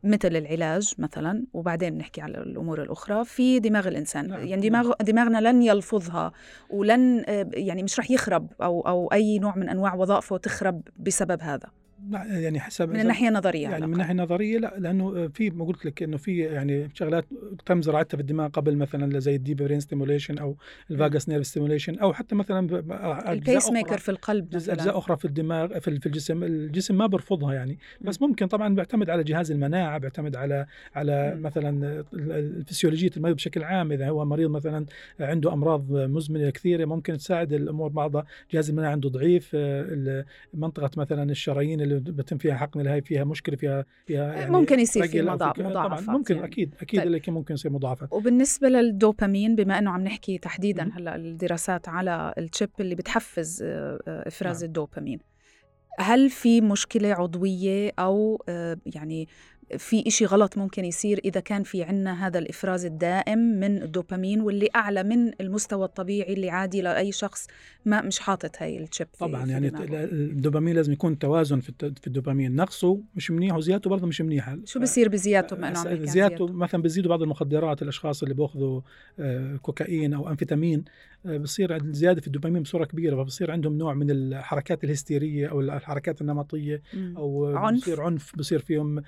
مثل 0.04 0.36
العلاج 0.36 0.94
مثلا 0.98 1.44
وبعدين 1.54 1.98
نحكي 1.98 2.22
على 2.22 2.38
الأمور 2.38 2.82
الأخرى 2.82 3.26
في 3.26 3.60
دماغ 3.60 3.88
الإنسان 3.88 4.28
نعم. 4.28 4.48
يعني 4.48 4.70
دماغ 4.70 4.94
دماغنا 5.02 5.50
لن 5.50 5.62
يلفظها 5.62 6.32
ولن 6.70 7.24
يعني 7.54 7.84
مش 7.84 8.00
رح 8.00 8.12
يخرب 8.12 8.48
أو 8.62 8.82
أو 8.82 9.08
أي 9.08 9.40
نوع 9.40 9.56
من 9.56 9.70
أنواع 9.70 9.94
وظائفه 9.96 10.38
تخرب 10.38 10.82
بسبب 11.00 11.42
هذا 11.42 11.70
يعني 12.12 12.60
حسب 12.60 12.90
من 12.90 13.00
الناحيه 13.00 13.28
النظريه 13.28 13.62
يعني 13.62 13.88
من 13.88 13.94
الناحيه 13.94 14.12
النظريه 14.12 14.58
لا 14.58 14.74
لأنه 14.78 15.28
في 15.28 15.50
ما 15.50 15.66
قلت 15.66 15.86
لك 15.86 16.04
إنه 16.04 16.18
في 16.18 16.38
يعني 16.38 16.90
شغلات 16.94 17.26
تم 17.66 17.82
زراعتها 17.82 18.18
في 18.18 18.22
الدماغ 18.22 18.50
قبل 18.50 18.78
مثلا 18.78 19.20
زي 19.20 19.36
ال 19.36 19.40
deep 19.40 19.58
brain 19.58 19.80
stimulation 19.80 20.38
أو 20.38 20.56
ال 20.92 20.98
vagus 20.98 21.30
nerve 21.30 21.48
stimulation 21.48 22.00
أو 22.00 22.14
حتى 22.14 22.36
مثلا 22.36 22.84
ال 23.32 23.72
pacemaker 23.72 23.98
في 23.98 24.10
القلب 24.10 24.56
مثلا. 24.56 24.74
أجزاء 24.74 24.98
أخرى 24.98 25.18
في 25.18 25.26
الدماغ 25.26 25.80
في 25.80 26.06
الجسم. 26.06 26.44
الجسم 26.44 26.98
ما 26.98 27.08
بيرفضها 27.08 27.54
يعني. 27.54 27.80
بس 28.02 28.22
ممكن 28.22 28.48
طبعا 28.48 28.76
بيعتمد 28.76 29.10
على 29.10 29.24
جهاز 29.24 29.52
المناعة 29.52 29.98
بيعتمد 29.98 30.36
على 30.36 30.66
على 30.96 31.36
مثلا 31.36 32.04
الفسيولوجية 32.14 33.12
المريض 33.18 33.36
بشكل 33.36 33.64
عام. 33.64 33.92
إذا 33.92 34.10
هو 34.10 34.26
مريض 34.26 34.50
مثلا 34.50 34.86
عنده 35.20 35.54
أمراض 35.54 35.92
مزمنة 35.92 36.50
كثيرة 36.50 36.86
ممكن 36.86 37.18
تساعد 37.18 37.54
الأمور 37.54 37.90
بعضها. 37.90 38.26
جهاز 38.52 38.70
المناعة 38.70 38.92
عنده 38.92 39.10
ضعيف 39.10 39.56
منطقة 40.54 40.92
مثلا 40.98 41.32
الشرايين 41.32 41.85
اللي 41.86 42.12
بتم 42.12 42.38
فيها 42.38 42.56
حقن 42.56 42.88
هاي 42.88 43.02
فيها 43.02 43.24
مشكلة 43.24 43.56
فيها 43.56 43.86
فيها 44.06 44.34
يعني 44.34 44.52
ممكن 44.52 44.80
يصير 44.80 45.08
في 45.08 45.22
مضاعفات 45.22 46.10
ممكن 46.10 46.36
يعني. 46.36 46.48
أكيد 46.48 46.76
أكيد 46.82 47.00
طيب. 47.00 47.12
لكن 47.12 47.34
ممكن 47.34 47.54
يصير 47.54 47.72
مضاعفات 47.72 48.14
وبالنسبة 48.14 48.70
للدوبامين 48.70 49.56
بما 49.56 49.80
إنه 49.80 49.92
عم 49.92 50.02
نحكي 50.02 50.38
تحديدا 50.38 50.92
هلأ 50.94 51.16
الدراسات 51.16 51.90
على 51.90 52.34
ال 52.38 52.44
chip 52.44 52.70
اللي 52.80 52.96
بتحفز 52.96 53.64
آه، 53.64 54.00
آه، 54.08 54.28
إفراز 54.28 54.58
نعم. 54.62 54.68
الدوبامين 54.68 55.20
هل 56.00 56.30
في 56.30 56.62
مشكلة 56.62 57.14
عضوية 57.14 57.92
أو 58.00 58.44
آه، 58.50 58.78
يعني 58.86 59.28
في 59.78 60.08
إشي 60.08 60.26
غلط 60.26 60.58
ممكن 60.58 60.86
يصير 60.86 61.22
إذا 61.26 61.40
كان 61.40 61.64
في 61.64 61.84
عنا 61.84 62.28
هذا 62.28 62.40
الإفراز 62.40 62.86
الدائم 62.86 63.40
من 63.40 63.82
الدوبامين 63.82 64.42
واللي 64.42 64.70
أعلى 64.76 65.04
من 65.04 65.32
المستوى 65.42 65.86
الطبيعي 65.86 66.34
اللي 66.34 66.50
عادي 66.50 66.82
لأي 66.82 67.12
شخص 67.12 67.48
ما 67.86 68.02
مش 68.02 68.20
حاطط 68.20 68.52
هاي 68.60 68.84
ال 68.84 68.89
chip 68.89 69.08
طبعا 69.20 69.46
يعني 69.46 69.68
الدوبامين 69.94 70.76
لازم 70.76 70.94
يكون 70.94 71.20
توازن 71.20 71.60
في 71.60 72.08
الدوبامين. 72.08 72.56
نقصه 72.56 73.00
مش 73.16 73.32
منيح 73.32 73.56
وزيادته 73.56 73.90
برضه 73.90 74.08
مش 74.08 74.22
منيحه 74.22 74.58
شو 74.66 74.80
بصير 74.80 75.10
بزيادته 75.10 75.56
بما 75.56 75.68
انه 75.68 76.06
زيادته 76.06 76.48
مثلا 76.48 76.82
بيزيدوا 76.82 77.10
بعض 77.10 77.22
المخدرات 77.22 77.82
الأشخاص 77.82 78.24
اللي 78.24 78.36
بيأخذوا 78.36 78.82
آه، 79.20 79.56
كوكايين 79.56 80.14
أو 80.14 80.30
امفيتامين 80.30 80.86
آه، 81.26 81.38
بصير 81.38 81.92
زيادة 81.92 82.22
في 82.22 82.28
الدوبامين 82.28 82.64
بصورة 82.64 82.86
كبيرة 82.86 83.16
فبصير 83.16 83.52
عندهم 83.52 83.78
نوع 83.78 83.94
من 83.94 84.12
الحركات 84.12 84.84
الهستيرية 84.84 85.48
أو 85.48 85.62
الحركات 85.62 86.22
النمطية 86.22 86.82
أو 87.18 87.56
عنف. 87.56 87.82
بصير 87.82 88.02
عنف 88.02 88.36
بصير 88.36 88.60
فيهم 88.60 88.98
آه، 88.98 89.04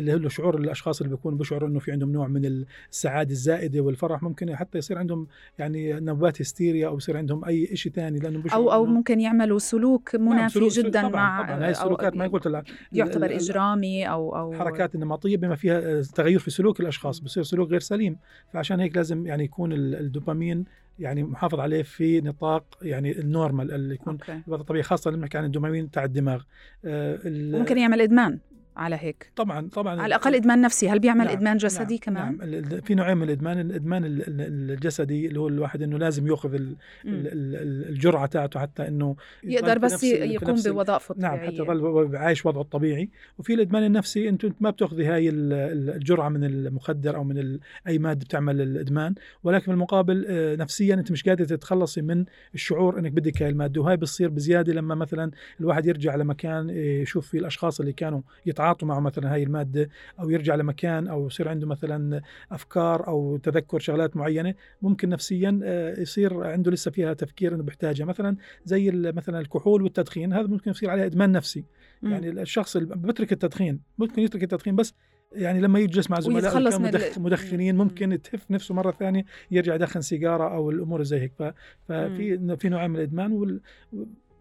اللي 0.00 0.14
هو 0.14 0.28
شعور 0.28 0.58
الأشخاص 0.58 1.00
اللي 1.00 1.16
بيكونوا 1.16 1.38
بيشعروا 1.38 1.68
إنه 1.68 1.78
في 1.78 1.92
عندهم 1.92 2.12
نوع 2.12 2.28
من 2.28 2.64
السعادة 2.90 3.30
الزائدة 3.30 3.80
والفرح 3.80 4.22
ممكن 4.22 4.56
حتى 4.56 4.78
يصير 4.78 4.98
عندهم 4.98 5.26
يعني 5.58 6.00
نوبات 6.00 6.40
هستيريا 6.40 6.88
أو 6.88 6.96
يصير 6.96 7.16
عندهم 7.16 7.44
أي 7.44 7.76
شيء 7.76 7.92
ثاني 7.92 8.18
لأنه 8.18 8.42
أو 8.52 8.72
أو 8.72 8.86
ممكن 8.86 9.20
يعملوا 9.20 9.58
سلوك 9.58 10.14
نعم، 10.14 10.28
منافي 10.28 10.54
سلوك 10.54 10.72
جدا 10.72 11.08
طبعًا 11.08 11.10
مع 11.10 11.42
طبعا. 11.42 11.64
هاي 11.64 11.70
السلوكات 11.70 12.16
ما 12.16 12.26
قلت 12.26 12.64
يعتبر 12.92 13.34
إجرامي 13.34 14.08
أو 14.08 14.36
أو 14.36 14.52
حركات 14.52 14.94
النمطيه 14.94 15.36
بما 15.36 15.56
فيها 15.56 16.02
تغير 16.02 16.38
في 16.38 16.50
سلوك 16.50 16.80
الأشخاص 16.80 17.18
بصير 17.18 17.42
سلوك 17.42 17.70
غير 17.70 17.80
سليم. 17.80 18.16
فعشان 18.52 18.80
هيك 18.80 18.96
لازم 18.96 19.26
يعني 19.26 19.44
يكون 19.44 19.72
الدوبامين 19.72 20.64
يعني 20.98 21.22
محافظ 21.22 21.60
عليه 21.60 21.82
في 21.82 22.20
نطاق 22.20 22.64
يعني 22.82 23.18
النورمال 23.18 23.72
اللي 23.72 23.94
يكون 23.94 24.18
الوضع 24.28 24.60
الطبيعي 24.60 24.82
خاصة 24.82 25.10
لما 25.10 25.26
كان 25.26 25.44
الدوبامين 25.44 25.90
تاع 25.90 26.04
الدماغ. 26.04 26.42
آه 26.84 27.18
ممكن 27.58 27.78
يعمل 27.78 28.00
إدمان. 28.00 28.38
على 28.80 28.96
هيك. 29.00 29.32
طبعا 29.36 29.68
طبعا. 29.68 29.92
على 29.92 30.06
الأقل 30.06 30.34
إدمان 30.34 30.60
نفسي. 30.60 30.88
هل 30.88 30.98
بيعمل 30.98 31.24
نعم 31.24 31.36
إدمان 31.36 31.56
جسدي 31.56 32.00
نعم 32.06 32.36
كمان؟ 32.36 32.62
نعم. 32.62 32.80
في 32.80 32.94
نوعين 32.94 33.16
من 33.16 33.22
الإدمان. 33.22 33.58
الإدمان 33.58 34.02
الجسدي 34.28 35.26
اللي 35.26 35.40
هو 35.40 35.48
الواحد 35.48 35.82
إنه 35.82 35.98
لازم 35.98 36.26
يأخذ 36.26 36.60
الجرعة 37.04 38.26
تاعته 38.26 38.60
حتى 38.60 38.88
إنه 38.88 39.16
يقدر 39.44 39.78
بس 39.78 40.04
يقوم 40.04 40.54
بوظائفه 40.54 41.12
الطبيعيه 41.12 41.36
نعم 41.36 41.46
حتى 41.46 41.56
يضل 41.56 42.16
عايش 42.16 42.46
وضعه 42.46 42.62
الطبيعي. 42.62 43.10
وفي 43.38 43.54
الإدمان 43.54 43.84
النفسي 43.84 44.28
أنت 44.28 44.46
ما 44.60 44.70
بتأخذي 44.70 45.06
هاي 45.06 45.28
الجرعة 45.28 46.28
من 46.28 46.44
المخدر 46.44 47.16
أو 47.16 47.24
من 47.24 47.58
أي 47.86 47.98
مادة 47.98 48.24
بتعمل 48.24 48.60
الإدمان. 48.60 49.14
ولكن 49.44 49.64
في 49.64 49.70
المقابل 49.70 50.26
آه، 50.28 50.56
نفسيا 50.56 50.94
أنت 50.94 51.12
مش 51.12 51.28
قادره 51.28 51.44
تتخلصي 51.44 52.02
من 52.02 52.24
الشعور 52.54 52.98
إنك 52.98 53.12
بدك 53.12 53.42
هاي 53.42 53.50
المادة. 53.50 53.80
وهاي 53.80 53.96
بتصير 53.96 54.28
بزيادة 54.28 54.72
لما 54.72 54.94
مثلا 54.94 55.30
الواحد 55.60 55.86
يرجع 55.86 56.14
لمكان 56.14 56.70
آه، 56.70 57.02
يشوف 57.02 57.28
فيه 57.28 57.38
الأشخاص 57.38 57.80
اللي 57.80 57.92
كانوا 57.92 58.20
يتعاطوا 58.46 58.69
يتعاطوا 58.70 58.88
معه 58.88 59.00
مثلا 59.00 59.34
هاي 59.34 59.42
المادة 59.42 59.88
أو 60.20 60.30
يرجع 60.30 60.54
لمكان 60.54 61.08
أو 61.08 61.26
يصير 61.26 61.48
عنده 61.48 61.66
مثلا 61.66 62.22
أفكار 62.52 63.06
أو 63.08 63.36
تذكر 63.36 63.78
شغلات 63.78 64.16
معينة. 64.16 64.54
ممكن 64.82 65.08
نفسيا 65.08 65.60
آه، 65.64 66.00
يصير 66.00 66.44
عنده 66.44 66.70
لسه 66.70 66.90
فيها 66.90 67.12
تفكير 67.12 67.54
إنه 67.54 67.62
بيحتاجها. 67.62 68.04
مثلا 68.04 68.36
زي 68.64 68.90
مثلا 68.90 69.40
الكحول 69.40 69.82
والتدخين 69.82 70.32
هذا 70.32 70.46
ممكن 70.46 70.70
يصير 70.70 70.90
عليه 70.90 71.06
إدمان 71.06 71.32
نفسي. 71.32 71.64
م. 72.02 72.10
يعني 72.10 72.30
الشخص 72.30 72.76
اللي 72.76 72.96
بترك 72.96 73.32
التدخين 73.32 73.80
ممكن 73.98 74.22
يترك 74.22 74.42
التدخين 74.42 74.76
بس 74.76 74.94
يعني 75.32 75.60
لما 75.60 75.78
يجلس 75.78 76.10
مع 76.10 76.20
زملاء 76.20 76.80
مدخ 76.80 77.18
مدخنين 77.18 77.76
ممكن 77.76 78.22
تهف 78.22 78.50
نفسه 78.50 78.74
مرة 78.74 78.90
ثانية 78.90 79.24
يرجع 79.50 79.74
يدخن 79.74 80.00
سيجارة 80.00 80.54
أو 80.54 80.70
الأمور 80.70 81.02
زي 81.02 81.20
هيك. 81.20 81.54
ففي 81.88 82.56
في 82.56 82.68
نوعين 82.68 82.90
من 82.90 82.96
الإدمان 82.96 83.32
وال 83.32 83.60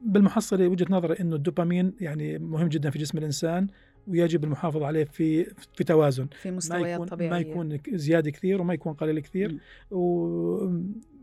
بالمحصلة 0.02 0.68
وجهة 0.68 0.88
نظري 0.90 1.20
إنه 1.20 1.36
الدوبامين 1.36 1.94
يعني 2.02 2.38
مهم 2.38 2.68
جدا 2.68 2.90
في 2.90 3.00
جسم 3.00 3.18
الإنسان. 3.18 3.68
ويجب 4.10 4.44
المحافظة 4.44 4.86
عليه 4.86 5.04
في 5.04 5.44
في 5.74 5.84
توازن. 5.84 6.28
في 6.28 6.52
مستويات 6.52 7.02
طبيعية 7.02 7.30
ما 7.32 7.40
يكون 7.40 7.80
زيادة 7.90 8.32
كثير 8.32 8.62
وما 8.62 8.74
يكون 8.74 8.94
قليل 8.94 9.20
كثير. 9.20 9.58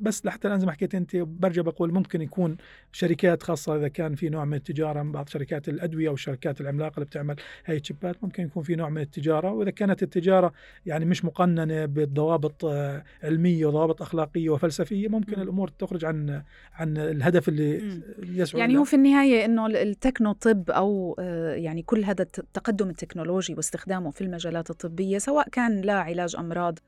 بس 0.00 0.26
لحتى 0.26 0.48
الآن 0.48 0.60
زي 0.60 0.66
ما 0.66 0.72
حكيت 0.72 0.94
أنت 0.94 1.16
برجع 1.16 1.62
بقول 1.62 1.92
ممكن 1.92 2.22
يكون 2.22 2.56
شركات 2.92 3.42
خاصة 3.42 3.76
إذا 3.76 3.88
كان 3.88 4.14
في 4.14 4.28
نوع 4.28 4.44
من 4.44 4.54
التجارة 4.54 5.02
من 5.02 5.12
بعض 5.12 5.28
شركات 5.28 5.68
الأدوية 5.68 6.08
أو 6.08 6.14
الشركات 6.14 6.60
العملاقة 6.60 6.94
اللي 6.94 7.06
بتعمل 7.06 7.36
هاي 7.66 7.76
الشيبات 7.76 8.24
ممكن 8.24 8.44
يكون 8.44 8.62
في 8.62 8.74
نوع 8.76 8.88
من 8.88 9.00
التجارة. 9.00 9.52
وإذا 9.52 9.70
كانت 9.70 10.02
التجارة 10.02 10.52
يعني 10.86 11.04
مش 11.04 11.24
مقننة 11.24 11.84
بضوابط 11.84 12.64
آه، 12.64 13.04
علمية 13.22 13.66
وضوابط 13.66 14.02
أخلاقية 14.02 14.50
وفلسفية 14.50 15.08
ممكن. 15.08 15.40
الأمور 15.40 15.68
تخرج 15.68 16.04
عن 16.04 16.42
عن 16.74 16.96
الهدف 16.96 17.48
اللي 17.48 18.02
يسعى 18.22 18.60
يعني 18.60 18.76
هو 18.76 18.84
في 18.84 18.96
النهاية 18.96 19.44
إنه 19.44 19.66
التكنو 19.66 20.32
طب 20.32 20.70
أو 20.70 21.16
آه، 21.18 21.54
يعني 21.54 21.82
كل 21.82 22.04
هذا 22.04 22.22
التقدم 22.22 22.90
التكنولوجي 22.90 23.54
واستخدامه 23.54 24.10
في 24.10 24.20
المجالات 24.20 24.70
الطبية 24.70 25.18
سواء 25.18 25.48
كان 25.48 25.80
لعلاج 25.80 26.36
أمراض 26.36 26.78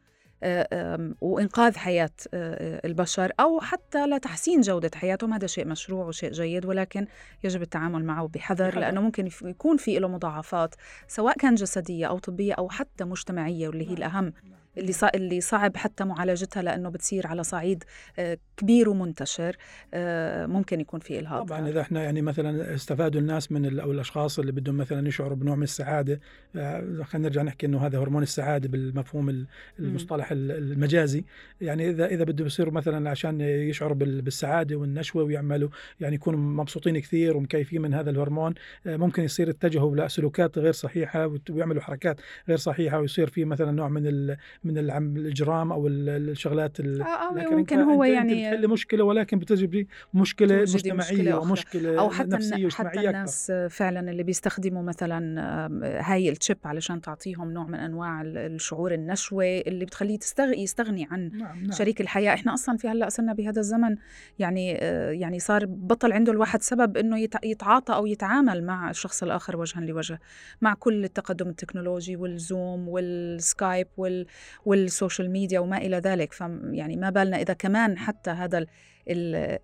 وإنقاذ 1.21 1.77
حياة 1.77 2.11
آه، 2.35 2.81
البشر 2.85 3.33
أو 3.41 3.61
حتى 3.61 4.07
لتحسين 4.07 4.61
جودة 4.61 4.91
حياتهم. 4.95 5.33
هذا 5.33 5.47
شيء 5.47 5.67
مشروع 5.67 6.07
وشيء 6.07 6.33
جيد 6.33 6.67
ولكن 6.67 7.07
يجب 7.45 7.63
التعامل 7.63 8.05
معه 8.05 8.29
بحذر 8.29 8.79
لأنه 8.79 9.01
ممكن 9.01 9.29
يكون 9.43 9.77
في 9.77 9.99
له 9.99 10.09
مضاعفات 10.09 10.75
سواء 11.09 11.37
كان 11.39 11.55
جسدية 11.55 12.07
أو 12.07 12.19
طبية 12.19 12.55
أو 12.55 12.69
حتى 12.69 13.05
مجتمعية 13.05 13.69
واللي 13.69 13.85
هي 13.85 13.95
نعم. 13.95 13.97
الأهم. 13.97 14.33
اللي 14.79 14.93
اللي 15.15 15.41
صعب 15.41 15.77
حتى 15.77 16.05
معالجتها 16.05 16.63
لأنه 16.63 16.89
بتصير 16.89 17.27
على 17.27 17.43
صعيد 17.43 17.85
آه، 18.19 18.39
كبير 18.57 18.89
ومنتشر 18.89 19.57
آه، 19.95 20.47
ممكن 20.47 20.81
يكون 20.81 21.01
في 21.01 21.19
الهاب 21.19 21.47
طبعا 21.47 21.69
إذا 21.69 21.81
إحنا 21.81 22.03
يعني 22.03 22.23
مثلا 22.23 22.75
استفادوا 22.75 23.21
الناس 23.21 23.53
من 23.53 23.81
أو 23.81 23.93
الأشخاص 23.93 24.39
اللي 24.39 24.53
بدهم 24.53 24.77
مثلا 24.77 25.09
يشعروا 25.09 25.37
بنوع 25.37 25.57
من 25.57 25.63
السعادة 25.63 26.21
آه، 26.57 27.03
خلينا 27.03 27.29
نرجع 27.29 27.43
نحكي 27.43 27.67
إنه 27.67 27.87
هذا 27.87 27.99
هرمون 27.99 28.23
السعادة 28.23 28.69
بالمفهوم 28.69 29.47
المصطلح 29.79 30.29
المجازي. 30.33 31.25
يعني 31.61 31.91
إذا 31.91 32.07
إذا 32.07 32.25
بده 32.25 32.47
يصيروا 32.47 32.73
مثلا 32.73 33.11
عشان 33.11 33.41
يشعروا 33.41 33.97
بالسعادة 33.97 34.77
والنشوة 34.77 35.23
ويعملوا 35.23 35.69
يعني 36.01 36.15
يكونوا 36.15 36.39
مبسوطين 36.39 36.99
كثير 36.99 37.37
ومكيفين 37.37 37.83
من 37.83 37.95
هذا 37.95 38.11
الهرمون 38.11 38.55
ممكن 38.87 39.25
يصير 39.25 39.51
اتجهوا 39.51 39.97
لسلوكات 39.97 40.59
غير 40.59 40.73
صحيحة 40.73 41.39
ويعملوا 41.51 41.83
حركات 41.83 42.21
غير 42.49 42.57
صحيحة 42.57 43.01
ويصير 43.01 43.29
في 43.29 43.45
مثلا 43.45 43.71
نوع 43.71 43.89
من 43.89 44.07
من 44.69 44.79
الإجرام 45.17 45.73
أو 45.73 45.87
الشغلات 45.87 46.81
آه 46.81 47.03
آه 47.03 47.51
ممكن 47.51 47.81
هو 47.81 48.05
يعني 48.05 48.51
بتحل 48.51 48.69
مشكلة 48.69 49.05
ولكن 49.05 49.39
بتجيب 49.39 49.87
مشكلة 50.15 50.61
مجتمعيه 50.61 50.95
مشكلة 50.95 51.39
ومشكله 51.39 52.01
أو 52.01 52.11
حتى 52.11 52.29
نفسية 52.29 52.69
حتى 52.69 53.09
الناس 53.09 53.51
أكثر. 53.51 53.69
فعلا 53.69 54.11
اللي 54.11 54.23
بيستخدموا 54.23 54.83
مثلا 54.83 55.39
هاي 56.13 56.31
الشيب 56.31 56.59
علشان 56.65 57.01
تعطيهم 57.01 57.53
نوع 57.53 57.67
من 57.67 57.75
أنواع 57.75 58.23
الشعور 58.25 58.95
النشوة 58.95 59.45
اللي 59.45 59.85
بتخليه 59.85 60.19
تستغ... 60.19 60.53
يستغني 60.53 61.09
عن 61.11 61.31
نعم 61.35 61.59
نعم. 61.63 61.73
شريك 61.73 62.01
الحياة 62.01 62.35
إحنا 62.35 62.55
أصلا 62.55 62.77
في 62.77 62.89
هلأ 62.89 63.09
صرنا 63.09 63.33
بهذا 63.33 63.61
الزمن 63.61 63.97
يعني 64.39 64.79
آه، 64.83 65.11
يعني 65.11 65.39
صار 65.39 65.67
بطل 65.67 66.13
عنده 66.13 66.33
الواحد 66.33 66.63
سبب 66.63 66.97
إنه 66.97 67.29
يتعاطى 67.45 67.95
أو 67.95 68.07
يتعامل 68.07 68.65
مع 68.65 68.91
الشخص 68.91 69.23
الآخر 69.23 69.57
وجها 69.57 69.81
لوجه 69.81 70.21
مع 70.61 70.75
كل 70.75 71.05
التقدم 71.05 71.49
التكنولوجي 71.49 72.17
والزوم 72.17 72.89
والسكايب 72.89 73.87
وال 73.97 74.27
وال 74.65 74.81
social 74.81 75.31
media 75.31 75.61
وما 75.61 75.79
إلى 75.79 75.97
ذلك. 75.97 76.33
فيعني 76.33 76.97
ما 76.97 77.11
بالنا 77.11 77.37
إذا 77.41 77.55
كمان 77.55 77.99
حتى 77.99 78.31
هذا 78.31 78.67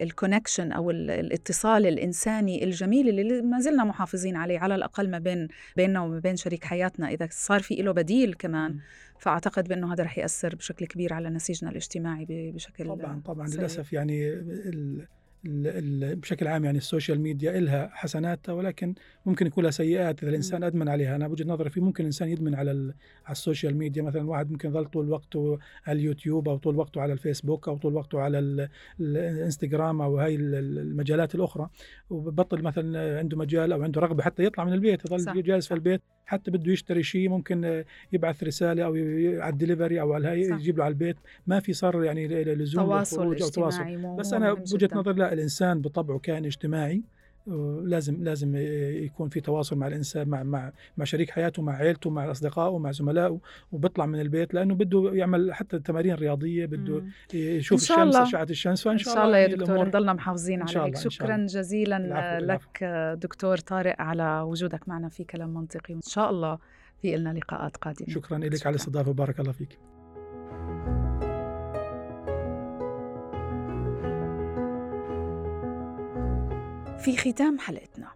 ال 0.01 0.07
connection 0.07 0.73
أو 0.73 0.91
الاتصال 0.91 1.87
الإنساني 1.87 2.65
الجميل 2.65 3.09
اللي 3.09 3.43
ما 3.43 3.61
زلنا 3.61 3.85
محافظين 3.85 4.37
عليه 4.37 4.59
على 4.59 4.75
الأقل 4.75 5.11
ما 5.11 5.19
بين 5.19 5.49
بيننا 5.77 6.01
وما 6.01 6.19
بين 6.19 6.37
شريك 6.37 6.65
حياتنا. 6.65 7.09
إذا 7.09 7.29
صار 7.31 7.61
في 7.61 7.75
له 7.75 7.93
بديل 7.93 8.35
كمان 8.35 8.79
فأعتقد 9.19 9.69
بأنه 9.69 9.93
هذا 9.93 10.05
رح 10.05 10.19
يأثر 10.19 10.55
بشكل 10.55 10.87
كبير 10.87 11.13
على 11.15 11.31
نسيجنا 11.31 11.71
الاجتماعي 11.71 12.27
بشكل 12.55 12.85
طبعا 12.85 13.23
طبعا. 13.25 13.49
للأسف. 13.49 13.93
يعني 13.93 14.29
ال- 14.29 15.07
بشكل 15.45 16.47
عام 16.49 16.65
يعني 16.65 16.79
ال 16.79 16.85
social 16.85 17.21
media 17.21 17.59
إلها 17.59 17.91
حسناتها 17.93 18.53
ولكن 18.53 18.95
ممكن 19.27 19.47
يكون 19.47 19.63
لها 19.65 19.71
سيئات 19.71 20.23
إذا 20.23 20.31
الإنسان 20.31 20.61
مم. 20.61 20.67
أدمن 20.67 20.89
عليها 20.89 21.17
أنا 21.17 21.29
بوجهة 21.29 21.47
نظري 21.47 21.71
في 21.71 21.81
ممكن 21.81 22.01
الإنسان 22.05 22.29
يدمن 22.29 22.55
على 22.55 22.71
على 22.71 23.33
ال 23.33 23.39
social 23.39 23.77
media 23.77 24.03
مثلا 24.03 24.29
واحد 24.31 24.51
ممكن 24.51 24.69
يظل 24.69 24.85
طول 24.85 25.11
وقته 25.11 25.59
على 25.87 25.99
اليوتيوب 25.99 26.49
أو 26.49 26.57
طول 26.57 26.77
وقته 26.77 27.01
على 27.01 27.13
الفيسبوك 27.13 27.69
أو 27.69 27.77
طول 27.77 27.95
وقته 27.95 28.21
على 28.21 28.39
ال- 28.39 28.61
ال- 29.01 29.17
الإنستغرام 29.17 30.01
أو 30.03 30.19
هاي 30.19 30.35
ال- 30.35 30.55
ال- 30.55 30.79
المجالات 30.79 31.35
الأخرى 31.35 31.69
وبطل 32.11 32.63
مثلا 32.63 33.19
عنده 33.19 33.37
مجال 33.37 33.73
أو 33.73 33.83
عنده 33.83 34.01
رغبة 34.01 34.23
حتى 34.23 34.45
يطلع 34.45 34.65
من 34.65 34.73
البيت 34.73 35.05
يظل 35.05 35.43
جالس. 35.43 35.69
في 35.69 35.75
البيت 35.75 36.03
حتى 36.27 36.51
بده 36.51 36.73
يشتري 36.73 37.03
شيء 37.03 37.29
ممكن 37.29 37.85
يبعث 38.13 38.43
رسالة 38.45 38.85
أو 38.85 38.95
على 39.43 39.53
الدليفري 39.53 40.01
أو 40.01 40.13
على. 40.13 40.41
يجيب 40.41 40.79
له 40.79 40.85
على 40.85 40.93
البيت 40.93 41.17
ما 41.47 41.61
في 41.61 41.73
صار 41.73 42.05
يعني 42.05 42.29
لزوم 42.45 42.85
تواصل 42.85 43.37
تواصل 43.37 43.81
اجتماعي 43.83 43.97
مو 43.97 44.17
بس 44.17 44.33
أنا 44.33 44.53
بوجهة. 44.55 44.89
نظري 44.93 45.19
لا 45.19 45.33
الإنسان 45.33 45.81
بطبعه 45.81 46.19
كائن 46.19 46.45
اجتماعي 46.45 47.03
لازم 47.85 48.25
لازم 48.25 48.57
يكون 49.05 49.29
في 49.29 49.41
تواصل 49.41 49.77
مع 49.77 49.87
الإنسان 49.87 50.29
مع 50.29 50.43
مع 50.43 50.73
مع 50.97 51.05
شريك 51.05 51.31
حياته 51.31 51.63
مع 51.63 51.73
عائلته 51.73 52.11
مع 52.11 52.31
أصدقائه 52.31 52.79
مع 52.79 52.91
زملائه 52.93 53.41
وبيطلع 53.73 54.07
من 54.07 54.21
البيت 54.21 54.55
لأنه 54.55 54.75
بده 54.75 55.11
يعمل 55.15 55.55
حتى 55.55 55.79
تمارين 55.79 56.15
رياضية 56.15 56.67
بده. 56.67 57.03
يشوف 57.35 57.81
إن 57.81 57.87
شاء 57.87 58.03
الشمس. 58.03 58.17
أشعة 58.17 58.47
الشمس 58.51 58.83
فإن 58.83 58.93
إن 58.93 58.99
شاء, 58.99 59.15
شاء 59.15 59.25
الله 59.27 59.39
يا 59.39 59.47
دكتور 59.47 59.87
نضلنا 59.89 60.13
محافظين 60.13 60.61
إن 60.61 60.67
شاء 60.67 60.83
عليك 60.83 60.97
إن 60.97 61.11
شكرا 61.11 61.35
الله. 61.35 61.47
جزيلا 61.47 61.97
العفو، 61.97 62.45
العفو. 62.45 62.69
لك 62.71 62.85
دكتور 63.23 63.57
طارق 63.59 63.95
على 64.01 64.41
وجودك 64.41 64.89
معنا 64.89 65.09
في 65.09 65.25
كلام 65.25 65.55
منطقي 65.55 65.95
وإن 65.95 66.03
شاء 66.03 66.31
الله 66.31 66.59
في 67.03 67.17
لنا 67.17 67.33
لقاءات 67.33 67.77
قادمة 67.77 68.09
شكرا 68.09 68.39
لك. 68.39 68.67
على 68.67 68.75
الاستضافة 68.75 69.13
بارك 69.13 69.41
الله 69.41 69.53
فيك 69.53 69.79
في 76.99 77.17
ختام 77.17 77.59
حلقتنا. 77.59 78.13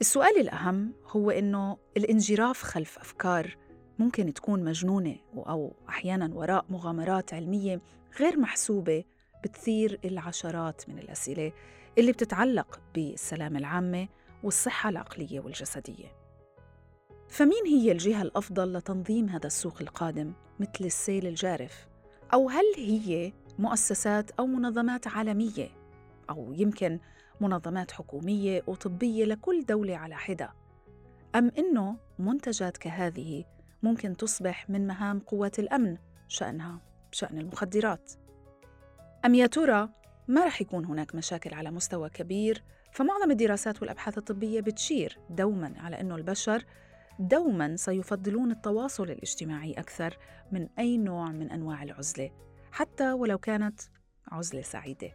السؤال 0.00 0.40
الأهم 0.40 0.92
هو 1.06 1.30
إنه 1.30 1.76
الانجراف 1.96 2.62
خلف 2.62 2.98
أفكار 2.98 3.56
ممكن 3.98 4.34
تكون 4.34 4.64
مجنونة 4.64 5.16
أو 5.36 5.76
أحياناً 5.88 6.34
وراء 6.34 6.64
مغامرات 6.70 7.34
علمية 7.34 7.80
غير 8.20 8.38
محسوبة 8.38 9.04
بتثير 9.44 9.98
العشرات 10.04 10.88
من 10.88 10.98
الأسئلة 10.98 11.52
اللي 11.98 12.12
بتتعلق 12.12 12.80
بالسلامة 12.94 13.58
العامة 13.58 14.08
والصحة 14.42 14.88
العقلية 14.88 15.40
والجسدية. 15.40 16.16
فمين 17.28 17.66
هي 17.66 17.92
الجهة 17.92 18.22
الأفضل 18.22 18.72
لتنظيم 18.72 19.28
هذا 19.28 19.46
السوق 19.46 19.76
القادم 19.80 20.32
مثل 20.60 20.84
السيل 20.84 21.26
الجارف؟ 21.26 21.88
أو 22.34 22.48
هل 22.48 22.64
هي 22.76 23.32
مؤسسات 23.58 24.30
أو 24.30 24.46
منظمات 24.46 25.06
عالمية؟ 25.06 25.68
أو 26.30 26.52
يمكن 26.52 26.98
منظمات 27.42 27.90
حكومية 27.90 28.62
وطبية 28.66 29.24
لكل 29.24 29.64
دولة 29.64 29.96
على 29.96 30.16
حدة. 30.16 30.52
أم 31.34 31.52
إنه 31.58 31.96
منتجات 32.18 32.76
كهذه 32.76 33.44
ممكن 33.82 34.16
تصبح 34.16 34.70
من 34.70 34.86
مهام 34.86 35.18
قوات 35.18 35.58
الأمن 35.58 35.96
شأنها 36.28 36.80
شأن 37.12 37.38
المخدرات؟ 37.38 38.12
أم 39.24 39.34
يا 39.34 39.46
ترى 39.46 39.88
ما 40.28 40.44
رح 40.44 40.60
يكون 40.60 40.84
هناك 40.84 41.14
مشاكل 41.14 41.54
على 41.54 41.70
مستوى 41.70 42.08
كبير؟ 42.08 42.62
فمعظم 42.92 43.30
الدراسات 43.30 43.82
والأبحاث 43.82 44.18
الطبية 44.18 44.60
بتشير 44.60 45.18
دوما 45.30 45.74
على 45.78 46.00
أنه 46.00 46.16
البشر 46.16 46.64
دوما 47.18 47.76
سيفضلون 47.76 48.50
التواصل 48.50 49.10
الاجتماعي 49.10 49.72
أكثر 49.72 50.18
من 50.52 50.68
أي 50.78 50.98
نوع 50.98 51.28
من 51.28 51.50
أنواع 51.50 51.82
العزلة 51.82 52.30
حتى 52.72 53.12
ولو 53.12 53.38
كانت 53.38 53.80
عزلة 54.28 54.62
سعيدة. 54.62 55.12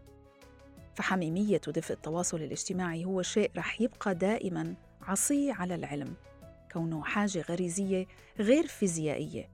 فحميمية 0.97 1.61
ودفء 1.67 1.93
التواصل 1.93 2.37
الاجتماعي 2.37 3.05
هو 3.05 3.21
شيء 3.21 3.51
رح 3.57 3.81
يبقى 3.81 4.15
دائما 4.15 4.75
عصي 5.01 5.51
على 5.51 5.75
العلم 5.75 6.13
كونه 6.71 7.03
حاجة 7.03 7.41
غريزية 7.41 8.05
غير 8.39 8.67
فيزيائية. 8.67 9.49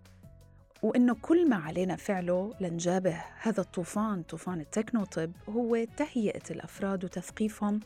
وإنه 0.83 1.15
كل 1.21 1.49
ما 1.49 1.55
علينا 1.55 1.95
فعله 1.95 2.53
لنجابه 2.61 3.23
هذا 3.41 3.61
الطوفان 3.61 4.23
طوفان 4.23 4.59
التكنوطب 4.61 5.31
هو 5.49 5.85
تهيئة 5.97 6.51
الأفراد 6.51 7.05
وتثقيفهم 7.05 7.79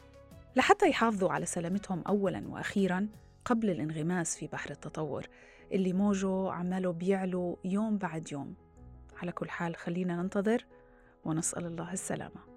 لحتى 0.56 0.90
يحافظوا 0.90 1.32
على 1.32 1.46
سلامتهم 1.46 2.02
أولاً 2.08 2.48
وأخيراً 2.48 3.08
قبل 3.46 3.70
الانغماس 3.70 4.38
في 4.38 4.48
بحر 4.48 4.72
التطور 4.72 5.28
اللي 5.72 5.94
موجه 5.94 6.52
عماله 6.52 6.92
بيعلو 6.92 7.58
يوم 7.66 7.98
بعد 7.98 8.32
يوم. 8.32 8.56
على 9.22 9.32
كل 9.32 9.50
حال 9.50 9.76
خلينا 9.76 10.22
ننتظر 10.22 10.66
ونسأل 11.26 11.66
الله 11.66 11.94
السلامة. 11.94 12.57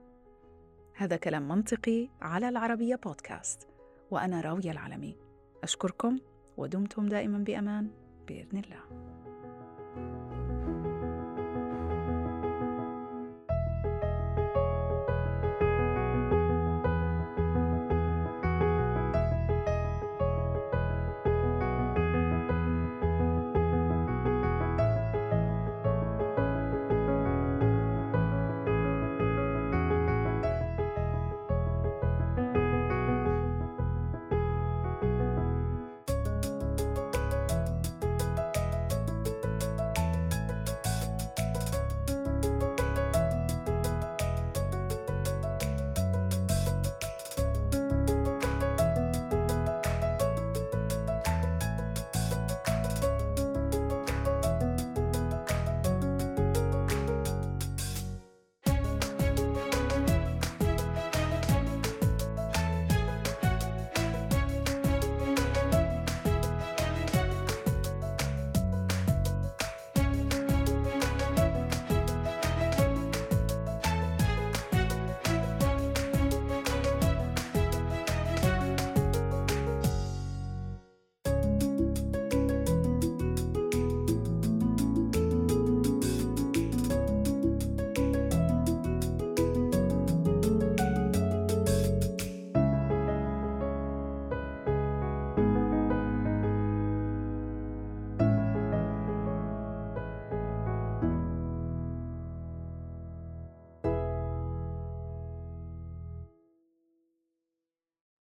هذا 1.01 1.16
كلام 1.16 1.48
منطقي 1.48 2.09
على 2.20 2.48
العربية 2.48 2.96
بودكاست 2.96 3.68
وأنا 4.11 4.40
راوية 4.40 4.70
العلمي. 4.70 5.16
أشكركم 5.62 6.18
ودمتم 6.57 7.09
دائما 7.09 7.38
بأمان 7.38 7.90
بإذن 8.28 8.59
الله. 8.59 9.19